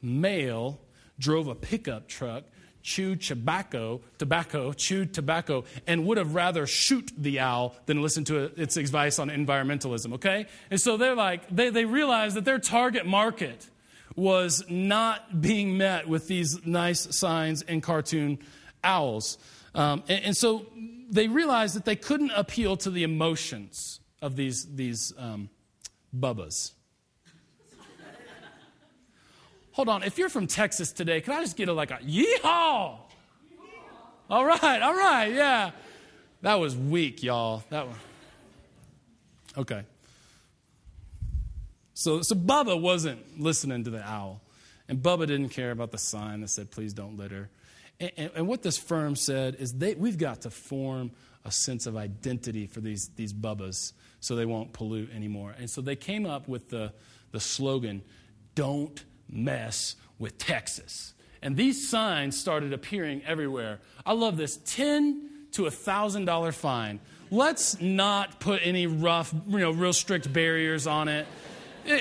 male, 0.00 0.80
drove 1.20 1.46
a 1.46 1.54
pickup 1.54 2.08
truck, 2.08 2.44
chewed 2.82 3.20
tobacco, 3.20 4.00
tobacco, 4.18 4.72
chewed 4.72 5.14
tobacco, 5.14 5.64
and 5.86 6.06
would 6.06 6.18
have 6.18 6.34
rather 6.34 6.66
shoot 6.66 7.12
the 7.16 7.38
owl 7.38 7.76
than 7.86 8.02
listen 8.02 8.24
to 8.24 8.50
its 8.60 8.76
advice 8.76 9.18
on 9.18 9.28
environmentalism, 9.28 10.14
okay? 10.14 10.46
And 10.70 10.80
so 10.80 10.96
they're 10.96 11.14
like, 11.14 11.48
they, 11.54 11.70
they 11.70 11.84
realize 11.84 12.34
that 12.34 12.44
their 12.44 12.58
target 12.58 13.06
market 13.06 13.68
was 14.16 14.64
not 14.68 15.40
being 15.40 15.78
met 15.78 16.08
with 16.08 16.26
these 16.26 16.66
nice 16.66 17.16
signs 17.16 17.62
and 17.62 17.82
cartoon 17.82 18.38
owls. 18.82 19.38
Um, 19.74 20.02
and, 20.08 20.24
and, 20.24 20.36
so 20.36 20.66
they 21.10 21.28
realized 21.28 21.76
that 21.76 21.84
they 21.84 21.94
couldn't 21.94 22.32
appeal 22.32 22.76
to 22.78 22.90
the 22.90 23.04
emotions 23.04 24.00
of 24.20 24.34
these, 24.34 24.66
these 24.74 25.12
um, 25.16 25.48
bubbas. 26.16 26.72
Hold 29.72 29.88
on, 29.88 30.02
if 30.02 30.18
you're 30.18 30.28
from 30.28 30.46
Texas 30.46 30.92
today, 30.92 31.20
can 31.20 31.34
I 31.34 31.40
just 31.40 31.56
get 31.56 31.68
a 31.68 31.72
like 31.72 31.90
a 31.90 31.98
yeehaw? 31.98 32.98
All 34.28 34.44
right, 34.44 34.82
all 34.82 34.94
right, 34.94 35.32
yeah. 35.32 35.70
That 36.42 36.54
was 36.54 36.76
weak, 36.76 37.22
y'all. 37.22 37.64
That 37.70 37.86
one. 37.86 37.96
Okay. 39.58 39.82
So, 41.94 42.22
so 42.22 42.34
Bubba 42.34 42.80
wasn't 42.80 43.40
listening 43.40 43.84
to 43.84 43.90
the 43.90 44.02
owl. 44.02 44.40
And 44.88 45.02
Bubba 45.02 45.26
didn't 45.26 45.50
care 45.50 45.70
about 45.70 45.90
the 45.90 45.98
sign 45.98 46.40
that 46.40 46.48
said, 46.48 46.70
please 46.70 46.92
don't 46.92 47.16
litter. 47.16 47.50
And, 48.00 48.10
and, 48.16 48.30
and 48.36 48.48
what 48.48 48.62
this 48.62 48.78
firm 48.78 49.14
said 49.16 49.56
is 49.58 49.74
they, 49.74 49.94
we've 49.94 50.18
got 50.18 50.42
to 50.42 50.50
form 50.50 51.10
a 51.44 51.50
sense 51.52 51.86
of 51.86 51.96
identity 51.96 52.66
for 52.66 52.80
these, 52.80 53.08
these 53.16 53.32
Bubbas 53.32 53.92
so 54.20 54.34
they 54.34 54.46
won't 54.46 54.72
pollute 54.72 55.12
anymore. 55.12 55.54
And 55.58 55.68
so 55.68 55.80
they 55.80 55.96
came 55.96 56.26
up 56.26 56.48
with 56.48 56.70
the, 56.70 56.92
the 57.32 57.40
slogan, 57.40 58.02
don't 58.54 59.02
mess 59.30 59.96
with 60.18 60.38
Texas. 60.38 61.14
And 61.42 61.56
these 61.56 61.88
signs 61.88 62.38
started 62.38 62.72
appearing 62.72 63.22
everywhere. 63.24 63.80
I 64.04 64.12
love 64.12 64.36
this 64.36 64.58
10 64.66 65.28
to 65.52 65.66
a 65.66 65.70
$1,000 65.70 66.54
fine. 66.54 67.00
Let's 67.30 67.80
not 67.80 68.40
put 68.40 68.60
any 68.62 68.86
rough, 68.86 69.32
you 69.48 69.58
know, 69.58 69.70
real 69.70 69.92
strict 69.92 70.32
barriers 70.32 70.86
on 70.86 71.08
it. 71.08 71.26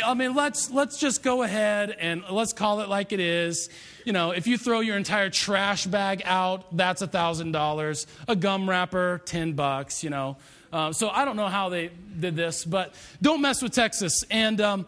I 0.03 0.13
mean, 0.13 0.36
let's, 0.36 0.69
let's 0.71 0.99
just 0.99 1.23
go 1.23 1.43
ahead 1.43 1.95
and 1.99 2.23
let's 2.30 2.51
call 2.51 2.82
it 2.82 2.89
like 2.89 3.13
it 3.13 3.19
is. 3.19 3.69
You 4.05 4.11
know, 4.11 4.32
if 4.32 4.45
you 4.45 4.57
throw 4.57 4.82
your 4.82 4.97
entire 4.97 5.30
trash 5.30 5.86
bag 5.86 6.21
out, 6.25 6.75
that's 6.75 7.01
a 7.01 7.07
$1,000. 7.07 8.05
A 8.27 8.36
gum 8.36 8.69
wrapper, 8.69 9.21
10 9.25 9.53
bucks, 9.53 10.03
you 10.03 10.09
know. 10.09 10.38
Uh, 10.71 10.91
so 10.91 11.09
I 11.09 11.25
don't 11.25 11.36
know 11.36 11.47
how 11.47 11.69
they 11.69 11.91
did 12.19 12.36
this, 12.36 12.65
but 12.65 12.93
don't 13.21 13.41
mess 13.41 13.61
with 13.61 13.71
Texas. 13.71 14.23
And, 14.30 14.59
um, 14.59 14.86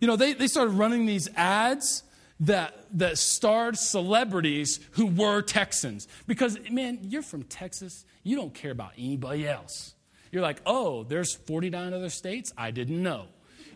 you 0.00 0.06
know, 0.06 0.16
they, 0.16 0.32
they 0.32 0.46
started 0.46 0.72
running 0.72 1.06
these 1.06 1.28
ads 1.36 2.02
that, 2.40 2.86
that 2.92 3.18
starred 3.18 3.78
celebrities 3.78 4.80
who 4.92 5.06
were 5.06 5.42
Texans. 5.42 6.08
Because, 6.26 6.58
man, 6.70 6.98
you're 7.02 7.22
from 7.22 7.44
Texas, 7.44 8.04
you 8.22 8.36
don't 8.36 8.54
care 8.54 8.70
about 8.70 8.92
anybody 8.98 9.46
else. 9.46 9.94
You're 10.32 10.42
like, 10.42 10.60
oh, 10.66 11.04
there's 11.04 11.34
49 11.34 11.92
other 11.92 12.10
states? 12.10 12.52
I 12.56 12.70
didn't 12.70 13.02
know. 13.02 13.26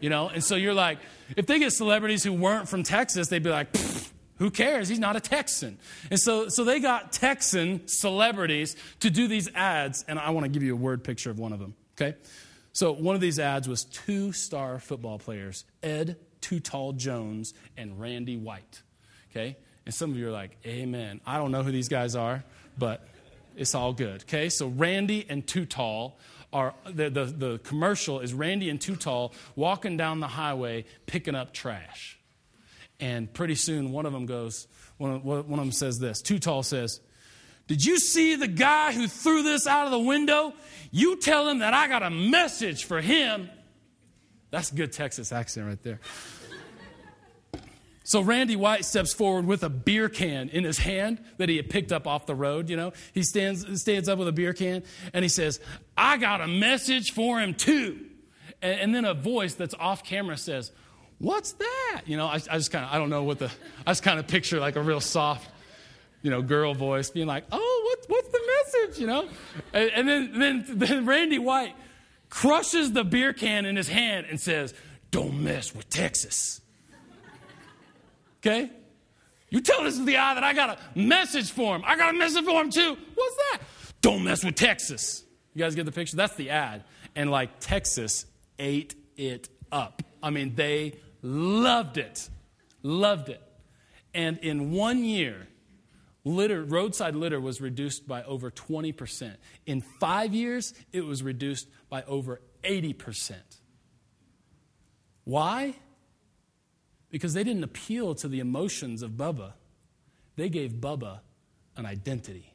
You 0.00 0.10
know, 0.10 0.28
and 0.28 0.44
so 0.44 0.54
you're 0.54 0.74
like, 0.74 0.98
if 1.36 1.46
they 1.46 1.58
get 1.58 1.72
celebrities 1.72 2.22
who 2.22 2.32
weren't 2.32 2.68
from 2.68 2.84
Texas, 2.84 3.28
they'd 3.28 3.42
be 3.42 3.50
like, 3.50 3.68
who 4.38 4.50
cares? 4.50 4.88
He's 4.88 5.00
not 5.00 5.16
a 5.16 5.20
Texan. 5.20 5.78
And 6.10 6.20
so, 6.20 6.48
so 6.48 6.64
they 6.64 6.78
got 6.78 7.12
Texan 7.12 7.86
celebrities 7.86 8.76
to 9.00 9.10
do 9.10 9.26
these 9.26 9.48
ads, 9.54 10.04
and 10.06 10.18
I 10.18 10.30
want 10.30 10.44
to 10.44 10.48
give 10.48 10.62
you 10.62 10.72
a 10.72 10.76
word 10.76 11.02
picture 11.02 11.30
of 11.30 11.38
one 11.38 11.52
of 11.52 11.58
them, 11.58 11.74
okay? 12.00 12.16
So 12.78 12.92
one 12.92 13.16
of 13.16 13.20
these 13.20 13.40
ads 13.40 13.68
was 13.68 13.82
two 13.82 14.30
star 14.30 14.78
football 14.78 15.18
players, 15.18 15.64
Ed 15.82 16.16
Too 16.40 16.60
Tall 16.60 16.92
Jones 16.92 17.52
and 17.76 17.98
Randy 17.98 18.36
White. 18.36 18.82
Okay? 19.32 19.56
And 19.84 19.92
some 19.92 20.12
of 20.12 20.16
you 20.16 20.28
are 20.28 20.30
like, 20.30 20.56
Amen. 20.64 21.20
I 21.26 21.38
don't 21.38 21.50
know 21.50 21.64
who 21.64 21.72
these 21.72 21.88
guys 21.88 22.14
are, 22.14 22.44
but 22.78 23.04
it's 23.56 23.74
all 23.74 23.92
good. 23.92 24.22
Okay? 24.22 24.48
So 24.48 24.68
Randy 24.68 25.26
and 25.28 25.44
Too 25.44 25.66
Tall 25.66 26.20
are 26.52 26.72
the, 26.88 27.10
the, 27.10 27.24
the 27.24 27.58
commercial 27.64 28.20
is 28.20 28.32
Randy 28.32 28.70
and 28.70 28.80
Too 28.80 28.94
Tall 28.94 29.34
walking 29.56 29.96
down 29.96 30.20
the 30.20 30.28
highway 30.28 30.84
picking 31.06 31.34
up 31.34 31.52
trash. 31.52 32.16
And 33.00 33.34
pretty 33.34 33.56
soon, 33.56 33.90
one 33.90 34.06
of 34.06 34.12
them 34.12 34.26
goes, 34.26 34.68
one 34.98 35.14
of, 35.14 35.24
one 35.24 35.40
of 35.40 35.48
them 35.48 35.72
says 35.72 35.98
this. 35.98 36.22
Too 36.22 36.38
Tall 36.38 36.62
says, 36.62 37.00
Did 37.68 37.84
you 37.84 37.98
see 37.98 38.34
the 38.34 38.48
guy 38.48 38.92
who 38.92 39.06
threw 39.06 39.42
this 39.42 39.66
out 39.66 39.84
of 39.84 39.92
the 39.92 39.98
window? 39.98 40.54
You 40.90 41.16
tell 41.16 41.48
him 41.48 41.60
that 41.60 41.74
I 41.74 41.86
got 41.86 42.02
a 42.02 42.10
message 42.10 42.84
for 42.84 43.00
him. 43.00 43.50
That's 44.50 44.70
good 44.70 44.92
Texas 44.92 45.30
accent 45.30 45.66
right 45.66 45.82
there. 45.82 46.00
So 48.04 48.22
Randy 48.22 48.56
White 48.56 48.86
steps 48.86 49.12
forward 49.12 49.44
with 49.44 49.62
a 49.62 49.68
beer 49.68 50.08
can 50.08 50.48
in 50.48 50.64
his 50.64 50.78
hand 50.78 51.22
that 51.36 51.50
he 51.50 51.56
had 51.58 51.68
picked 51.68 51.92
up 51.92 52.06
off 52.06 52.24
the 52.24 52.34
road, 52.34 52.70
you 52.70 52.76
know. 52.76 52.94
He 53.12 53.22
stands, 53.22 53.82
stands 53.82 54.08
up 54.08 54.18
with 54.18 54.28
a 54.28 54.32
beer 54.32 54.54
can 54.54 54.82
and 55.12 55.22
he 55.22 55.28
says, 55.28 55.60
I 55.94 56.16
got 56.16 56.40
a 56.40 56.48
message 56.48 57.12
for 57.12 57.38
him 57.38 57.52
too. 57.52 58.06
And, 58.62 58.80
and 58.80 58.94
then 58.94 59.04
a 59.04 59.12
voice 59.12 59.54
that's 59.54 59.74
off 59.74 60.04
camera 60.04 60.38
says, 60.38 60.72
What's 61.18 61.52
that? 61.52 62.02
You 62.06 62.16
know, 62.16 62.26
I, 62.26 62.34
I 62.34 62.56
just 62.56 62.70
kind 62.70 62.84
of, 62.84 62.92
I 62.92 62.98
don't 62.98 63.10
know 63.10 63.24
what 63.24 63.40
the, 63.40 63.50
I 63.86 63.90
just 63.90 64.04
kind 64.04 64.18
of 64.18 64.26
picture 64.26 64.58
like 64.58 64.76
a 64.76 64.80
real 64.80 65.00
soft, 65.00 65.50
you 66.22 66.30
know, 66.30 66.42
girl 66.42 66.74
voice 66.74 67.10
being 67.10 67.26
like, 67.26 67.44
Oh, 67.52 67.82
what, 67.84 68.04
what's 68.08 68.28
the 68.28 68.40
message? 68.46 69.00
You 69.00 69.06
know? 69.06 69.28
And, 69.72 69.90
and 69.90 70.08
then, 70.08 70.38
then, 70.38 70.64
then 70.66 71.06
Randy 71.06 71.38
White 71.38 71.74
crushes 72.30 72.92
the 72.92 73.04
beer 73.04 73.32
can 73.32 73.66
in 73.66 73.76
his 73.76 73.88
hand 73.88 74.26
and 74.28 74.40
says, 74.40 74.74
Don't 75.10 75.42
mess 75.42 75.74
with 75.74 75.88
Texas. 75.88 76.60
Okay? 78.38 78.70
You 79.50 79.60
tell 79.60 79.82
this 79.82 79.98
guy 79.98 80.34
that 80.34 80.44
I 80.44 80.52
got 80.52 80.78
a 80.78 80.98
message 80.98 81.50
for 81.50 81.74
him. 81.74 81.82
I 81.86 81.96
got 81.96 82.14
a 82.14 82.18
message 82.18 82.44
for 82.44 82.60
him 82.60 82.70
too. 82.70 82.96
What's 83.14 83.36
that? 83.36 83.60
Don't 84.00 84.24
mess 84.24 84.44
with 84.44 84.54
Texas. 84.54 85.24
You 85.54 85.64
guys 85.64 85.74
get 85.74 85.86
the 85.86 85.92
picture? 85.92 86.16
That's 86.16 86.34
the 86.34 86.50
ad. 86.50 86.84
And 87.16 87.30
like 87.30 87.58
Texas 87.58 88.26
ate 88.58 88.94
it 89.16 89.48
up. 89.72 90.02
I 90.22 90.30
mean, 90.30 90.54
they 90.54 91.00
loved 91.22 91.98
it. 91.98 92.28
Loved 92.82 93.30
it. 93.30 93.42
And 94.14 94.38
in 94.38 94.72
one 94.72 95.04
year, 95.04 95.47
litter, 96.28 96.64
roadside 96.64 97.14
litter 97.14 97.40
was 97.40 97.60
reduced 97.60 98.06
by 98.06 98.22
over 98.24 98.50
20%. 98.50 99.36
In 99.66 99.82
five 100.00 100.34
years, 100.34 100.74
it 100.92 101.02
was 101.02 101.22
reduced 101.22 101.68
by 101.88 102.02
over 102.04 102.40
80%. 102.62 103.36
Why? 105.24 105.74
because 107.10 107.34
they 107.34 107.44
didn't 107.44 107.64
appeal 107.64 108.14
to 108.16 108.28
the 108.28 108.40
emotions 108.40 109.02
of 109.02 109.12
Bubba. 109.12 109.54
They 110.36 110.48
gave 110.48 110.72
Bubba 110.72 111.20
an 111.76 111.86
identity. 111.86 112.54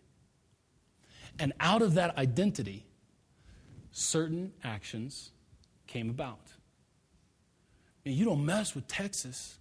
And 1.39 1.53
out 1.59 1.81
of 1.81 1.95
that 1.95 2.17
identity, 2.17 2.85
certain 3.91 4.53
actions 4.63 5.31
came 5.87 6.09
about. 6.09 6.51
You 8.03 8.25
don't 8.25 8.45
mess 8.45 8.75
with 8.75 8.87
Texas. 8.87 9.57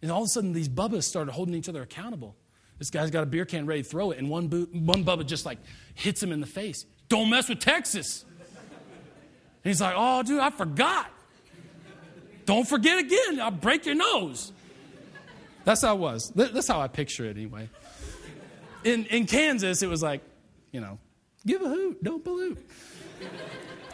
And 0.00 0.10
all 0.10 0.22
of 0.22 0.26
a 0.26 0.28
sudden, 0.28 0.52
these 0.52 0.68
Bubbas 0.68 1.04
started 1.04 1.32
holding 1.32 1.54
each 1.54 1.68
other 1.68 1.82
accountable. 1.82 2.36
This 2.80 2.88
guy's 2.88 3.10
got 3.10 3.22
a 3.22 3.26
beer 3.26 3.44
can 3.44 3.66
ready 3.66 3.82
to 3.82 3.88
throw 3.88 4.10
it, 4.10 4.18
and 4.18 4.30
one, 4.30 4.48
bo- 4.48 4.66
one 4.72 5.04
Bubba 5.04 5.26
just 5.26 5.44
like 5.44 5.58
hits 5.94 6.22
him 6.22 6.32
in 6.32 6.40
the 6.40 6.46
face. 6.46 6.86
Don't 7.10 7.28
mess 7.28 7.46
with 7.46 7.60
Texas. 7.60 8.24
And 9.62 9.70
he's 9.70 9.82
like, 9.82 9.94
oh, 9.94 10.22
dude, 10.22 10.40
I 10.40 10.48
forgot. 10.48 11.12
Don't 12.46 12.66
forget 12.66 12.98
again, 12.98 13.38
I'll 13.38 13.50
break 13.50 13.84
your 13.84 13.96
nose. 13.96 14.50
That's 15.64 15.82
how 15.82 15.94
it 15.94 15.98
was. 15.98 16.32
That's 16.34 16.66
how 16.66 16.80
I 16.80 16.88
picture 16.88 17.26
it 17.26 17.36
anyway. 17.36 17.68
In, 18.82 19.04
in 19.04 19.26
Kansas, 19.26 19.82
it 19.82 19.86
was 19.86 20.02
like, 20.02 20.22
you 20.72 20.80
know, 20.80 20.98
give 21.46 21.60
a 21.60 21.68
hoot, 21.68 22.02
don't 22.02 22.24
pollute. 22.24 22.66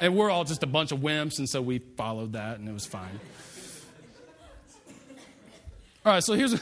And 0.00 0.14
we're 0.14 0.30
all 0.30 0.44
just 0.44 0.62
a 0.62 0.66
bunch 0.68 0.92
of 0.92 1.00
wimps, 1.00 1.40
and 1.40 1.48
so 1.48 1.60
we 1.60 1.78
followed 1.78 2.34
that, 2.34 2.60
and 2.60 2.68
it 2.68 2.72
was 2.72 2.86
fine. 2.86 3.18
All 6.04 6.12
right, 6.12 6.22
so 6.22 6.34
here's 6.34 6.52
a. 6.52 6.60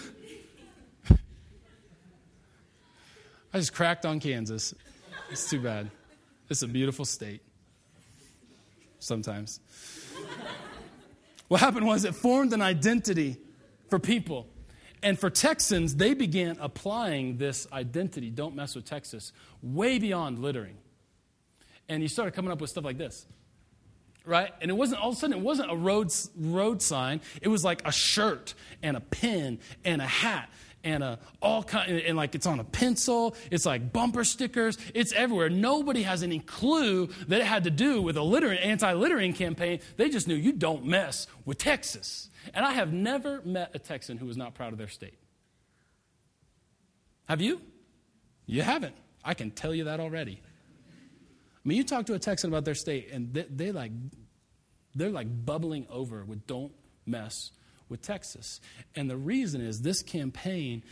I 3.54 3.58
just 3.58 3.72
cracked 3.72 4.04
on 4.04 4.18
Kansas. 4.18 4.74
It's 5.30 5.48
too 5.48 5.60
bad. 5.60 5.88
It's 6.50 6.62
a 6.62 6.66
beautiful 6.66 7.04
state. 7.04 7.40
Sometimes. 8.98 9.60
What 11.46 11.60
happened 11.60 11.86
was 11.86 12.04
it 12.04 12.16
formed 12.16 12.52
an 12.52 12.60
identity 12.60 13.36
for 13.88 14.00
people. 14.00 14.48
And 15.04 15.16
for 15.16 15.30
Texans, 15.30 15.94
they 15.94 16.14
began 16.14 16.56
applying 16.60 17.36
this 17.36 17.68
identity, 17.72 18.28
don't 18.28 18.56
mess 18.56 18.74
with 18.74 18.86
Texas, 18.86 19.32
way 19.62 20.00
beyond 20.00 20.40
littering. 20.40 20.76
And 21.88 22.02
you 22.02 22.08
started 22.08 22.32
coming 22.32 22.50
up 22.50 22.60
with 22.60 22.70
stuff 22.70 22.84
like 22.84 22.98
this. 22.98 23.24
Right? 24.24 24.50
And 24.62 24.70
it 24.70 24.74
wasn't 24.74 25.00
all 25.00 25.10
of 25.10 25.16
a 25.16 25.18
sudden 25.20 25.36
it 25.36 25.42
wasn't 25.42 25.70
a 25.70 25.76
road 25.76 26.10
road 26.36 26.82
sign. 26.82 27.20
It 27.40 27.48
was 27.48 27.62
like 27.62 27.86
a 27.86 27.92
shirt 27.92 28.54
and 28.82 28.96
a 28.96 29.00
pin 29.00 29.60
and 29.84 30.02
a 30.02 30.06
hat 30.06 30.48
and 30.84 31.02
a, 31.02 31.18
all 31.42 31.62
kind, 31.62 31.90
and, 31.90 32.16
like 32.16 32.34
it's 32.34 32.46
on 32.46 32.60
a 32.60 32.64
pencil. 32.64 33.34
It's 33.50 33.66
like 33.66 33.92
bumper 33.92 34.22
stickers. 34.22 34.78
It's 34.94 35.12
everywhere. 35.12 35.48
Nobody 35.48 36.02
has 36.02 36.22
any 36.22 36.38
clue 36.38 37.08
that 37.28 37.40
it 37.40 37.46
had 37.46 37.64
to 37.64 37.70
do 37.70 38.02
with 38.02 38.16
a 38.16 38.22
littering, 38.22 38.58
anti-littering 38.58 39.32
campaign. 39.32 39.80
They 39.96 40.10
just 40.10 40.28
knew 40.28 40.34
you 40.34 40.52
don't 40.52 40.84
mess 40.84 41.26
with 41.44 41.58
Texas. 41.58 42.28
And 42.52 42.64
I 42.64 42.72
have 42.72 42.92
never 42.92 43.40
met 43.44 43.70
a 43.74 43.78
Texan 43.78 44.18
who 44.18 44.26
was 44.26 44.36
not 44.36 44.54
proud 44.54 44.72
of 44.72 44.78
their 44.78 44.88
state. 44.88 45.18
Have 47.26 47.40
you? 47.40 47.60
You 48.46 48.62
haven't. 48.62 48.94
I 49.24 49.32
can 49.32 49.50
tell 49.50 49.74
you 49.74 49.84
that 49.84 49.98
already. 49.98 50.42
I 50.42 51.68
mean, 51.68 51.78
you 51.78 51.84
talk 51.84 52.04
to 52.06 52.14
a 52.14 52.18
Texan 52.18 52.50
about 52.50 52.66
their 52.66 52.74
state, 52.74 53.08
and 53.10 53.32
they, 53.32 53.46
they 53.48 53.72
like, 53.72 53.92
they're 54.94 55.08
like 55.08 55.46
bubbling 55.46 55.86
over 55.88 56.22
with 56.26 56.46
"Don't 56.46 56.72
mess 57.06 57.52
with 57.88 58.02
Texas. 58.02 58.60
And 58.94 59.08
the 59.08 59.16
reason 59.16 59.60
is 59.60 59.80
this 59.80 60.02
campaign 60.02 60.82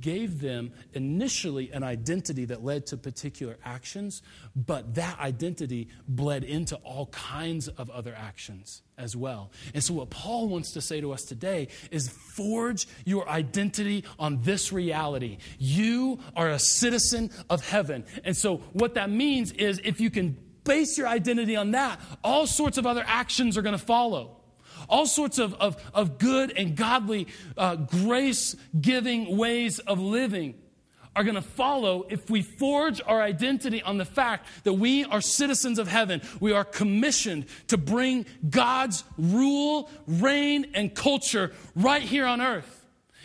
gave 0.00 0.40
them 0.40 0.72
initially 0.92 1.70
an 1.72 1.82
identity 1.82 2.44
that 2.46 2.64
led 2.64 2.86
to 2.86 2.96
particular 2.96 3.56
actions, 3.64 4.22
but 4.54 4.94
that 4.94 5.18
identity 5.18 5.88
bled 6.06 6.44
into 6.44 6.76
all 6.76 7.06
kinds 7.06 7.68
of 7.68 7.90
other 7.90 8.14
actions 8.16 8.82
as 8.96 9.16
well. 9.16 9.50
And 9.74 9.82
so, 9.82 9.94
what 9.94 10.10
Paul 10.10 10.48
wants 10.48 10.72
to 10.72 10.80
say 10.80 11.00
to 11.00 11.12
us 11.12 11.22
today 11.22 11.68
is 11.90 12.14
forge 12.36 12.86
your 13.04 13.28
identity 13.28 14.04
on 14.18 14.42
this 14.42 14.72
reality. 14.72 15.38
You 15.58 16.20
are 16.36 16.50
a 16.50 16.58
citizen 16.58 17.30
of 17.50 17.66
heaven. 17.66 18.04
And 18.24 18.36
so, 18.36 18.58
what 18.72 18.94
that 18.94 19.10
means 19.10 19.52
is 19.52 19.80
if 19.84 20.00
you 20.00 20.10
can 20.10 20.36
base 20.64 20.96
your 20.96 21.08
identity 21.08 21.56
on 21.56 21.72
that, 21.72 22.00
all 22.22 22.46
sorts 22.46 22.78
of 22.78 22.86
other 22.86 23.04
actions 23.06 23.58
are 23.58 23.62
going 23.62 23.76
to 23.76 23.84
follow 23.84 24.41
all 24.92 25.06
sorts 25.06 25.38
of, 25.38 25.54
of, 25.54 25.76
of 25.94 26.18
good 26.18 26.52
and 26.56 26.76
godly, 26.76 27.26
uh, 27.56 27.74
grace 27.74 28.54
giving 28.78 29.36
ways 29.36 29.78
of 29.80 29.98
living 29.98 30.54
are 31.16 31.24
going 31.24 31.34
to 31.34 31.42
follow 31.42 32.06
if 32.08 32.30
we 32.30 32.42
forge 32.42 33.00
our 33.06 33.20
identity 33.20 33.82
on 33.82 33.98
the 33.98 34.04
fact 34.04 34.46
that 34.64 34.74
we 34.74 35.04
are 35.04 35.20
citizens 35.20 35.78
of 35.78 35.88
heaven. 35.88 36.22
We 36.40 36.52
are 36.52 36.64
commissioned 36.64 37.46
to 37.68 37.76
bring 37.76 38.26
God's 38.48 39.04
rule, 39.18 39.90
reign, 40.06 40.70
and 40.74 40.94
culture 40.94 41.52
right 41.74 42.02
here 42.02 42.26
on 42.26 42.40
earth. 42.40 42.81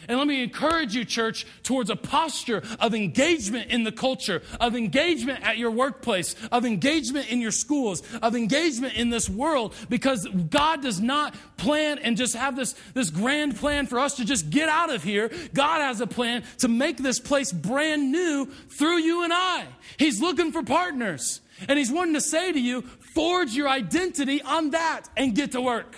And 0.07 0.17
let 0.17 0.27
me 0.27 0.43
encourage 0.43 0.95
you, 0.95 1.03
church, 1.03 1.45
towards 1.63 1.89
a 1.89 1.95
posture 1.95 2.63
of 2.79 2.95
engagement 2.95 3.71
in 3.71 3.83
the 3.83 3.91
culture, 3.91 4.41
of 4.59 4.75
engagement 4.75 5.45
at 5.45 5.57
your 5.57 5.71
workplace, 5.71 6.35
of 6.51 6.65
engagement 6.65 7.29
in 7.29 7.41
your 7.41 7.51
schools, 7.51 8.01
of 8.21 8.35
engagement 8.35 8.95
in 8.95 9.09
this 9.09 9.29
world, 9.29 9.75
because 9.89 10.27
God 10.49 10.81
does 10.81 11.01
not 11.01 11.35
plan 11.57 11.99
and 11.99 12.15
just 12.15 12.35
have 12.35 12.55
this, 12.55 12.73
this 12.93 13.09
grand 13.09 13.57
plan 13.57 13.85
for 13.87 13.99
us 13.99 14.15
to 14.15 14.25
just 14.25 14.49
get 14.49 14.69
out 14.69 14.93
of 14.93 15.03
here. 15.03 15.29
God 15.53 15.81
has 15.81 15.99
a 15.99 16.07
plan 16.07 16.43
to 16.59 16.67
make 16.67 16.97
this 16.97 17.19
place 17.19 17.51
brand 17.51 18.11
new 18.11 18.45
through 18.69 18.99
you 18.99 19.23
and 19.23 19.33
I. 19.33 19.65
He's 19.97 20.21
looking 20.21 20.51
for 20.51 20.63
partners. 20.63 21.41
And 21.67 21.77
He's 21.77 21.91
wanting 21.91 22.13
to 22.13 22.21
say 22.21 22.51
to 22.51 22.59
you, 22.59 22.81
forge 22.81 23.53
your 23.53 23.67
identity 23.67 24.41
on 24.41 24.71
that 24.71 25.09
and 25.17 25.35
get 25.35 25.53
to 25.53 25.61
work. 25.61 25.95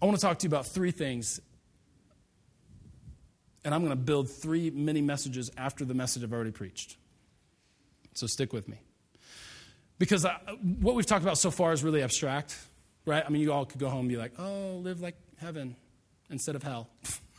I 0.00 0.06
want 0.06 0.16
to 0.16 0.22
talk 0.22 0.38
to 0.38 0.44
you 0.44 0.48
about 0.48 0.66
three 0.66 0.90
things. 0.90 1.40
And 3.64 3.74
I'm 3.74 3.80
going 3.80 3.90
to 3.90 3.96
build 3.96 4.30
three 4.30 4.70
mini 4.70 5.02
messages 5.02 5.50
after 5.56 5.84
the 5.84 5.94
message 5.94 6.22
I've 6.22 6.32
already 6.32 6.52
preached. 6.52 6.96
So 8.14 8.26
stick 8.26 8.52
with 8.52 8.68
me. 8.68 8.78
Because 9.98 10.24
I, 10.24 10.38
what 10.80 10.94
we've 10.94 11.06
talked 11.06 11.24
about 11.24 11.38
so 11.38 11.50
far 11.50 11.72
is 11.72 11.82
really 11.82 12.02
abstract, 12.02 12.56
right? 13.04 13.22
I 13.24 13.28
mean, 13.30 13.42
you 13.42 13.52
all 13.52 13.64
could 13.64 13.80
go 13.80 13.88
home 13.88 14.00
and 14.00 14.08
be 14.08 14.16
like, 14.16 14.32
oh, 14.38 14.80
live 14.82 15.00
like 15.00 15.16
heaven 15.38 15.74
instead 16.30 16.54
of 16.54 16.62
hell. 16.62 16.88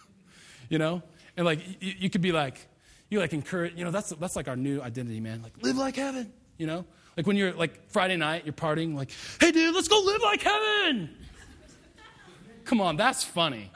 you 0.69 0.77
know? 0.77 1.01
And 1.37 1.45
like, 1.45 1.59
you, 1.81 1.93
you, 1.99 2.09
could 2.09 2.21
be 2.21 2.33
like, 2.33 2.67
you 3.09 3.19
like 3.19 3.31
encourage, 3.31 3.75
you 3.75 3.85
know, 3.85 3.91
that's, 3.91 4.09
that's 4.09 4.35
like 4.35 4.49
our 4.49 4.57
new 4.57 4.81
identity, 4.81 5.21
man. 5.21 5.41
Like, 5.41 5.53
live 5.61 5.77
like 5.77 5.95
heaven, 5.95 6.33
you 6.57 6.67
know? 6.67 6.85
Like 7.15 7.27
when 7.27 7.37
you're 7.37 7.53
like 7.53 7.89
Friday 7.89 8.17
night, 8.17 8.45
you're 8.45 8.53
partying, 8.53 8.93
like, 8.95 9.11
hey, 9.39 9.51
dude, 9.51 9.73
let's 9.73 9.87
go 9.87 9.99
live 9.99 10.21
like 10.21 10.41
heaven. 10.41 11.15
Come 12.69 12.81
on, 12.81 12.97
that's 12.97 13.23
funny. 13.23 13.71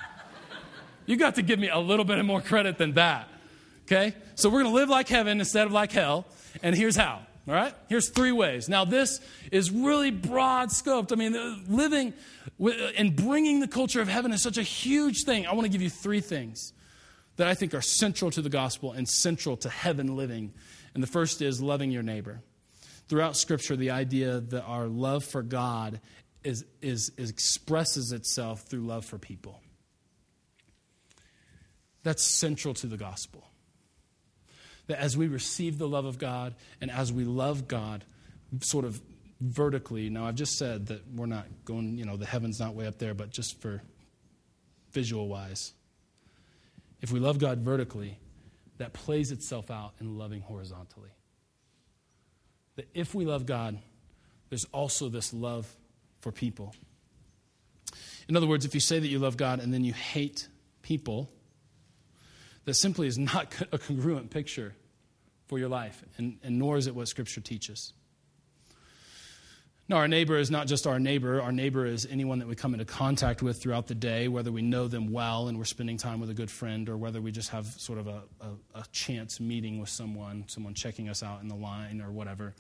You 1.08 1.18
got 1.18 1.34
to 1.36 1.42
give 1.42 1.58
me 1.58 1.68
a 1.68 1.80
little 1.80 2.06
bit 2.06 2.24
more 2.24 2.42
credit 2.42 2.78
than 2.78 2.94
that. 2.94 3.28
Okay? 3.88 4.14
So 4.36 4.50
we're 4.50 4.62
going 4.62 4.72
to 4.72 4.80
live 4.80 4.88
like 4.88 5.10
heaven 5.10 5.40
instead 5.40 5.66
of 5.66 5.74
like 5.74 5.92
hell. 5.92 6.28
And 6.62 6.76
here's 6.76 6.96
how. 6.96 7.22
All 7.48 7.56
right? 7.56 7.74
Here's 7.90 8.12
three 8.12 8.32
ways. 8.32 8.70
Now, 8.70 8.86
this 8.86 9.20
is 9.52 9.72
really 9.72 10.12
broad 10.12 10.70
scoped. 10.70 11.12
I 11.12 11.16
mean, 11.16 11.36
uh, 11.36 11.56
living 11.68 12.14
uh, 12.64 12.70
and 12.96 13.16
bringing 13.16 13.62
the 13.62 13.68
culture 13.68 14.00
of 14.00 14.08
heaven 14.08 14.32
is 14.32 14.44
such 14.44 14.60
a 14.60 14.64
huge 14.64 15.24
thing. 15.24 15.48
I 15.48 15.54
want 15.54 15.66
to 15.66 15.72
give 15.72 15.82
you 15.82 15.90
three 15.90 16.22
things 16.22 16.72
that 17.38 17.48
I 17.48 17.56
think 17.56 17.74
are 17.74 17.82
central 17.82 18.30
to 18.30 18.44
the 18.44 18.50
gospel 18.50 18.92
and 18.92 19.10
central 19.10 19.58
to 19.58 19.70
heaven 19.70 20.16
living. 20.16 20.54
And 20.94 21.02
the 21.02 21.08
first 21.08 21.42
is 21.42 21.64
loving 21.64 21.90
your 21.90 22.04
neighbor. 22.04 22.42
Throughout 23.08 23.38
Scripture, 23.38 23.76
the 23.76 23.90
idea 23.90 24.40
that 24.40 24.64
our 24.66 24.86
love 24.86 25.24
for 25.24 25.42
God 25.42 26.00
is, 26.44 26.66
is, 26.82 27.12
is 27.18 27.30
expresses 27.30 28.12
itself 28.12 28.64
through 28.64 28.82
love 28.82 29.06
for 29.06 29.18
people. 29.18 29.62
That's 32.04 32.24
central 32.24 32.74
to 32.76 32.88
the 32.88 32.98
gospel. 32.98 33.48
That 34.88 35.00
as 35.00 35.16
we 35.16 35.28
receive 35.28 35.78
the 35.78 35.88
love 35.88 36.06
of 36.06 36.20
God 36.20 36.56
and 36.82 36.92
as 36.92 37.12
we 37.14 37.24
love 37.24 37.68
God, 37.68 38.04
sort 38.60 38.84
of 38.84 39.02
vertically, 39.40 40.10
now 40.10 40.26
I've 40.26 40.36
just 40.36 40.58
said 40.58 40.88
that 40.88 41.02
we're 41.14 41.26
not 41.26 41.46
going, 41.64 41.98
you 41.98 42.06
know, 42.06 42.18
the 42.18 42.26
heaven's 42.26 42.60
not 42.60 42.76
way 42.76 42.86
up 42.88 43.00
there, 43.00 43.14
but 43.14 43.30
just 43.30 43.62
for 43.62 43.82
visual 44.92 45.28
wise. 45.28 45.74
If 47.02 47.12
we 47.12 47.20
love 47.20 47.40
God 47.40 47.60
vertically, 47.60 48.20
that 48.78 48.94
plays 48.94 49.32
itself 49.32 49.72
out 49.72 49.94
in 50.00 50.18
loving 50.18 50.42
horizontally. 50.42 51.12
That 52.76 52.88
if 52.94 53.14
we 53.14 53.26
love 53.26 53.46
God, 53.46 53.80
there's 54.50 54.66
also 54.66 55.10
this 55.10 55.34
love 55.34 55.74
for 56.24 56.32
people. 56.32 56.74
In 58.30 58.38
other 58.38 58.48
words, 58.48 58.64
if 58.66 58.74
you 58.74 58.80
say 58.80 58.98
that 58.98 59.08
you 59.08 59.20
love 59.20 59.36
God 59.36 59.60
and 59.60 59.74
then 59.74 59.84
you 59.84 59.94
hate 59.94 60.48
people, 60.82 61.30
that 62.64 62.74
simply 62.76 63.08
is 63.08 63.18
not 63.18 63.54
a 63.72 63.78
congruent 63.78 64.32
picture 64.32 64.74
for 65.48 65.60
your 65.60 65.68
life, 65.68 66.02
and, 66.18 66.38
and 66.42 66.58
nor 66.58 66.78
is 66.78 66.88
it 66.88 66.96
what 66.96 67.10
Scripture 67.10 67.42
teaches. 67.42 67.92
Now, 69.94 70.00
our 70.00 70.08
neighbor 70.08 70.40
is 70.40 70.50
not 70.50 70.66
just 70.66 70.88
our 70.88 70.98
neighbor. 70.98 71.40
Our 71.40 71.52
neighbor 71.52 71.86
is 71.86 72.08
anyone 72.10 72.40
that 72.40 72.48
we 72.48 72.56
come 72.56 72.74
into 72.74 72.84
contact 72.84 73.44
with 73.44 73.62
throughout 73.62 73.86
the 73.86 73.94
day, 73.94 74.28
whether 74.28 74.52
we 74.52 74.64
know 74.64 74.88
them 74.88 75.12
well 75.12 75.50
and 75.50 75.60
we're 75.60 75.66
spending 75.66 75.98
time 75.98 76.20
with 76.20 76.32
a 76.32 76.34
good 76.34 76.50
friend, 76.50 76.90
or 76.90 76.98
whether 76.98 77.22
we 77.22 77.32
just 77.32 77.52
have 77.52 77.68
sort 77.68 78.00
of 78.00 78.08
a, 78.08 78.24
a, 78.42 78.80
a 78.80 78.84
chance 78.92 79.40
meeting 79.40 79.80
with 79.80 79.90
someone, 79.90 80.46
someone 80.48 80.74
checking 80.74 81.10
us 81.10 81.22
out 81.22 81.44
in 81.44 81.48
the 81.48 81.54
line 81.54 82.02
or 82.02 82.12
whatever. 82.12 82.56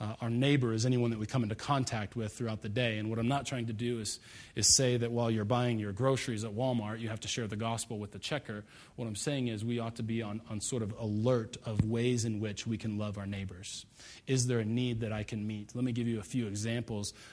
Uh, 0.00 0.14
our 0.22 0.30
neighbor 0.30 0.72
is 0.72 0.86
anyone 0.86 1.10
that 1.10 1.18
we 1.18 1.26
come 1.26 1.42
into 1.42 1.56
contact 1.56 2.16
with 2.16 2.32
throughout 2.32 2.62
the 2.62 2.68
day. 2.70 2.96
And 2.96 3.10
what 3.10 3.18
I'm 3.18 3.28
not 3.28 3.44
trying 3.44 3.66
to 3.66 3.72
do 3.74 3.98
is, 3.98 4.18
is 4.54 4.74
say 4.74 4.96
that 4.96 5.10
while 5.10 5.30
you're 5.30 5.44
buying 5.44 5.78
your 5.78 5.92
groceries 5.92 6.44
at 6.44 6.52
Walmart, 6.52 7.00
you 7.00 7.08
have 7.08 7.20
to 7.20 7.28
share 7.28 7.48
the 7.48 7.56
gospel 7.56 7.98
with 7.98 8.12
the 8.12 8.18
checker. 8.18 8.64
What 8.96 9.06
I'm 9.06 9.16
saying 9.16 9.48
is 9.48 9.62
we 9.62 9.78
ought 9.78 9.96
to 9.96 10.02
be 10.02 10.22
on, 10.22 10.40
on 10.48 10.60
sort 10.60 10.82
of 10.82 10.94
alert 10.98 11.58
of 11.66 11.84
ways 11.84 12.24
in 12.24 12.40
which 12.40 12.66
we 12.66 12.78
can 12.78 12.96
love 12.96 13.18
our 13.18 13.26
neighbors. 13.26 13.84
Is 14.26 14.46
there 14.46 14.60
a 14.60 14.64
need 14.64 15.00
that 15.00 15.12
I 15.12 15.24
can 15.24 15.44
meet? 15.46 15.74
Let 15.74 15.84
me 15.84 15.92
give 15.92 16.06
you 16.06 16.20
a 16.20 16.22
few 16.22 16.46
examples 16.46 16.77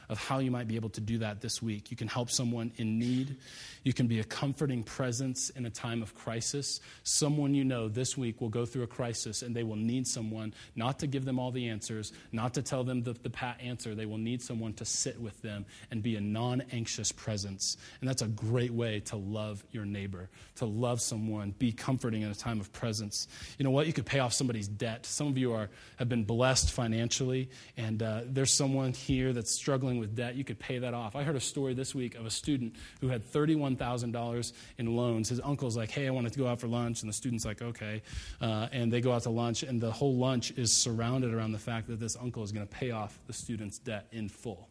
of 0.09 0.17
how 0.17 0.39
you 0.39 0.51
might 0.51 0.67
be 0.67 0.75
able 0.75 0.89
to 0.89 1.01
do 1.01 1.19
that 1.19 1.41
this 1.41 1.61
week. 1.61 1.91
You 1.91 1.97
can 1.97 2.07
help 2.07 2.29
someone 2.29 2.71
in 2.77 2.99
need. 2.99 3.37
You 3.83 3.93
can 3.93 4.07
be 4.07 4.19
a 4.19 4.23
comforting 4.23 4.83
presence 4.83 5.49
in 5.51 5.65
a 5.65 5.69
time 5.69 6.01
of 6.01 6.15
crisis. 6.15 6.79
Someone 7.03 7.53
you 7.53 7.63
know 7.63 7.87
this 7.87 8.17
week 8.17 8.41
will 8.41 8.49
go 8.49 8.65
through 8.65 8.83
a 8.83 8.87
crisis 8.87 9.41
and 9.41 9.55
they 9.55 9.63
will 9.63 9.75
need 9.75 10.07
someone 10.07 10.53
not 10.75 10.99
to 10.99 11.07
give 11.07 11.25
them 11.25 11.39
all 11.39 11.51
the 11.51 11.67
answers, 11.67 12.11
not 12.31 12.53
to 12.55 12.61
tell 12.61 12.83
them 12.83 13.03
the, 13.03 13.13
the 13.13 13.29
pat 13.29 13.59
answer. 13.61 13.95
They 13.95 14.05
will 14.05 14.17
need 14.17 14.41
someone 14.41 14.73
to 14.73 14.85
sit 14.85 15.19
with 15.19 15.41
them 15.41 15.65
and 15.91 16.01
be 16.01 16.15
a 16.15 16.21
non 16.21 16.63
anxious 16.71 17.11
presence. 17.11 17.77
And 18.01 18.09
that's 18.09 18.21
a 18.21 18.27
great 18.27 18.71
way 18.71 18.99
to 19.01 19.15
love 19.15 19.63
your 19.71 19.85
neighbor, 19.85 20.29
to 20.55 20.65
love 20.65 21.01
someone, 21.01 21.51
be 21.57 21.71
comforting 21.71 22.21
in 22.21 22.31
a 22.31 22.35
time 22.35 22.59
of 22.59 22.71
presence. 22.73 23.27
You 23.57 23.63
know 23.63 23.71
what? 23.71 23.87
You 23.87 23.93
could 23.93 24.05
pay 24.05 24.19
off 24.19 24.33
somebody's 24.33 24.67
debt. 24.67 25.05
Some 25.05 25.27
of 25.27 25.37
you 25.37 25.53
are, 25.53 25.69
have 25.97 26.09
been 26.09 26.23
blessed 26.23 26.71
financially, 26.71 27.49
and 27.77 28.01
uh, 28.01 28.21
there's 28.25 28.53
someone 28.53 28.93
here 28.93 29.24
that's 29.33 29.51
struggling 29.51 29.99
with 29.99 30.15
debt. 30.15 30.35
You 30.35 30.43
could 30.43 30.59
pay 30.59 30.79
that 30.79 30.93
off. 30.93 31.15
I 31.15 31.23
heard 31.23 31.35
a 31.35 31.41
story 31.41 31.73
this 31.73 31.93
week 31.93 32.15
of 32.15 32.25
a 32.25 32.29
student 32.29 32.75
who 33.01 33.07
had 33.07 33.23
$31,000 33.23 34.53
in 34.77 34.95
loans. 34.95 35.29
His 35.29 35.41
uncle's 35.43 35.77
like, 35.77 35.91
hey, 35.91 36.07
I 36.07 36.11
want 36.11 36.31
to 36.31 36.39
go 36.39 36.47
out 36.47 36.59
for 36.59 36.67
lunch. 36.67 37.01
And 37.01 37.09
the 37.09 37.13
student's 37.13 37.45
like, 37.45 37.61
okay. 37.61 38.01
Uh, 38.41 38.67
and 38.71 38.91
they 38.91 39.01
go 39.01 39.11
out 39.11 39.23
to 39.23 39.29
lunch, 39.29 39.63
and 39.63 39.79
the 39.79 39.91
whole 39.91 40.15
lunch 40.15 40.51
is 40.51 40.71
surrounded 40.71 41.33
around 41.33 41.51
the 41.51 41.59
fact 41.59 41.87
that 41.87 41.99
this 41.99 42.15
uncle 42.15 42.43
is 42.43 42.51
going 42.51 42.65
to 42.65 42.73
pay 42.73 42.91
off 42.91 43.19
the 43.27 43.33
student's 43.33 43.77
debt 43.77 44.07
in 44.11 44.29
full. 44.29 44.67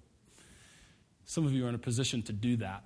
Some 1.25 1.47
of 1.47 1.53
you 1.53 1.67
are 1.67 1.69
in 1.69 1.75
a 1.75 1.79
position 1.79 2.23
to 2.23 2.33
do 2.33 2.57
that. 2.57 2.85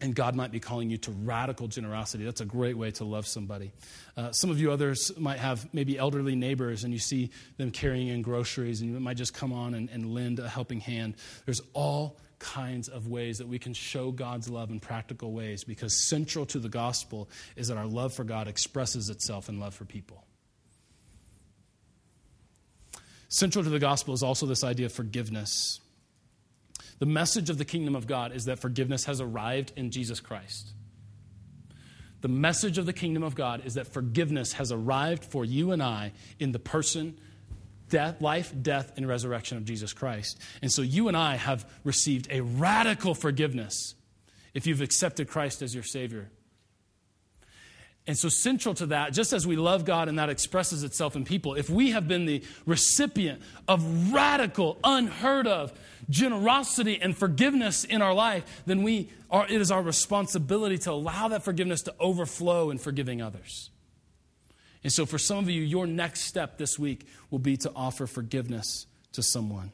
And 0.00 0.14
God 0.14 0.34
might 0.34 0.52
be 0.52 0.60
calling 0.60 0.90
you 0.90 0.98
to 0.98 1.10
radical 1.10 1.68
generosity. 1.68 2.24
That's 2.24 2.42
a 2.42 2.46
great 2.46 2.76
way 2.76 2.90
to 2.92 3.04
love 3.04 3.26
somebody. 3.26 3.72
Uh, 4.14 4.30
some 4.30 4.50
of 4.50 4.60
you 4.60 4.70
others 4.70 5.10
might 5.16 5.38
have 5.38 5.72
maybe 5.72 5.96
elderly 5.96 6.36
neighbors 6.36 6.84
and 6.84 6.92
you 6.92 6.98
see 6.98 7.30
them 7.56 7.70
carrying 7.70 8.08
in 8.08 8.20
groceries 8.20 8.82
and 8.82 8.92
you 8.92 9.00
might 9.00 9.16
just 9.16 9.32
come 9.32 9.54
on 9.54 9.72
and, 9.72 9.88
and 9.88 10.12
lend 10.12 10.38
a 10.38 10.48
helping 10.48 10.80
hand. 10.80 11.14
There's 11.46 11.62
all 11.72 12.18
kinds 12.38 12.88
of 12.88 13.08
ways 13.08 13.38
that 13.38 13.48
we 13.48 13.58
can 13.58 13.72
show 13.72 14.10
God's 14.10 14.48
love 14.48 14.70
in 14.70 14.80
practical 14.80 15.32
ways 15.32 15.64
because 15.64 16.06
central 16.06 16.44
to 16.46 16.58
the 16.58 16.68
gospel 16.68 17.28
is 17.56 17.68
that 17.68 17.78
our 17.78 17.86
love 17.86 18.12
for 18.12 18.24
God 18.24 18.48
expresses 18.48 19.08
itself 19.08 19.48
in 19.48 19.58
love 19.58 19.74
for 19.74 19.84
people. 19.84 20.24
Central 23.28 23.64
to 23.64 23.70
the 23.70 23.78
gospel 23.78 24.14
is 24.14 24.22
also 24.22 24.46
this 24.46 24.62
idea 24.62 24.86
of 24.86 24.92
forgiveness. 24.92 25.80
The 26.98 27.06
message 27.06 27.50
of 27.50 27.58
the 27.58 27.64
kingdom 27.64 27.94
of 27.94 28.06
God 28.06 28.32
is 28.32 28.46
that 28.46 28.58
forgiveness 28.58 29.04
has 29.04 29.20
arrived 29.20 29.72
in 29.76 29.90
Jesus 29.90 30.20
Christ. 30.20 30.72
The 32.22 32.28
message 32.28 32.78
of 32.78 32.86
the 32.86 32.92
kingdom 32.92 33.22
of 33.22 33.34
God 33.34 33.64
is 33.66 33.74
that 33.74 33.92
forgiveness 33.92 34.54
has 34.54 34.72
arrived 34.72 35.24
for 35.24 35.44
you 35.44 35.72
and 35.72 35.82
I 35.82 36.12
in 36.38 36.52
the 36.52 36.58
person, 36.58 37.18
death, 37.90 38.20
life, 38.20 38.52
death, 38.62 38.92
and 38.96 39.06
resurrection 39.06 39.58
of 39.58 39.64
Jesus 39.64 39.92
Christ. 39.92 40.40
And 40.62 40.72
so 40.72 40.82
you 40.82 41.08
and 41.08 41.16
I 41.16 41.36
have 41.36 41.70
received 41.84 42.28
a 42.30 42.40
radical 42.40 43.14
forgiveness 43.14 43.94
if 44.54 44.66
you've 44.66 44.80
accepted 44.80 45.28
Christ 45.28 45.60
as 45.60 45.74
your 45.74 45.84
Savior. 45.84 46.30
And 48.08 48.16
so, 48.16 48.28
central 48.28 48.74
to 48.76 48.86
that, 48.86 49.12
just 49.12 49.32
as 49.32 49.46
we 49.46 49.56
love 49.56 49.84
God 49.84 50.08
and 50.08 50.18
that 50.18 50.30
expresses 50.30 50.84
itself 50.84 51.16
in 51.16 51.24
people, 51.24 51.54
if 51.54 51.68
we 51.68 51.90
have 51.90 52.06
been 52.06 52.24
the 52.24 52.42
recipient 52.64 53.42
of 53.66 54.12
radical, 54.12 54.78
unheard 54.84 55.48
of 55.48 55.72
generosity 56.08 57.00
and 57.02 57.16
forgiveness 57.16 57.82
in 57.82 58.02
our 58.02 58.14
life, 58.14 58.62
then 58.64 58.84
we 58.84 59.10
are, 59.28 59.44
it 59.46 59.60
is 59.60 59.72
our 59.72 59.82
responsibility 59.82 60.78
to 60.78 60.92
allow 60.92 61.26
that 61.28 61.44
forgiveness 61.44 61.82
to 61.82 61.94
overflow 61.98 62.70
in 62.70 62.78
forgiving 62.78 63.20
others. 63.20 63.70
And 64.84 64.92
so, 64.92 65.04
for 65.04 65.18
some 65.18 65.38
of 65.38 65.50
you, 65.50 65.62
your 65.62 65.88
next 65.88 66.20
step 66.22 66.58
this 66.58 66.78
week 66.78 67.08
will 67.30 67.40
be 67.40 67.56
to 67.56 67.72
offer 67.74 68.06
forgiveness 68.06 68.86
to 69.12 69.22
someone. 69.22 69.72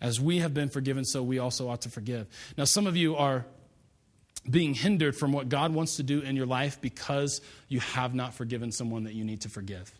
As 0.00 0.18
we 0.18 0.38
have 0.38 0.54
been 0.54 0.70
forgiven, 0.70 1.04
so 1.04 1.22
we 1.22 1.38
also 1.38 1.68
ought 1.68 1.82
to 1.82 1.90
forgive. 1.90 2.26
Now, 2.56 2.64
some 2.64 2.86
of 2.86 2.96
you 2.96 3.16
are 3.16 3.44
being 4.48 4.74
hindered 4.74 5.16
from 5.16 5.32
what 5.32 5.48
God 5.48 5.74
wants 5.74 5.96
to 5.96 6.02
do 6.02 6.20
in 6.20 6.36
your 6.36 6.46
life 6.46 6.80
because 6.80 7.40
you 7.68 7.80
have 7.80 8.14
not 8.14 8.34
forgiven 8.34 8.72
someone 8.72 9.04
that 9.04 9.14
you 9.14 9.24
need 9.24 9.42
to 9.42 9.48
forgive. 9.48 9.92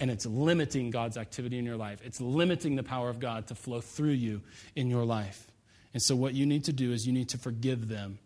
And 0.00 0.10
it's 0.10 0.26
limiting 0.26 0.90
God's 0.90 1.16
activity 1.16 1.58
in 1.58 1.64
your 1.64 1.76
life. 1.76 2.00
It's 2.04 2.20
limiting 2.20 2.76
the 2.76 2.82
power 2.82 3.08
of 3.08 3.20
God 3.20 3.46
to 3.48 3.54
flow 3.54 3.80
through 3.80 4.12
you 4.12 4.42
in 4.74 4.88
your 4.88 5.04
life. 5.04 5.50
And 5.92 6.02
so, 6.02 6.16
what 6.16 6.34
you 6.34 6.46
need 6.46 6.64
to 6.64 6.72
do 6.72 6.92
is 6.92 7.06
you 7.06 7.12
need 7.12 7.28
to 7.30 7.38
forgive 7.38 7.88
them 7.88 8.18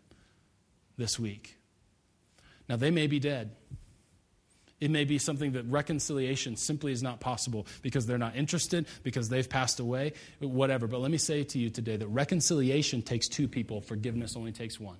this 0.97 1.19
week. 1.19 1.57
Now, 2.69 2.77
they 2.77 2.89
may 2.89 3.07
be 3.07 3.19
dead. 3.19 3.51
It 4.79 4.91
may 4.91 5.05
be 5.05 5.17
something 5.17 5.53
that 5.53 5.65
reconciliation 5.65 6.55
simply 6.55 6.91
is 6.91 7.03
not 7.03 7.19
possible 7.19 7.67
because 7.81 8.05
they're 8.05 8.17
not 8.17 8.35
interested, 8.35 8.85
because 9.03 9.27
they've 9.27 9.49
passed 9.49 9.79
away, 9.79 10.13
whatever. 10.39 10.87
But 10.87 11.01
let 11.01 11.11
me 11.11 11.17
say 11.17 11.43
to 11.43 11.59
you 11.59 11.69
today 11.69 11.97
that 11.97 12.07
reconciliation 12.07 13.01
takes 13.01 13.27
two 13.27 13.47
people, 13.47 13.81
forgiveness 13.81 14.37
only 14.37 14.51
takes 14.51 14.79
one 14.79 14.97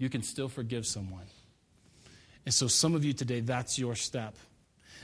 you 0.00 0.08
can 0.08 0.22
still 0.22 0.48
forgive 0.48 0.86
someone. 0.86 1.26
And 2.46 2.54
so, 2.54 2.66
some 2.66 2.94
of 2.94 3.04
you 3.04 3.12
today, 3.12 3.40
that's 3.40 3.78
your 3.78 3.94
step. 3.94 4.34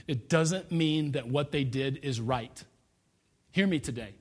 It 0.09 0.29
doesn't 0.29 0.73
mean 0.73 1.13
that 1.13 1.29
what 1.29 1.53
they 1.53 1.65
did 1.65 1.99
is 2.03 2.19
right. 2.19 2.65
Hear 3.53 3.67
me 3.67 3.79
today. 3.79 4.15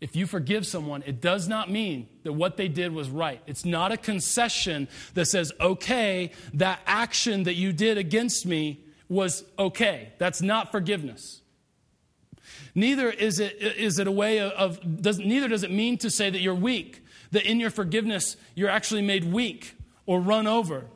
If 0.00 0.16
you 0.16 0.26
forgive 0.26 0.66
someone, 0.66 1.02
it 1.06 1.20
does 1.20 1.46
not 1.46 1.70
mean 1.70 2.08
that 2.22 2.32
what 2.32 2.56
they 2.56 2.68
did 2.68 2.92
was 2.92 3.10
right. 3.10 3.42
It's 3.46 3.64
not 3.64 3.92
a 3.92 3.96
concession 3.96 4.88
that 5.14 5.26
says, 5.26 5.52
okay, 5.60 6.32
that 6.54 6.80
action 6.86 7.42
that 7.42 7.54
you 7.54 7.72
did 7.72 7.98
against 7.98 8.46
me 8.46 8.80
was 9.08 9.44
okay. 9.58 10.12
That's 10.18 10.40
not 10.40 10.70
forgiveness. 10.70 11.42
Neither 12.74 13.10
is 13.10 13.40
it, 13.40 13.60
is 13.60 13.98
it 13.98 14.06
a 14.06 14.12
way 14.12 14.40
of, 14.40 15.02
does, 15.02 15.18
neither 15.18 15.48
does 15.48 15.64
it 15.64 15.70
mean 15.70 15.98
to 15.98 16.10
say 16.10 16.30
that 16.30 16.40
you're 16.40 16.54
weak 16.54 17.02
that 17.32 17.44
in 17.44 17.60
your 17.60 17.70
forgiveness, 17.70 18.36
you're 18.54 18.68
actually 18.68 19.02
made 19.02 19.32
weak 19.32 19.74
or 20.06 20.20
run 20.20 20.46
over. 20.46 20.86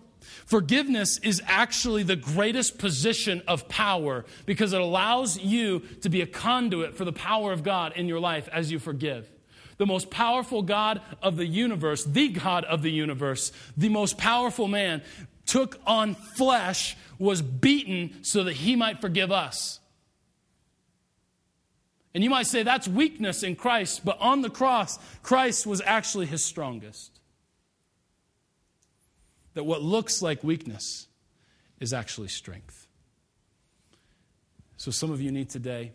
Forgiveness 0.46 1.18
is 1.18 1.42
actually 1.46 2.02
the 2.02 2.16
greatest 2.16 2.78
position 2.78 3.42
of 3.46 3.68
power 3.68 4.24
because 4.46 4.72
it 4.72 4.80
allows 4.80 5.38
you 5.38 5.80
to 6.02 6.08
be 6.08 6.20
a 6.20 6.26
conduit 6.26 6.96
for 6.96 7.04
the 7.04 7.12
power 7.12 7.52
of 7.52 7.62
God 7.62 7.92
in 7.96 8.08
your 8.08 8.20
life 8.20 8.48
as 8.52 8.70
you 8.70 8.78
forgive. 8.78 9.30
The 9.78 9.86
most 9.86 10.10
powerful 10.10 10.62
God 10.62 11.00
of 11.22 11.36
the 11.36 11.46
universe, 11.46 12.04
the 12.04 12.28
God 12.28 12.64
of 12.64 12.82
the 12.82 12.90
universe, 12.90 13.52
the 13.76 13.88
most 13.88 14.18
powerful 14.18 14.68
man, 14.68 15.02
took 15.46 15.80
on 15.86 16.14
flesh, 16.14 16.96
was 17.18 17.42
beaten 17.42 18.22
so 18.22 18.44
that 18.44 18.54
he 18.54 18.76
might 18.76 19.00
forgive 19.00 19.32
us. 19.32 19.80
And 22.14 22.22
you 22.22 22.30
might 22.30 22.46
say 22.46 22.62
that's 22.62 22.86
weakness 22.86 23.42
in 23.42 23.56
Christ, 23.56 24.04
but 24.04 24.18
on 24.20 24.42
the 24.42 24.50
cross, 24.50 24.98
Christ 25.22 25.66
was 25.66 25.80
actually 25.84 26.26
his 26.26 26.44
strongest. 26.44 27.20
That 29.54 29.64
what 29.64 29.82
looks 29.82 30.22
like 30.22 30.44
weakness 30.44 31.06
is 31.80 31.92
actually 31.92 32.28
strength. 32.28 32.86
So, 34.76 34.90
some 34.90 35.10
of 35.10 35.20
you 35.20 35.30
need 35.30 35.48
today 35.48 35.92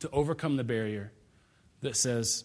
to 0.00 0.10
overcome 0.10 0.56
the 0.56 0.64
barrier 0.64 1.12
that 1.80 1.96
says, 1.96 2.44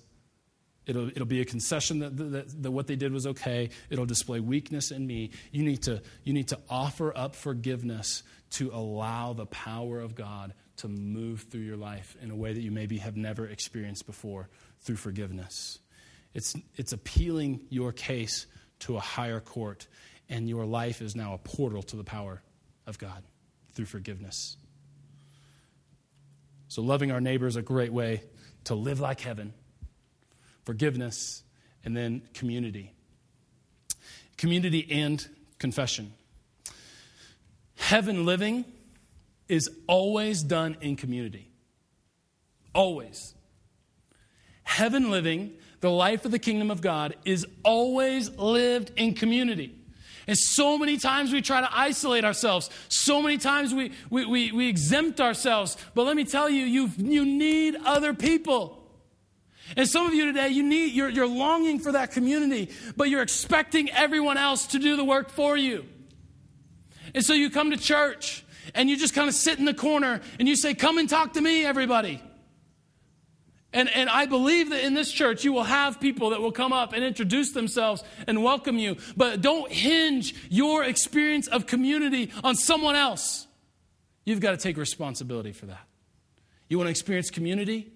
It'll, 0.88 1.09
it'll 1.09 1.26
be 1.26 1.41
a 1.41 1.45
concession 1.45 1.99
that, 1.99 2.15
that, 2.15 2.63
that 2.63 2.72
what 2.72 2.88
they 2.88 2.95
did 2.95 3.11
was 3.11 3.28
okay. 3.28 3.70
It'll 3.89 4.05
display 4.05 4.39
weakness 4.39 4.89
in 4.89 5.05
me. 5.05 5.32
You 5.51 5.63
need, 5.63 5.84
to, 5.84 6.01
you 6.24 6.32
need 6.32 6.47
to 6.47 6.59
offer 6.70 7.15
up 7.15 7.36
forgiveness 7.36 8.24
to 8.51 8.72
allow 8.74 9.34
the 9.34 9.45
power 9.45 9.99
of 9.99 10.15
God 10.15 10.53
to 10.78 10.88
move 10.88 11.42
through 11.50 11.62
your 11.62 11.78
life 11.78 12.16
in 12.22 12.32
a 12.32 12.36
way 12.36 12.54
that 12.54 12.62
you 12.62 12.72
maybe 12.72 12.98
have 12.98 13.18
never 13.18 13.46
experienced 13.48 14.06
before 14.06 14.50
through 14.82 14.96
forgiveness. 14.96 15.80
It's, 16.34 16.56
it's 16.76 16.94
appealing 16.94 17.62
your 17.70 17.92
case 17.92 18.46
to 18.80 18.96
a 18.96 19.00
higher 19.00 19.40
court, 19.40 19.88
and 20.30 20.48
your 20.48 20.66
life 20.66 21.02
is 21.02 21.16
now 21.16 21.34
a 21.34 21.38
portal 21.38 21.82
to 21.84 21.96
the 21.96 22.04
power 22.04 22.42
of 22.86 22.98
God 22.98 23.24
through 23.74 23.86
forgiveness. 23.86 24.58
So, 26.68 26.82
loving 26.82 27.12
our 27.12 27.22
neighbor 27.22 27.48
is 27.48 27.56
a 27.56 27.62
great 27.62 27.92
way 27.92 28.22
to 28.66 28.76
live 28.76 29.00
like 29.00 29.22
heaven 29.22 29.54
forgiveness, 30.68 31.44
and 31.86 31.96
then 31.96 32.22
community. 32.34 32.92
Community 34.36 34.86
and 34.92 35.26
confession. 35.60 36.12
Heaven 37.78 38.26
living 38.26 38.66
is 39.48 39.70
always 39.88 40.43
done 40.43 40.78
in 40.82 40.95
community. 40.95 41.50
Always. 42.74 43.34
Heaven 44.64 45.10
living, 45.12 45.54
the 45.80 45.89
life 45.89 46.26
of 46.26 46.32
the 46.32 46.39
kingdom 46.39 46.70
of 46.70 46.82
God, 46.82 47.16
is 47.26 47.45
always 47.64 48.30
lived 48.32 48.91
in 48.95 49.14
community. 49.14 49.74
And 50.28 50.38
so 50.38 50.78
many 50.78 50.98
times 50.98 51.32
we 51.32 51.41
try 51.41 51.62
to 51.62 51.70
isolate 51.72 52.26
ourselves. 52.26 52.70
So 52.89 53.22
many 53.22 53.38
times 53.38 53.74
we, 53.74 53.93
we, 54.10 54.26
we, 54.26 54.52
we 54.52 54.68
exempt 54.68 55.22
ourselves. 55.22 55.78
But 55.95 56.04
let 56.04 56.18
me 56.18 56.26
tell 56.26 56.50
you, 56.50 56.66
you, 56.66 56.91
you 56.98 57.26
need 57.26 57.78
other 57.86 58.14
people. 58.14 58.84
And 59.76 59.88
some 59.88 60.06
of 60.06 60.14
you 60.14 60.26
today, 60.26 60.50
you 60.50 60.64
need, 60.64 60.93
you're, 60.93 61.10
you're 61.10 61.28
longing 61.28 61.80
for 61.80 61.93
that 61.93 62.12
community, 62.12 62.70
but 62.95 63.10
you're 63.10 63.22
expecting 63.22 63.89
everyone 63.91 64.38
else 64.38 64.68
to 64.68 64.80
do 64.80 64.98
the 64.98 65.04
work 65.04 65.30
for 65.30 65.56
you. 65.56 65.86
And 67.16 67.24
so 67.24 67.34
you 67.34 67.50
come 67.50 67.72
to 67.72 67.78
church 67.78 68.45
and 68.74 68.89
you 68.89 68.97
just 68.97 69.13
kind 69.13 69.28
of 69.28 69.36
sit 69.36 69.59
in 69.59 69.65
the 69.65 69.74
corner 69.74 70.22
and 70.39 70.47
you 70.47 70.55
say, 70.55 70.74
Come 70.74 70.97
and 70.97 71.09
talk 71.09 71.34
to 71.34 71.41
me, 71.41 71.65
everybody. 71.65 72.22
And, 73.74 73.89
and 73.89 74.09
I 74.09 74.26
believe 74.26 74.70
that 74.70 74.84
in 74.86 74.93
this 74.93 75.11
church, 75.11 75.43
you 75.43 75.51
will 75.51 75.63
have 75.63 75.99
people 75.99 76.30
that 76.30 76.41
will 76.41 76.53
come 76.53 76.72
up 76.72 76.93
and 76.93 77.03
introduce 77.03 77.51
themselves 77.51 78.03
and 78.26 78.41
welcome 78.41 78.78
you. 78.78 78.95
But 79.15 79.41
don't 79.41 79.72
hinge 79.72 80.34
your 80.49 80.84
experience 80.84 81.47
of 81.47 81.68
community 81.68 82.32
on 82.43 82.55
someone 82.55 82.95
else. 82.95 83.45
You've 84.26 84.39
got 84.39 84.51
to 84.51 84.57
take 84.57 84.78
responsibility 84.78 85.51
for 85.51 85.65
that. 85.65 85.86
You 86.70 86.78
want 86.78 86.88
to 86.88 86.91
experience 86.91 87.30
community? 87.30 87.91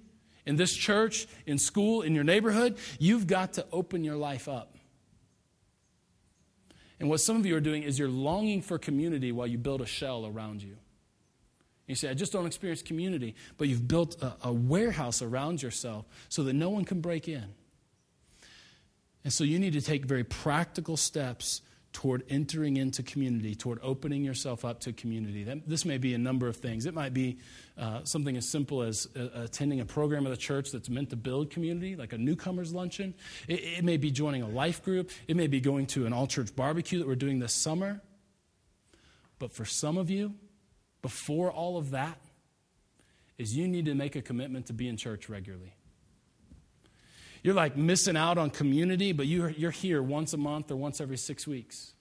in 0.45 0.55
this 0.55 0.75
church, 0.75 1.27
in 1.45 1.57
school, 1.57 2.01
in 2.01 2.15
your 2.15 2.23
neighborhood, 2.23 2.77
you've 2.99 3.27
got 3.27 3.53
to 3.53 3.65
open 3.71 4.03
your 4.03 4.15
life 4.15 4.47
up. 4.47 4.70
And 7.01 7.09
what 7.09 7.19
some 7.19 7.35
of 7.35 7.47
you 7.47 7.55
are 7.55 7.61
doing 7.61 7.81
is 7.81 7.97
you're 7.97 8.07
longing 8.07 8.61
for 8.61 8.77
community 8.77 9.31
while 9.31 9.47
you 9.47 9.57
build 9.57 9.81
a 9.81 9.87
shell 9.87 10.23
around 10.23 10.61
you. 10.61 10.77
You 11.87 11.95
say, 11.95 12.11
I 12.11 12.13
just 12.13 12.31
don't 12.31 12.45
experience 12.45 12.83
community, 12.83 13.33
but 13.57 13.67
you've 13.67 13.87
built 13.87 14.21
a, 14.21 14.35
a 14.43 14.53
warehouse 14.53 15.23
around 15.23 15.63
yourself 15.63 16.05
so 16.29 16.43
that 16.43 16.53
no 16.53 16.69
one 16.69 16.85
can 16.85 17.01
break 17.01 17.27
in. 17.27 17.45
And 19.23 19.33
so 19.33 19.43
you 19.43 19.57
need 19.57 19.73
to 19.73 19.81
take 19.81 20.05
very 20.05 20.23
practical 20.23 20.95
steps 20.95 21.63
toward 21.93 22.23
entering 22.29 22.77
into 22.77 23.03
community, 23.03 23.53
toward 23.53 23.79
opening 23.83 24.23
yourself 24.23 24.63
up 24.63 24.79
to 24.81 24.93
community. 24.93 25.43
That, 25.43 25.67
this 25.67 25.85
may 25.85 25.97
be 25.97 26.13
a 26.13 26.17
number 26.17 26.47
of 26.47 26.57
things. 26.57 26.85
It 26.85 26.93
might 26.93 27.13
be 27.13 27.37
uh, 27.77 28.03
something 28.03 28.37
as 28.37 28.47
simple 28.47 28.81
as 28.81 29.07
uh, 29.15 29.27
attending 29.35 29.81
a 29.81 29.85
program 29.85 30.25
of 30.25 30.31
the 30.31 30.37
church 30.37 30.71
that's 30.71 30.89
meant 30.89 31.09
to 31.09 31.15
build 31.15 31.49
community, 31.49 31.95
like 31.95 32.13
a 32.13 32.17
newcomers 32.17 32.73
luncheon. 32.73 33.13
It, 33.47 33.59
it 33.79 33.83
may 33.83 33.97
be 33.97 34.09
joining 34.11 34.41
a 34.41 34.47
life 34.47 34.83
group. 34.83 35.11
It 35.27 35.35
may 35.35 35.47
be 35.47 35.59
going 35.59 35.87
to 35.87 36.05
an 36.05 36.13
all 36.13 36.27
church 36.27 36.55
barbecue 36.55 36.99
that 36.99 37.07
we're 37.07 37.15
doing 37.15 37.39
this 37.39 37.53
summer. 37.53 38.01
But 39.37 39.51
for 39.51 39.65
some 39.65 39.97
of 39.97 40.09
you, 40.09 40.35
before 41.01 41.51
all 41.51 41.77
of 41.77 41.91
that, 41.91 42.19
is 43.37 43.57
you 43.57 43.67
need 43.67 43.85
to 43.85 43.95
make 43.95 44.15
a 44.15 44.21
commitment 44.21 44.67
to 44.67 44.73
be 44.73 44.87
in 44.87 44.97
church 44.97 45.27
regularly. 45.27 45.73
You're 47.43 47.55
like 47.55 47.75
missing 47.75 48.15
out 48.15 48.37
on 48.37 48.49
community, 48.49 49.13
but 49.13 49.25
you're, 49.27 49.49
you're 49.49 49.71
here 49.71 50.01
once 50.01 50.33
a 50.33 50.37
month 50.37 50.71
or 50.71 50.75
once 50.75 51.01
every 51.01 51.17
six 51.17 51.47
weeks. 51.47 51.93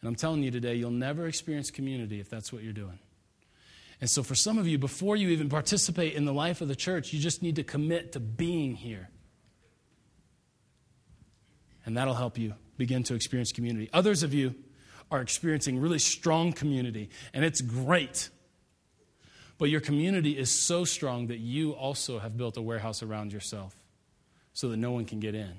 And 0.00 0.08
I'm 0.08 0.14
telling 0.16 0.42
you 0.42 0.50
today, 0.50 0.74
you'll 0.74 0.90
never 0.90 1.26
experience 1.26 1.70
community 1.70 2.20
if 2.20 2.28
that's 2.28 2.52
what 2.52 2.62
you're 2.62 2.72
doing. 2.72 2.98
And 4.00 4.10
so, 4.10 4.22
for 4.22 4.34
some 4.34 4.58
of 4.58 4.66
you, 4.66 4.76
before 4.76 5.16
you 5.16 5.30
even 5.30 5.48
participate 5.48 6.14
in 6.14 6.24
the 6.24 6.32
life 6.32 6.60
of 6.60 6.68
the 6.68 6.76
church, 6.76 7.12
you 7.12 7.20
just 7.20 7.42
need 7.42 7.56
to 7.56 7.64
commit 7.64 8.12
to 8.12 8.20
being 8.20 8.74
here. 8.74 9.08
And 11.86 11.96
that'll 11.96 12.14
help 12.14 12.36
you 12.36 12.54
begin 12.76 13.02
to 13.04 13.14
experience 13.14 13.52
community. 13.52 13.88
Others 13.92 14.22
of 14.22 14.34
you 14.34 14.54
are 15.10 15.20
experiencing 15.20 15.78
really 15.78 15.98
strong 15.98 16.52
community, 16.52 17.08
and 17.32 17.44
it's 17.44 17.60
great. 17.60 18.28
But 19.58 19.70
your 19.70 19.80
community 19.80 20.36
is 20.36 20.50
so 20.50 20.84
strong 20.84 21.28
that 21.28 21.38
you 21.38 21.72
also 21.72 22.18
have 22.18 22.36
built 22.36 22.56
a 22.56 22.62
warehouse 22.62 23.02
around 23.02 23.32
yourself 23.32 23.76
so 24.52 24.68
that 24.68 24.76
no 24.76 24.90
one 24.90 25.04
can 25.04 25.20
get 25.20 25.34
in. 25.34 25.52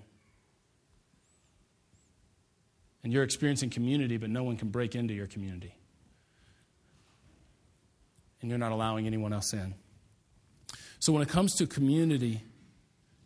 And 3.04 3.14
you're 3.14 3.24
experiencing 3.24 3.70
community, 3.70 4.18
but 4.18 4.30
no 4.30 4.44
one 4.44 4.58
can 4.58 4.70
break 4.70 4.96
into 4.96 5.14
your 5.14 5.28
community. 5.28 5.76
And 8.42 8.50
you're 8.50 8.60
not 8.60 8.72
allowing 8.72 9.08
anyone 9.08 9.32
else 9.32 9.54
in. 9.54 9.76
So, 11.00 11.14
when 11.14 11.22
it 11.22 11.30
comes 11.30 11.56
to 11.56 11.68
community 11.68 12.42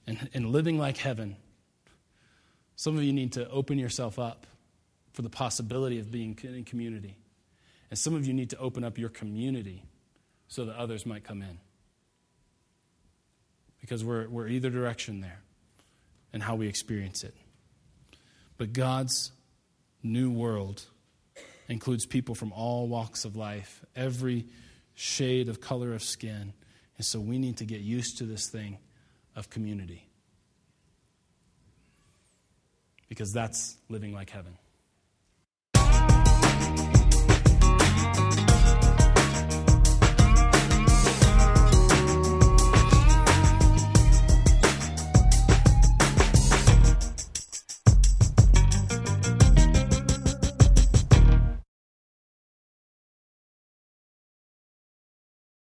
and, 0.05 0.29
and 0.33 0.49
living 0.51 0.77
like 0.77 0.97
heaven, 0.97 1.37
some 2.75 2.97
of 2.97 3.03
you 3.03 3.13
need 3.13 3.33
to 3.33 3.49
open 3.49 3.79
yourself 3.79 4.19
up 4.19 4.45
for 5.13 5.21
the 5.21 5.29
possibility 5.29 5.99
of 5.99 6.11
being 6.11 6.37
in 6.43 6.63
community. 6.63 7.15
And 7.89 7.97
some 7.97 8.15
of 8.15 8.27
you 8.27 8.33
need 8.33 8.49
to 8.51 8.57
open 8.57 8.83
up 8.83 8.97
your 8.97 9.09
community 9.09 9.83
so 10.49 10.65
that 10.65 10.75
others 10.75 11.05
might 11.05 11.23
come 11.23 11.41
in. 11.41 11.59
Because 13.79 14.03
we're, 14.03 14.27
we're 14.27 14.47
either 14.47 14.69
direction 14.69 15.21
there 15.21 15.39
and 16.33 16.43
how 16.43 16.55
we 16.55 16.67
experience 16.67 17.23
it. 17.23 17.33
But 18.57 18.73
God's 18.73 19.31
new 20.03 20.29
world 20.29 20.83
includes 21.69 22.05
people 22.05 22.35
from 22.35 22.51
all 22.51 22.87
walks 22.87 23.23
of 23.23 23.35
life, 23.35 23.85
every 23.95 24.47
shade 24.95 25.47
of 25.47 25.61
color 25.61 25.93
of 25.93 26.03
skin. 26.03 26.53
And 26.97 27.05
so 27.05 27.19
we 27.19 27.37
need 27.37 27.57
to 27.57 27.65
get 27.65 27.79
used 27.81 28.17
to 28.17 28.25
this 28.25 28.49
thing 28.49 28.79
of 29.35 29.49
community. 29.49 30.09
Because 33.07 33.31
that's 33.31 33.77
living 33.87 34.13
like 34.13 34.29
heaven. 34.29 34.57